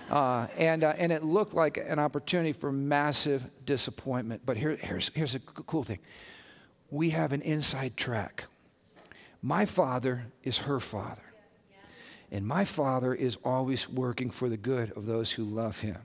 Uh, 0.09 0.47
and, 0.57 0.83
uh, 0.83 0.93
and 0.97 1.11
it 1.11 1.23
looked 1.23 1.53
like 1.53 1.77
an 1.77 1.99
opportunity 1.99 2.53
for 2.53 2.71
massive 2.71 3.49
disappointment. 3.65 4.41
But 4.45 4.57
here, 4.57 4.75
here's, 4.75 5.09
here's 5.13 5.35
a 5.35 5.39
cool 5.39 5.83
thing 5.83 5.99
we 6.91 7.11
have 7.11 7.33
an 7.33 7.41
inside 7.41 7.97
track. 7.97 8.45
My 9.41 9.65
father 9.65 10.25
is 10.43 10.59
her 10.59 10.79
father. 10.79 11.21
And 12.31 12.45
my 12.45 12.65
father 12.65 13.13
is 13.13 13.37
always 13.43 13.87
working 13.87 14.29
for 14.29 14.49
the 14.49 14.57
good 14.57 14.91
of 14.93 15.05
those 15.05 15.31
who 15.31 15.43
love 15.43 15.79
him. 15.79 15.97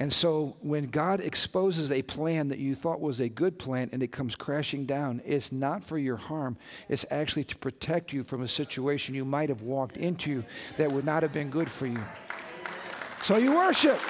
And 0.00 0.12
so 0.12 0.56
when 0.60 0.84
God 0.84 1.20
exposes 1.20 1.90
a 1.90 2.02
plan 2.02 2.48
that 2.48 2.58
you 2.58 2.76
thought 2.76 3.00
was 3.00 3.18
a 3.18 3.28
good 3.28 3.58
plan 3.58 3.90
and 3.92 4.02
it 4.02 4.12
comes 4.12 4.36
crashing 4.36 4.86
down, 4.86 5.20
it's 5.24 5.50
not 5.50 5.82
for 5.82 5.98
your 5.98 6.16
harm. 6.16 6.56
It's 6.88 7.04
actually 7.10 7.44
to 7.44 7.56
protect 7.56 8.12
you 8.12 8.22
from 8.22 8.42
a 8.42 8.48
situation 8.48 9.14
you 9.16 9.24
might 9.24 9.48
have 9.48 9.62
walked 9.62 9.96
into 9.96 10.44
that 10.76 10.92
would 10.92 11.04
not 11.04 11.22
have 11.22 11.32
been 11.32 11.50
good 11.50 11.68
for 11.68 11.86
you. 11.86 12.02
So 13.22 13.36
you 13.36 13.56
worship. 13.56 14.00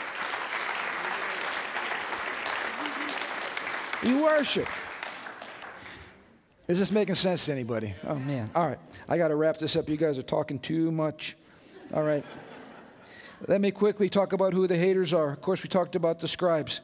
You 4.02 4.23
worship. 4.23 4.69
Is 6.69 6.79
this 6.79 6.92
making 6.92 7.15
sense 7.15 7.46
to 7.46 7.52
anybody? 7.52 7.94
Oh, 8.06 8.17
man. 8.17 8.50
All 8.54 8.67
right. 8.67 8.79
I 9.08 9.17
got 9.17 9.29
to 9.29 9.37
wrap 9.37 9.56
this 9.56 9.75
up. 9.75 9.88
You 9.88 9.96
guys 9.96 10.19
are 10.19 10.23
talking 10.23 10.58
too 10.58 10.92
much. 10.92 11.35
All 11.94 12.02
right. 12.02 12.25
Let 13.46 13.60
me 13.60 13.70
quickly 13.70 14.08
talk 14.08 14.32
about 14.32 14.52
who 14.52 14.66
the 14.66 14.76
haters 14.76 15.12
are. 15.12 15.30
Of 15.30 15.40
course, 15.40 15.62
we 15.62 15.68
talked 15.68 15.94
about 15.94 16.18
the 16.18 16.28
scribes. 16.28 16.80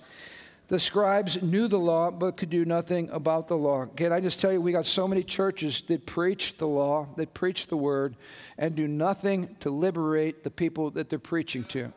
The 0.68 0.78
scribes 0.78 1.42
knew 1.42 1.68
the 1.68 1.78
law 1.78 2.10
but 2.10 2.36
could 2.36 2.48
do 2.48 2.64
nothing 2.64 3.10
about 3.10 3.48
the 3.48 3.56
law. 3.56 3.84
Can 3.84 4.12
I 4.12 4.20
just 4.20 4.40
tell 4.40 4.52
you, 4.52 4.62
we 4.62 4.72
got 4.72 4.86
so 4.86 5.06
many 5.06 5.22
churches 5.22 5.82
that 5.82 6.06
preach 6.06 6.56
the 6.56 6.66
law, 6.66 7.08
that 7.16 7.34
preach 7.34 7.66
the 7.66 7.76
word, 7.76 8.16
and 8.56 8.74
do 8.74 8.88
nothing 8.88 9.56
to 9.60 9.68
liberate 9.68 10.42
the 10.42 10.50
people 10.50 10.90
that 10.92 11.10
they're 11.10 11.18
preaching 11.18 11.64
to. 11.64 11.92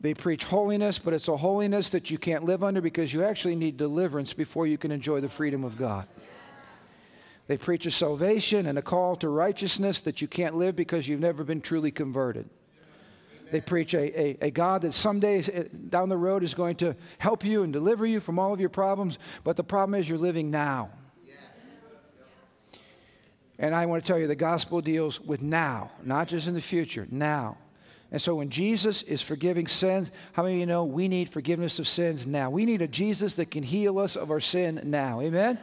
They 0.00 0.12
preach 0.12 0.44
holiness, 0.44 0.98
but 0.98 1.14
it's 1.14 1.28
a 1.28 1.36
holiness 1.36 1.90
that 1.90 2.10
you 2.10 2.18
can't 2.18 2.44
live 2.44 2.62
under 2.62 2.80
because 2.80 3.12
you 3.14 3.24
actually 3.24 3.56
need 3.56 3.76
deliverance 3.76 4.32
before 4.32 4.66
you 4.66 4.76
can 4.76 4.92
enjoy 4.92 5.20
the 5.20 5.28
freedom 5.28 5.64
of 5.64 5.76
God. 5.76 6.06
They 7.46 7.56
preach 7.56 7.86
a 7.86 7.90
salvation 7.90 8.66
and 8.66 8.78
a 8.78 8.82
call 8.82 9.16
to 9.16 9.28
righteousness 9.30 10.02
that 10.02 10.20
you 10.20 10.28
can't 10.28 10.56
live 10.56 10.76
because 10.76 11.08
you've 11.08 11.20
never 11.20 11.42
been 11.42 11.62
truly 11.62 11.90
converted. 11.90 12.50
They 13.50 13.60
preach 13.60 13.94
a, 13.94 14.20
a, 14.20 14.46
a, 14.46 14.50
God 14.50 14.82
that 14.82 14.94
someday 14.94 15.38
eh, 15.40 15.64
down 15.88 16.08
the 16.08 16.16
road 16.16 16.42
is 16.42 16.54
going 16.54 16.76
to 16.76 16.94
help 17.18 17.44
you 17.44 17.62
and 17.62 17.72
deliver 17.72 18.04
you 18.06 18.20
from 18.20 18.38
all 18.38 18.52
of 18.52 18.60
your 18.60 18.68
problems, 18.68 19.18
but 19.44 19.56
the 19.56 19.64
problem 19.64 19.98
is 19.98 20.08
you're 20.08 20.18
living 20.18 20.50
now. 20.50 20.90
And 23.58 23.74
I 23.74 23.86
want 23.86 24.04
to 24.04 24.06
tell 24.06 24.18
you 24.18 24.28
the 24.28 24.36
gospel 24.36 24.80
deals 24.80 25.20
with 25.20 25.42
now, 25.42 25.90
not 26.04 26.28
just 26.28 26.46
in 26.46 26.54
the 26.54 26.60
future, 26.60 27.08
now. 27.10 27.58
And 28.10 28.22
so 28.22 28.36
when 28.36 28.50
Jesus 28.50 29.02
is 29.02 29.20
forgiving 29.20 29.66
sins, 29.66 30.10
how 30.32 30.44
many 30.44 30.54
of 30.54 30.60
you 30.60 30.66
know 30.66 30.84
we 30.84 31.08
need 31.08 31.28
forgiveness 31.28 31.78
of 31.78 31.88
sins 31.88 32.26
now? 32.26 32.50
We 32.50 32.64
need 32.64 32.80
a 32.80 32.88
Jesus 32.88 33.36
that 33.36 33.50
can 33.50 33.62
heal 33.64 33.98
us 33.98 34.16
of 34.16 34.30
our 34.30 34.40
sin 34.40 34.80
now. 34.84 35.20
Amen? 35.20 35.58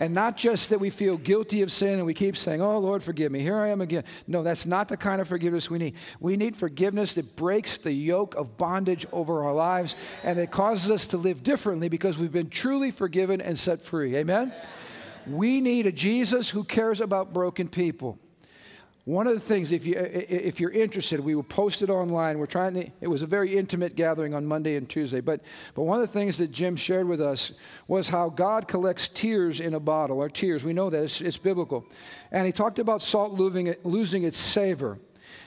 And 0.00 0.14
not 0.14 0.36
just 0.36 0.70
that 0.70 0.80
we 0.80 0.90
feel 0.90 1.16
guilty 1.16 1.62
of 1.62 1.72
sin 1.72 1.94
and 1.94 2.06
we 2.06 2.14
keep 2.14 2.36
saying, 2.36 2.60
Oh, 2.60 2.78
Lord, 2.78 3.02
forgive 3.02 3.32
me. 3.32 3.40
Here 3.40 3.56
I 3.56 3.68
am 3.68 3.80
again. 3.80 4.04
No, 4.26 4.42
that's 4.42 4.66
not 4.66 4.88
the 4.88 4.96
kind 4.96 5.20
of 5.20 5.28
forgiveness 5.28 5.70
we 5.70 5.78
need. 5.78 5.94
We 6.20 6.36
need 6.36 6.56
forgiveness 6.56 7.14
that 7.14 7.36
breaks 7.36 7.78
the 7.78 7.92
yoke 7.92 8.34
of 8.34 8.56
bondage 8.56 9.06
over 9.12 9.44
our 9.44 9.54
lives 9.54 9.96
and 10.22 10.38
that 10.38 10.50
causes 10.50 10.90
us 10.90 11.06
to 11.08 11.16
live 11.16 11.42
differently 11.42 11.88
because 11.88 12.18
we've 12.18 12.32
been 12.32 12.50
truly 12.50 12.90
forgiven 12.90 13.40
and 13.40 13.58
set 13.58 13.82
free. 13.82 14.16
Amen? 14.16 14.52
We 15.26 15.60
need 15.60 15.86
a 15.86 15.92
Jesus 15.92 16.50
who 16.50 16.62
cares 16.64 17.00
about 17.00 17.32
broken 17.32 17.68
people. 17.68 18.18
One 19.06 19.28
of 19.28 19.34
the 19.34 19.40
things, 19.40 19.70
if, 19.70 19.86
you, 19.86 19.94
if 19.96 20.58
you're 20.58 20.72
interested, 20.72 21.20
we 21.20 21.36
will 21.36 21.44
post 21.44 21.80
it 21.80 21.90
online. 21.90 22.40
We're 22.40 22.46
trying 22.46 22.74
to, 22.74 22.90
it 23.00 23.06
was 23.06 23.22
a 23.22 23.26
very 23.26 23.56
intimate 23.56 23.94
gathering 23.94 24.34
on 24.34 24.44
Monday 24.44 24.74
and 24.74 24.88
Tuesday. 24.88 25.20
But, 25.20 25.42
but 25.76 25.84
one 25.84 26.00
of 26.00 26.08
the 26.08 26.12
things 26.12 26.38
that 26.38 26.50
Jim 26.50 26.74
shared 26.74 27.06
with 27.06 27.20
us 27.20 27.52
was 27.86 28.08
how 28.08 28.28
God 28.28 28.66
collects 28.66 29.08
tears 29.08 29.60
in 29.60 29.74
a 29.74 29.80
bottle, 29.80 30.18
or 30.18 30.28
tears. 30.28 30.64
We 30.64 30.72
know 30.72 30.90
that 30.90 31.04
it's, 31.04 31.20
it's 31.20 31.36
biblical. 31.36 31.86
And 32.32 32.46
he 32.46 32.52
talked 32.52 32.80
about 32.80 33.00
salt 33.00 33.32
losing, 33.32 33.76
losing 33.84 34.24
its 34.24 34.38
savor. 34.38 34.98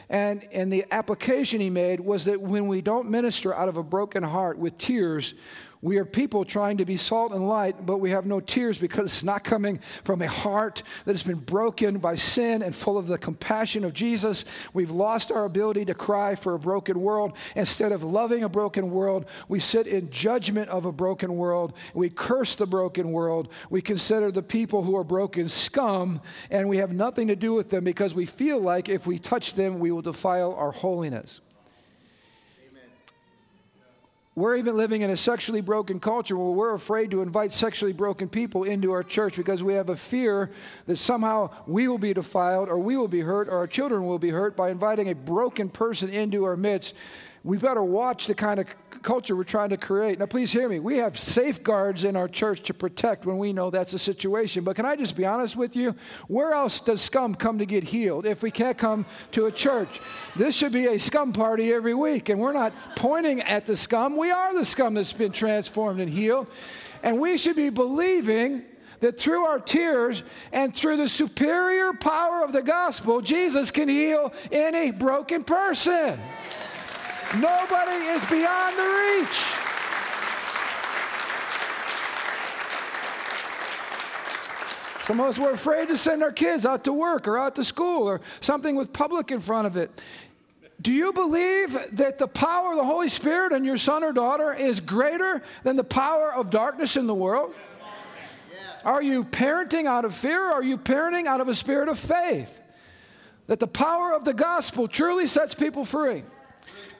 And, 0.10 0.47
and 0.53 0.72
the 0.72 0.86
application 0.89 1.60
he 1.60 1.70
made 1.70 1.99
was 1.99 2.24
that 2.26 2.39
when 2.39 2.70
we 2.70 2.80
don't 2.80 3.10
minister 3.10 3.53
out 3.53 3.68
of 3.68 3.76
a 3.76 3.84
broken 3.84 4.24
heart 4.24 4.57
with 4.57 4.78
tears, 4.78 5.34
we 5.82 5.97
are 5.97 6.03
people 6.03 6.43
trying 6.43 6.77
to 6.77 6.86
be 6.86 6.97
salt 6.97 7.32
and 7.32 7.47
light, 7.47 7.86
but 7.86 7.99
we 7.99 8.11
have 8.11 8.25
no 8.25 8.41
tears 8.41 8.77
because 8.77 9.05
it's 9.05 9.23
not 9.23 9.45
coming 9.45 9.77
from 10.03 10.21
a 10.21 10.27
heart 10.27 10.84
that 11.05 11.13
has 11.13 11.23
been 11.23 11.38
broken 11.38 11.99
by 11.99 12.15
sin 12.15 12.61
and 12.61 12.75
full 12.75 12.97
of 12.97 13.07
the 13.07 13.17
compassion 13.17 13.86
of 13.86 13.93
Jesus. 13.93 14.43
We've 14.73 14.91
lost 14.91 15.32
our 15.32 15.45
ability 15.45 15.86
to 15.86 15.93
cry 15.93 16.36
for 16.36 16.53
a 16.53 16.59
broken 16.59 16.99
world. 16.99 17.38
Instead 17.55 17.93
of 17.93 18.03
loving 18.03 18.43
a 18.43 18.49
broken 18.49 18.91
world, 18.91 19.25
we 19.47 19.61
sit 19.61 19.88
in 19.88 20.11
judgment 20.11 20.67
of 20.69 20.84
a 20.84 20.91
broken 20.91 21.38
world. 21.38 21.71
We 21.93 22.09
curse 22.09 22.55
the 22.55 22.67
broken 22.67 23.13
world. 23.13 23.47
We 23.69 23.82
consider 23.82 24.32
the 24.32 24.43
people 24.43 24.84
who 24.84 24.97
are 24.97 25.05
broken 25.05 25.47
scum, 25.47 26.19
and 26.51 26.67
we 26.67 26.77
have 26.77 26.91
nothing 26.91 27.30
to 27.30 27.38
do 27.38 27.53
with 27.53 27.69
them 27.69 27.86
because 27.86 28.13
we 28.13 28.25
feel 28.25 28.59
like 28.59 28.89
if 28.89 29.07
we 29.07 29.17
touch 29.17 29.53
them, 29.53 29.80
we 29.80 29.91
will 29.91 30.01
defile 30.01 30.53
our 30.55 30.71
holiness. 30.71 31.39
We're 34.40 34.56
even 34.56 34.78
living 34.78 35.02
in 35.02 35.10
a 35.10 35.18
sexually 35.18 35.60
broken 35.60 36.00
culture 36.00 36.38
where 36.38 36.52
we're 36.52 36.74
afraid 36.74 37.12
to 37.12 37.22
invite 37.22 37.52
sexually 37.52 37.92
broken 37.92 38.30
people 38.30 38.64
into 38.64 38.94
our 38.94 39.04
church 39.04 39.36
because 39.36 39.62
we 39.62 39.74
have 39.74 39.90
a 39.90 39.98
fear 39.98 40.50
that 40.86 40.96
somehow 40.96 41.50
we 41.68 41.90
will 41.90 41.98
be 41.98 42.14
defiled 42.14 42.70
or 42.70 42.80
we 42.80 42.96
will 42.96 43.10
be 43.10 43.20
hurt 43.20 43.50
or 43.50 43.58
our 43.58 43.68
children 43.68 44.06
will 44.06 44.18
be 44.18 44.30
hurt 44.30 44.56
by 44.56 44.70
inviting 44.70 45.10
a 45.10 45.14
broken 45.14 45.68
person 45.68 46.10
into 46.10 46.46
our 46.46 46.56
midst. 46.56 46.96
We 47.44 47.58
better 47.58 47.84
watch 47.84 48.28
the 48.28 48.36
kind 48.36 48.60
of 48.60 48.68
culture 49.02 49.36
we're 49.36 49.44
trying 49.44 49.70
to 49.70 49.78
create. 49.78 50.20
Now, 50.20 50.26
please 50.26 50.52
hear 50.52 50.68
me. 50.68 50.80
We 50.80 50.98
have 50.98 51.18
safeguards 51.18 52.04
in 52.04 52.16
our 52.16 52.28
church 52.28 52.64
to 52.64 52.74
protect 52.74 53.26
when 53.26 53.38
we 53.38 53.54
know 53.54 53.70
that's 53.70 53.94
the 53.94 54.00
situation. 54.00 54.64
But 54.64 54.76
can 54.76 54.86
I 54.86 54.96
just 54.96 55.16
be 55.16 55.26
honest 55.26 55.56
with 55.56 55.76
you? 55.76 55.96
Where 56.28 56.52
else 56.52 56.82
does 56.82 57.02
scum 57.02 57.36
come 57.36 57.60
to 57.60 57.66
get 57.66 57.86
healed 57.86 58.26
if 58.26 58.44
we 58.44 58.52
can't 58.52 58.78
come 58.78 59.06
to 59.32 59.46
a 59.46 59.52
church? 59.52 60.02
This 60.36 60.56
should 60.56 60.74
be 60.74 60.88
a 60.88 61.00
scum 61.00 61.34
party 61.34 61.72
every 61.72 61.94
week. 61.94 62.30
And 62.30 62.40
we're 62.40 62.54
not 62.54 62.74
pointing 62.96 63.42
at 63.42 63.66
the 63.66 63.78
scum, 63.78 64.18
we 64.18 64.32
are 64.32 64.54
the 64.54 64.66
scum 64.66 64.96
that's 64.96 65.14
been 65.14 65.32
transformed 65.32 66.02
and 66.02 66.10
healed. 66.10 66.48
And 67.04 67.20
we 67.20 67.38
should 67.38 67.56
be 67.56 67.70
believing 67.70 68.64
that 69.00 69.18
through 69.18 69.46
our 69.46 69.60
tears 69.60 70.24
and 70.52 70.76
through 70.76 70.98
the 70.98 71.08
superior 71.08 71.94
power 71.94 72.44
of 72.44 72.52
the 72.52 72.62
gospel, 72.62 73.22
Jesus 73.22 73.72
can 73.72 73.88
heal 73.88 74.34
any 74.52 74.92
broken 74.92 75.44
person. 75.44 76.20
Nobody 77.38 78.05
is 78.05 78.25
beyond 78.25 78.75
the 78.75 79.19
reach. 79.19 79.53
Some 85.03 85.19
of 85.19 85.27
us 85.27 85.38
were 85.38 85.51
afraid 85.51 85.89
to 85.89 85.97
send 85.97 86.23
our 86.23 86.32
kids 86.32 86.65
out 86.65 86.86
to 86.86 86.93
work 86.93 87.27
or 87.27 87.38
out 87.38 87.55
to 87.55 87.63
school 87.63 88.07
or 88.07 88.21
something 88.41 88.75
with 88.75 88.93
public 88.93 89.30
in 89.32 89.39
front 89.39 89.67
of 89.67 89.77
it. 89.77 89.91
Do 90.82 90.91
you 90.91 91.13
believe 91.13 91.77
that 91.97 92.17
the 92.17 92.27
power 92.27 92.71
of 92.71 92.77
the 92.77 92.84
Holy 92.84 93.09
Spirit 93.09 93.51
in 93.51 93.63
your 93.63 93.77
son 93.77 94.03
or 94.03 94.11
daughter 94.11 94.51
is 94.51 94.80
greater 94.80 95.43
than 95.63 95.75
the 95.75 95.84
power 95.84 96.34
of 96.34 96.49
darkness 96.49 96.97
in 96.97 97.05
the 97.05 97.13
world? 97.13 97.53
Are 98.84 99.03
you 99.03 99.23
parenting 99.23 99.86
out 99.86 100.03
of 100.03 100.15
fear 100.15 100.41
or 100.41 100.53
are 100.53 100.63
you 100.63 100.80
parenting 100.80 101.27
out 101.27 101.41
of 101.41 101.47
a 101.47 101.53
spirit 101.53 101.89
of 101.89 101.99
faith? 101.99 102.59
That 103.45 103.59
the 103.59 103.67
power 103.67 104.13
of 104.13 104.25
the 104.25 104.34
gospel 104.34 104.88
truly 104.88 105.27
sets 105.27 105.53
people 105.53 105.86
free 105.86 106.23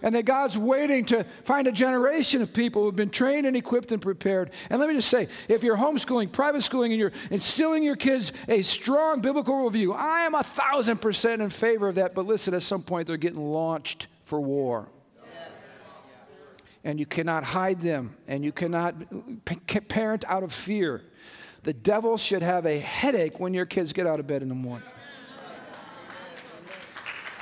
and 0.02 0.16
that 0.16 0.26
God's 0.26 0.58
waiting 0.58 1.06
to 1.06 1.24
find 1.44 1.68
a 1.68 1.72
generation 1.72 2.42
of 2.42 2.54
people 2.54 2.84
who've 2.84 2.96
been 2.96 3.10
trained 3.10 3.46
and 3.46 3.56
equipped 3.56 3.92
and 3.92 4.02
prepared. 4.02 4.52
And 4.70 4.80
let 4.80 4.88
me 4.90 4.96
just 4.96 5.10
say 5.10 5.28
if 5.48 5.64
you're 5.64 5.78
homeschooling, 5.78 6.32
private 6.32 6.62
schooling, 6.62 6.92
and 6.92 7.00
you're 7.00 7.12
instilling 7.30 7.84
your 7.84 7.96
kids 7.96 8.32
a 8.48 8.62
strong 8.62 9.22
biblical 9.22 9.54
worldview, 9.54 9.96
I 9.96 10.22
am 10.22 10.36
a 10.36 10.44
thousand 10.44 11.02
percent 11.02 11.42
in 11.42 11.50
favor 11.50 11.88
of 11.88 11.96
that. 11.96 12.16
But 12.16 12.26
listen, 12.26 12.54
at 12.54 12.64
some 12.64 12.82
point, 12.82 13.08
they're 13.08 13.18
getting 13.18 13.52
launched 13.52 14.08
for 14.24 14.40
war. 14.40 14.90
And 16.84 16.98
you 16.98 17.06
cannot 17.06 17.44
hide 17.44 17.82
them, 17.82 18.16
and 18.26 18.44
you 18.44 18.54
cannot 18.54 18.96
parent 19.90 20.24
out 20.28 20.44
of 20.44 20.54
fear. 20.54 21.02
The 21.64 21.74
devil 21.74 22.18
should 22.18 22.42
have 22.42 22.66
a 22.66 22.80
headache 22.80 23.38
when 23.38 23.54
your 23.54 23.66
kids 23.66 23.92
get 23.92 24.08
out 24.08 24.22
of 24.22 24.28
bed 24.28 24.42
in 24.42 24.48
the 24.48 24.56
morning. 24.56 24.88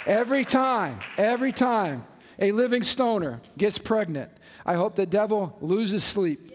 Every 0.08 0.44
time, 0.44 1.00
every 1.18 1.52
time 1.52 2.06
a 2.40 2.52
living 2.52 2.84
stoner 2.84 3.42
gets 3.58 3.78
pregnant, 3.78 4.32
I 4.66 4.76
hope 4.76 4.96
the 4.96 5.06
devil 5.06 5.58
loses 5.62 6.04
sleep. 6.04 6.54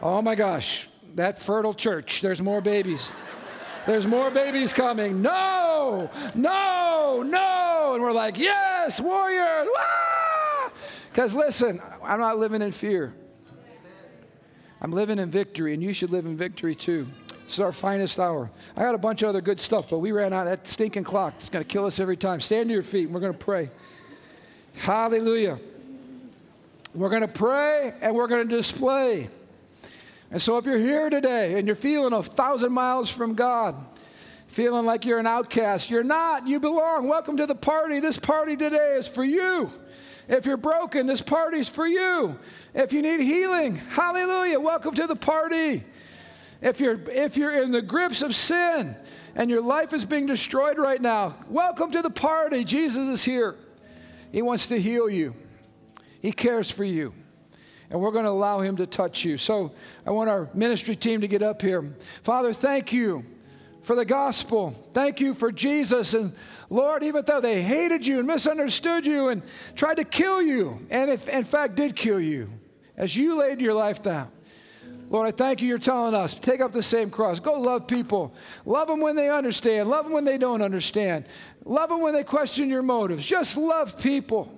Oh 0.00 0.22
my 0.22 0.34
gosh, 0.34 0.88
that 1.16 1.40
fertile 1.40 1.74
church, 1.74 2.20
there's 2.20 2.40
more 2.40 2.60
babies. 2.60 3.12
There's 3.86 4.06
more 4.06 4.30
babies 4.30 4.72
coming. 4.72 5.22
No, 5.22 6.10
no, 6.34 7.22
no. 7.24 7.92
And 7.94 8.02
we're 8.02 8.12
like, 8.12 8.38
yes, 8.38 9.00
warrior. 9.00 9.66
Because 11.10 11.34
listen, 11.34 11.80
I'm 12.02 12.20
not 12.20 12.38
living 12.38 12.60
in 12.60 12.70
fear. 12.70 13.14
I'm 14.80 14.92
living 14.92 15.18
in 15.18 15.30
victory, 15.30 15.74
and 15.74 15.82
you 15.82 15.92
should 15.92 16.10
live 16.10 16.26
in 16.26 16.36
victory 16.36 16.74
too. 16.74 17.06
This 17.44 17.54
is 17.54 17.60
our 17.60 17.72
finest 17.72 18.20
hour. 18.20 18.50
I 18.76 18.82
got 18.82 18.94
a 18.94 18.98
bunch 18.98 19.22
of 19.22 19.30
other 19.30 19.40
good 19.40 19.58
stuff, 19.58 19.88
but 19.88 20.00
we 20.00 20.12
ran 20.12 20.34
out. 20.34 20.44
That 20.44 20.66
stinking 20.66 21.04
clock 21.04 21.34
It's 21.38 21.48
going 21.48 21.64
to 21.64 21.68
kill 21.68 21.86
us 21.86 21.98
every 21.98 22.16
time. 22.16 22.40
Stand 22.40 22.68
to 22.68 22.74
your 22.74 22.82
feet, 22.82 23.06
and 23.06 23.14
we're 23.14 23.20
going 23.20 23.32
to 23.32 23.38
pray. 23.38 23.70
Hallelujah. 24.78 25.58
We're 26.94 27.10
going 27.10 27.22
to 27.22 27.28
pray 27.28 27.92
and 28.00 28.14
we're 28.14 28.28
going 28.28 28.48
to 28.48 28.56
display. 28.56 29.28
And 30.30 30.40
so, 30.40 30.58
if 30.58 30.66
you're 30.66 30.78
here 30.78 31.10
today 31.10 31.58
and 31.58 31.66
you're 31.66 31.76
feeling 31.76 32.12
a 32.12 32.22
thousand 32.22 32.72
miles 32.72 33.10
from 33.10 33.34
God, 33.34 33.74
feeling 34.46 34.86
like 34.86 35.04
you're 35.04 35.18
an 35.18 35.26
outcast, 35.26 35.90
you're 35.90 36.04
not. 36.04 36.46
You 36.46 36.60
belong. 36.60 37.08
Welcome 37.08 37.36
to 37.38 37.46
the 37.46 37.54
party. 37.54 38.00
This 38.00 38.18
party 38.18 38.56
today 38.56 38.96
is 38.96 39.08
for 39.08 39.24
you. 39.24 39.70
If 40.28 40.46
you're 40.46 40.56
broken, 40.58 41.06
this 41.06 41.22
party's 41.22 41.68
for 41.68 41.86
you. 41.86 42.38
If 42.74 42.92
you 42.92 43.00
need 43.00 43.20
healing, 43.20 43.76
hallelujah, 43.76 44.60
welcome 44.60 44.94
to 44.94 45.06
the 45.06 45.16
party. 45.16 45.84
If 46.60 46.80
you're, 46.80 47.00
if 47.10 47.36
you're 47.36 47.62
in 47.62 47.72
the 47.72 47.80
grips 47.80 48.20
of 48.20 48.34
sin 48.34 48.96
and 49.34 49.48
your 49.48 49.62
life 49.62 49.94
is 49.94 50.04
being 50.04 50.26
destroyed 50.26 50.78
right 50.78 51.00
now, 51.00 51.36
welcome 51.48 51.90
to 51.92 52.02
the 52.02 52.10
party. 52.10 52.64
Jesus 52.64 53.08
is 53.08 53.24
here. 53.24 53.56
He 54.32 54.42
wants 54.42 54.68
to 54.68 54.80
heal 54.80 55.08
you, 55.08 55.34
He 56.20 56.32
cares 56.32 56.70
for 56.70 56.84
you. 56.84 57.14
And 57.90 58.00
we're 58.00 58.10
going 58.10 58.24
to 58.24 58.30
allow 58.30 58.60
Him 58.60 58.76
to 58.76 58.86
touch 58.86 59.24
you. 59.24 59.38
So 59.38 59.72
I 60.06 60.10
want 60.10 60.28
our 60.28 60.50
ministry 60.52 60.94
team 60.94 61.22
to 61.22 61.28
get 61.28 61.42
up 61.42 61.62
here. 61.62 61.94
Father, 62.22 62.52
thank 62.52 62.92
you 62.92 63.24
for 63.82 63.96
the 63.96 64.04
gospel. 64.04 64.72
Thank 64.92 65.20
you 65.20 65.32
for 65.32 65.50
Jesus. 65.50 66.12
And 66.12 66.34
Lord, 66.68 67.02
even 67.02 67.24
though 67.24 67.40
they 67.40 67.62
hated 67.62 68.06
you 68.06 68.18
and 68.18 68.26
misunderstood 68.26 69.06
you 69.06 69.28
and 69.28 69.42
tried 69.74 69.96
to 69.96 70.04
kill 70.04 70.42
you, 70.42 70.86
and 70.90 71.10
if, 71.10 71.26
in 71.28 71.44
fact 71.44 71.76
did 71.76 71.96
kill 71.96 72.20
you, 72.20 72.50
as 72.98 73.16
you 73.16 73.36
laid 73.36 73.60
your 73.62 73.72
life 73.72 74.02
down. 74.02 74.30
Lord, 75.10 75.26
I 75.26 75.30
thank 75.30 75.62
you. 75.62 75.68
You're 75.68 75.78
telling 75.78 76.14
us, 76.14 76.34
take 76.34 76.60
up 76.60 76.72
the 76.72 76.82
same 76.82 77.10
cross. 77.10 77.40
Go 77.40 77.58
love 77.60 77.86
people. 77.86 78.34
Love 78.66 78.88
them 78.88 79.00
when 79.00 79.16
they 79.16 79.30
understand. 79.30 79.88
Love 79.88 80.04
them 80.04 80.12
when 80.12 80.24
they 80.24 80.36
don't 80.36 80.60
understand. 80.60 81.24
Love 81.64 81.88
them 81.88 82.00
when 82.00 82.12
they 82.12 82.24
question 82.24 82.68
your 82.68 82.82
motives. 82.82 83.24
Just 83.24 83.56
love 83.56 83.98
people. 83.98 84.54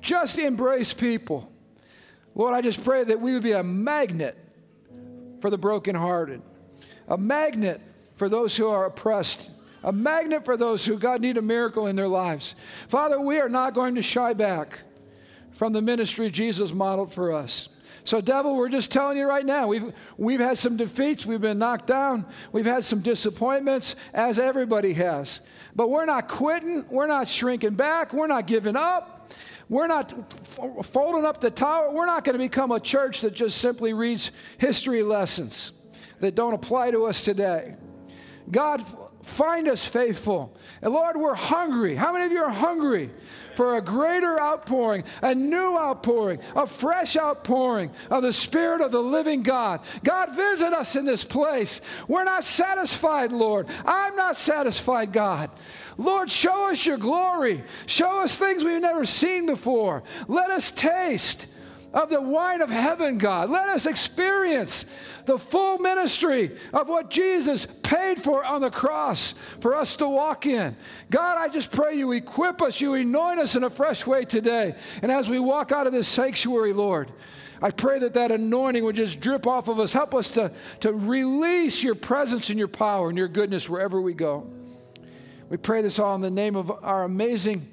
Just 0.00 0.38
embrace 0.38 0.94
people. 0.94 1.52
Lord, 2.34 2.54
I 2.54 2.62
just 2.62 2.82
pray 2.82 3.04
that 3.04 3.20
we 3.20 3.34
would 3.34 3.42
be 3.42 3.52
a 3.52 3.62
magnet 3.62 4.38
for 5.40 5.50
the 5.50 5.58
brokenhearted, 5.58 6.40
a 7.08 7.18
magnet 7.18 7.80
for 8.14 8.28
those 8.28 8.56
who 8.56 8.68
are 8.68 8.86
oppressed 8.86 9.50
a 9.82 9.92
magnet 9.92 10.44
for 10.44 10.56
those 10.56 10.84
who, 10.84 10.98
God, 10.98 11.20
need 11.20 11.36
a 11.36 11.42
miracle 11.42 11.86
in 11.86 11.96
their 11.96 12.08
lives. 12.08 12.54
Father, 12.88 13.20
we 13.20 13.40
are 13.40 13.48
not 13.48 13.74
going 13.74 13.94
to 13.94 14.02
shy 14.02 14.32
back 14.32 14.82
from 15.52 15.72
the 15.72 15.82
ministry 15.82 16.30
Jesus 16.30 16.72
modeled 16.72 17.12
for 17.12 17.32
us. 17.32 17.68
So, 18.10 18.20
devil, 18.20 18.56
we're 18.56 18.70
just 18.70 18.90
telling 18.90 19.16
you 19.16 19.28
right 19.28 19.46
now, 19.46 19.68
we've, 19.68 19.92
we've 20.16 20.40
had 20.40 20.58
some 20.58 20.76
defeats, 20.76 21.24
we've 21.24 21.40
been 21.40 21.58
knocked 21.58 21.86
down, 21.86 22.26
we've 22.50 22.66
had 22.66 22.82
some 22.82 23.02
disappointments, 23.02 23.94
as 24.12 24.40
everybody 24.40 24.94
has. 24.94 25.40
But 25.76 25.90
we're 25.90 26.06
not 26.06 26.26
quitting, 26.26 26.84
we're 26.88 27.06
not 27.06 27.28
shrinking 27.28 27.74
back, 27.74 28.12
we're 28.12 28.26
not 28.26 28.48
giving 28.48 28.74
up. 28.74 29.30
We're 29.68 29.86
not 29.86 30.12
f- 30.12 30.86
folding 30.86 31.24
up 31.24 31.40
the 31.40 31.52
tower. 31.52 31.92
We're 31.92 32.06
not 32.06 32.24
going 32.24 32.32
to 32.32 32.40
become 32.40 32.72
a 32.72 32.80
church 32.80 33.20
that 33.20 33.32
just 33.32 33.58
simply 33.58 33.92
reads 33.92 34.32
history 34.58 35.04
lessons 35.04 35.70
that 36.18 36.34
don't 36.34 36.54
apply 36.54 36.90
to 36.90 37.06
us 37.06 37.22
today. 37.22 37.76
God, 38.50 38.84
find 39.22 39.68
us 39.68 39.84
faithful. 39.84 40.56
And 40.82 40.92
Lord, 40.92 41.16
we're 41.16 41.34
hungry. 41.34 41.94
How 41.94 42.12
many 42.12 42.24
of 42.24 42.32
you 42.32 42.42
are 42.42 42.50
hungry 42.50 43.10
for 43.54 43.76
a 43.76 43.82
greater 43.82 44.40
outpouring, 44.40 45.04
a 45.22 45.34
new 45.34 45.76
outpouring, 45.76 46.40
a 46.56 46.66
fresh 46.66 47.16
outpouring 47.16 47.90
of 48.10 48.22
the 48.22 48.32
Spirit 48.32 48.80
of 48.80 48.92
the 48.92 49.02
living 49.02 49.42
God? 49.42 49.80
God, 50.02 50.34
visit 50.34 50.72
us 50.72 50.96
in 50.96 51.04
this 51.04 51.24
place. 51.24 51.80
We're 52.08 52.24
not 52.24 52.44
satisfied, 52.44 53.32
Lord. 53.32 53.66
I'm 53.84 54.16
not 54.16 54.36
satisfied, 54.36 55.12
God. 55.12 55.50
Lord, 55.98 56.30
show 56.30 56.70
us 56.70 56.86
your 56.86 56.96
glory. 56.96 57.62
Show 57.86 58.22
us 58.22 58.36
things 58.36 58.64
we've 58.64 58.80
never 58.80 59.04
seen 59.04 59.46
before. 59.46 60.02
Let 60.28 60.50
us 60.50 60.72
taste 60.72 61.46
of 61.92 62.08
the 62.08 62.20
wine 62.20 62.60
of 62.60 62.70
heaven, 62.70 63.18
God. 63.18 63.50
Let 63.50 63.68
us 63.68 63.86
experience 63.86 64.84
the 65.26 65.38
full 65.38 65.78
ministry 65.78 66.56
of 66.72 66.88
what 66.88 67.10
Jesus 67.10 67.66
paid 67.66 68.22
for 68.22 68.44
on 68.44 68.60
the 68.60 68.70
cross 68.70 69.32
for 69.60 69.74
us 69.74 69.96
to 69.96 70.08
walk 70.08 70.46
in. 70.46 70.76
God, 71.10 71.36
I 71.38 71.48
just 71.48 71.72
pray 71.72 71.96
you 71.96 72.12
equip 72.12 72.62
us, 72.62 72.80
you 72.80 72.94
anoint 72.94 73.40
us 73.40 73.56
in 73.56 73.64
a 73.64 73.70
fresh 73.70 74.06
way 74.06 74.24
today. 74.24 74.76
And 75.02 75.10
as 75.10 75.28
we 75.28 75.40
walk 75.40 75.72
out 75.72 75.86
of 75.86 75.92
this 75.92 76.06
sanctuary, 76.06 76.72
Lord, 76.72 77.10
I 77.62 77.70
pray 77.70 77.98
that 77.98 78.14
that 78.14 78.30
anointing 78.30 78.84
would 78.84 78.96
just 78.96 79.20
drip 79.20 79.46
off 79.46 79.68
of 79.68 79.78
us. 79.80 79.92
Help 79.92 80.14
us 80.14 80.30
to, 80.30 80.52
to 80.80 80.92
release 80.92 81.82
your 81.82 81.94
presence 81.94 82.48
and 82.48 82.58
your 82.58 82.68
power 82.68 83.08
and 83.08 83.18
your 83.18 83.28
goodness 83.28 83.68
wherever 83.68 84.00
we 84.00 84.14
go. 84.14 84.50
We 85.50 85.56
pray 85.56 85.82
this 85.82 85.98
all 85.98 86.14
in 86.14 86.20
the 86.20 86.30
name 86.30 86.54
of 86.54 86.70
our 86.70 87.02
amazing 87.02 87.70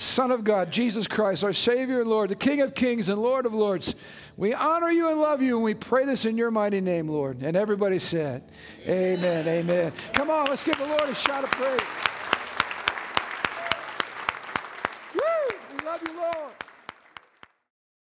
Son 0.00 0.30
of 0.30 0.44
God, 0.44 0.70
Jesus 0.70 1.06
Christ, 1.06 1.44
our 1.44 1.52
Savior, 1.52 2.06
Lord, 2.06 2.30
the 2.30 2.34
King 2.34 2.62
of 2.62 2.74
kings 2.74 3.10
and 3.10 3.20
Lord 3.20 3.44
of 3.44 3.52
lords. 3.52 3.94
We 4.34 4.54
honor 4.54 4.90
you 4.90 5.10
and 5.10 5.20
love 5.20 5.42
you, 5.42 5.56
and 5.56 5.62
we 5.62 5.74
pray 5.74 6.06
this 6.06 6.24
in 6.24 6.38
your 6.38 6.50
mighty 6.50 6.80
name, 6.80 7.06
Lord. 7.06 7.42
And 7.42 7.54
everybody 7.54 7.98
said, 7.98 8.42
Amen, 8.86 9.46
amen. 9.46 9.68
amen. 9.68 9.92
Come 10.14 10.30
on, 10.30 10.46
let's 10.46 10.64
give 10.64 10.78
the 10.78 10.86
Lord 10.86 11.02
a 11.02 11.14
shout 11.14 11.44
of 11.44 11.50
praise. 11.50 11.80
Woo! 15.14 15.58
We 15.76 15.84
love 15.84 16.00
you, 16.02 16.16
Lord. 16.16 16.52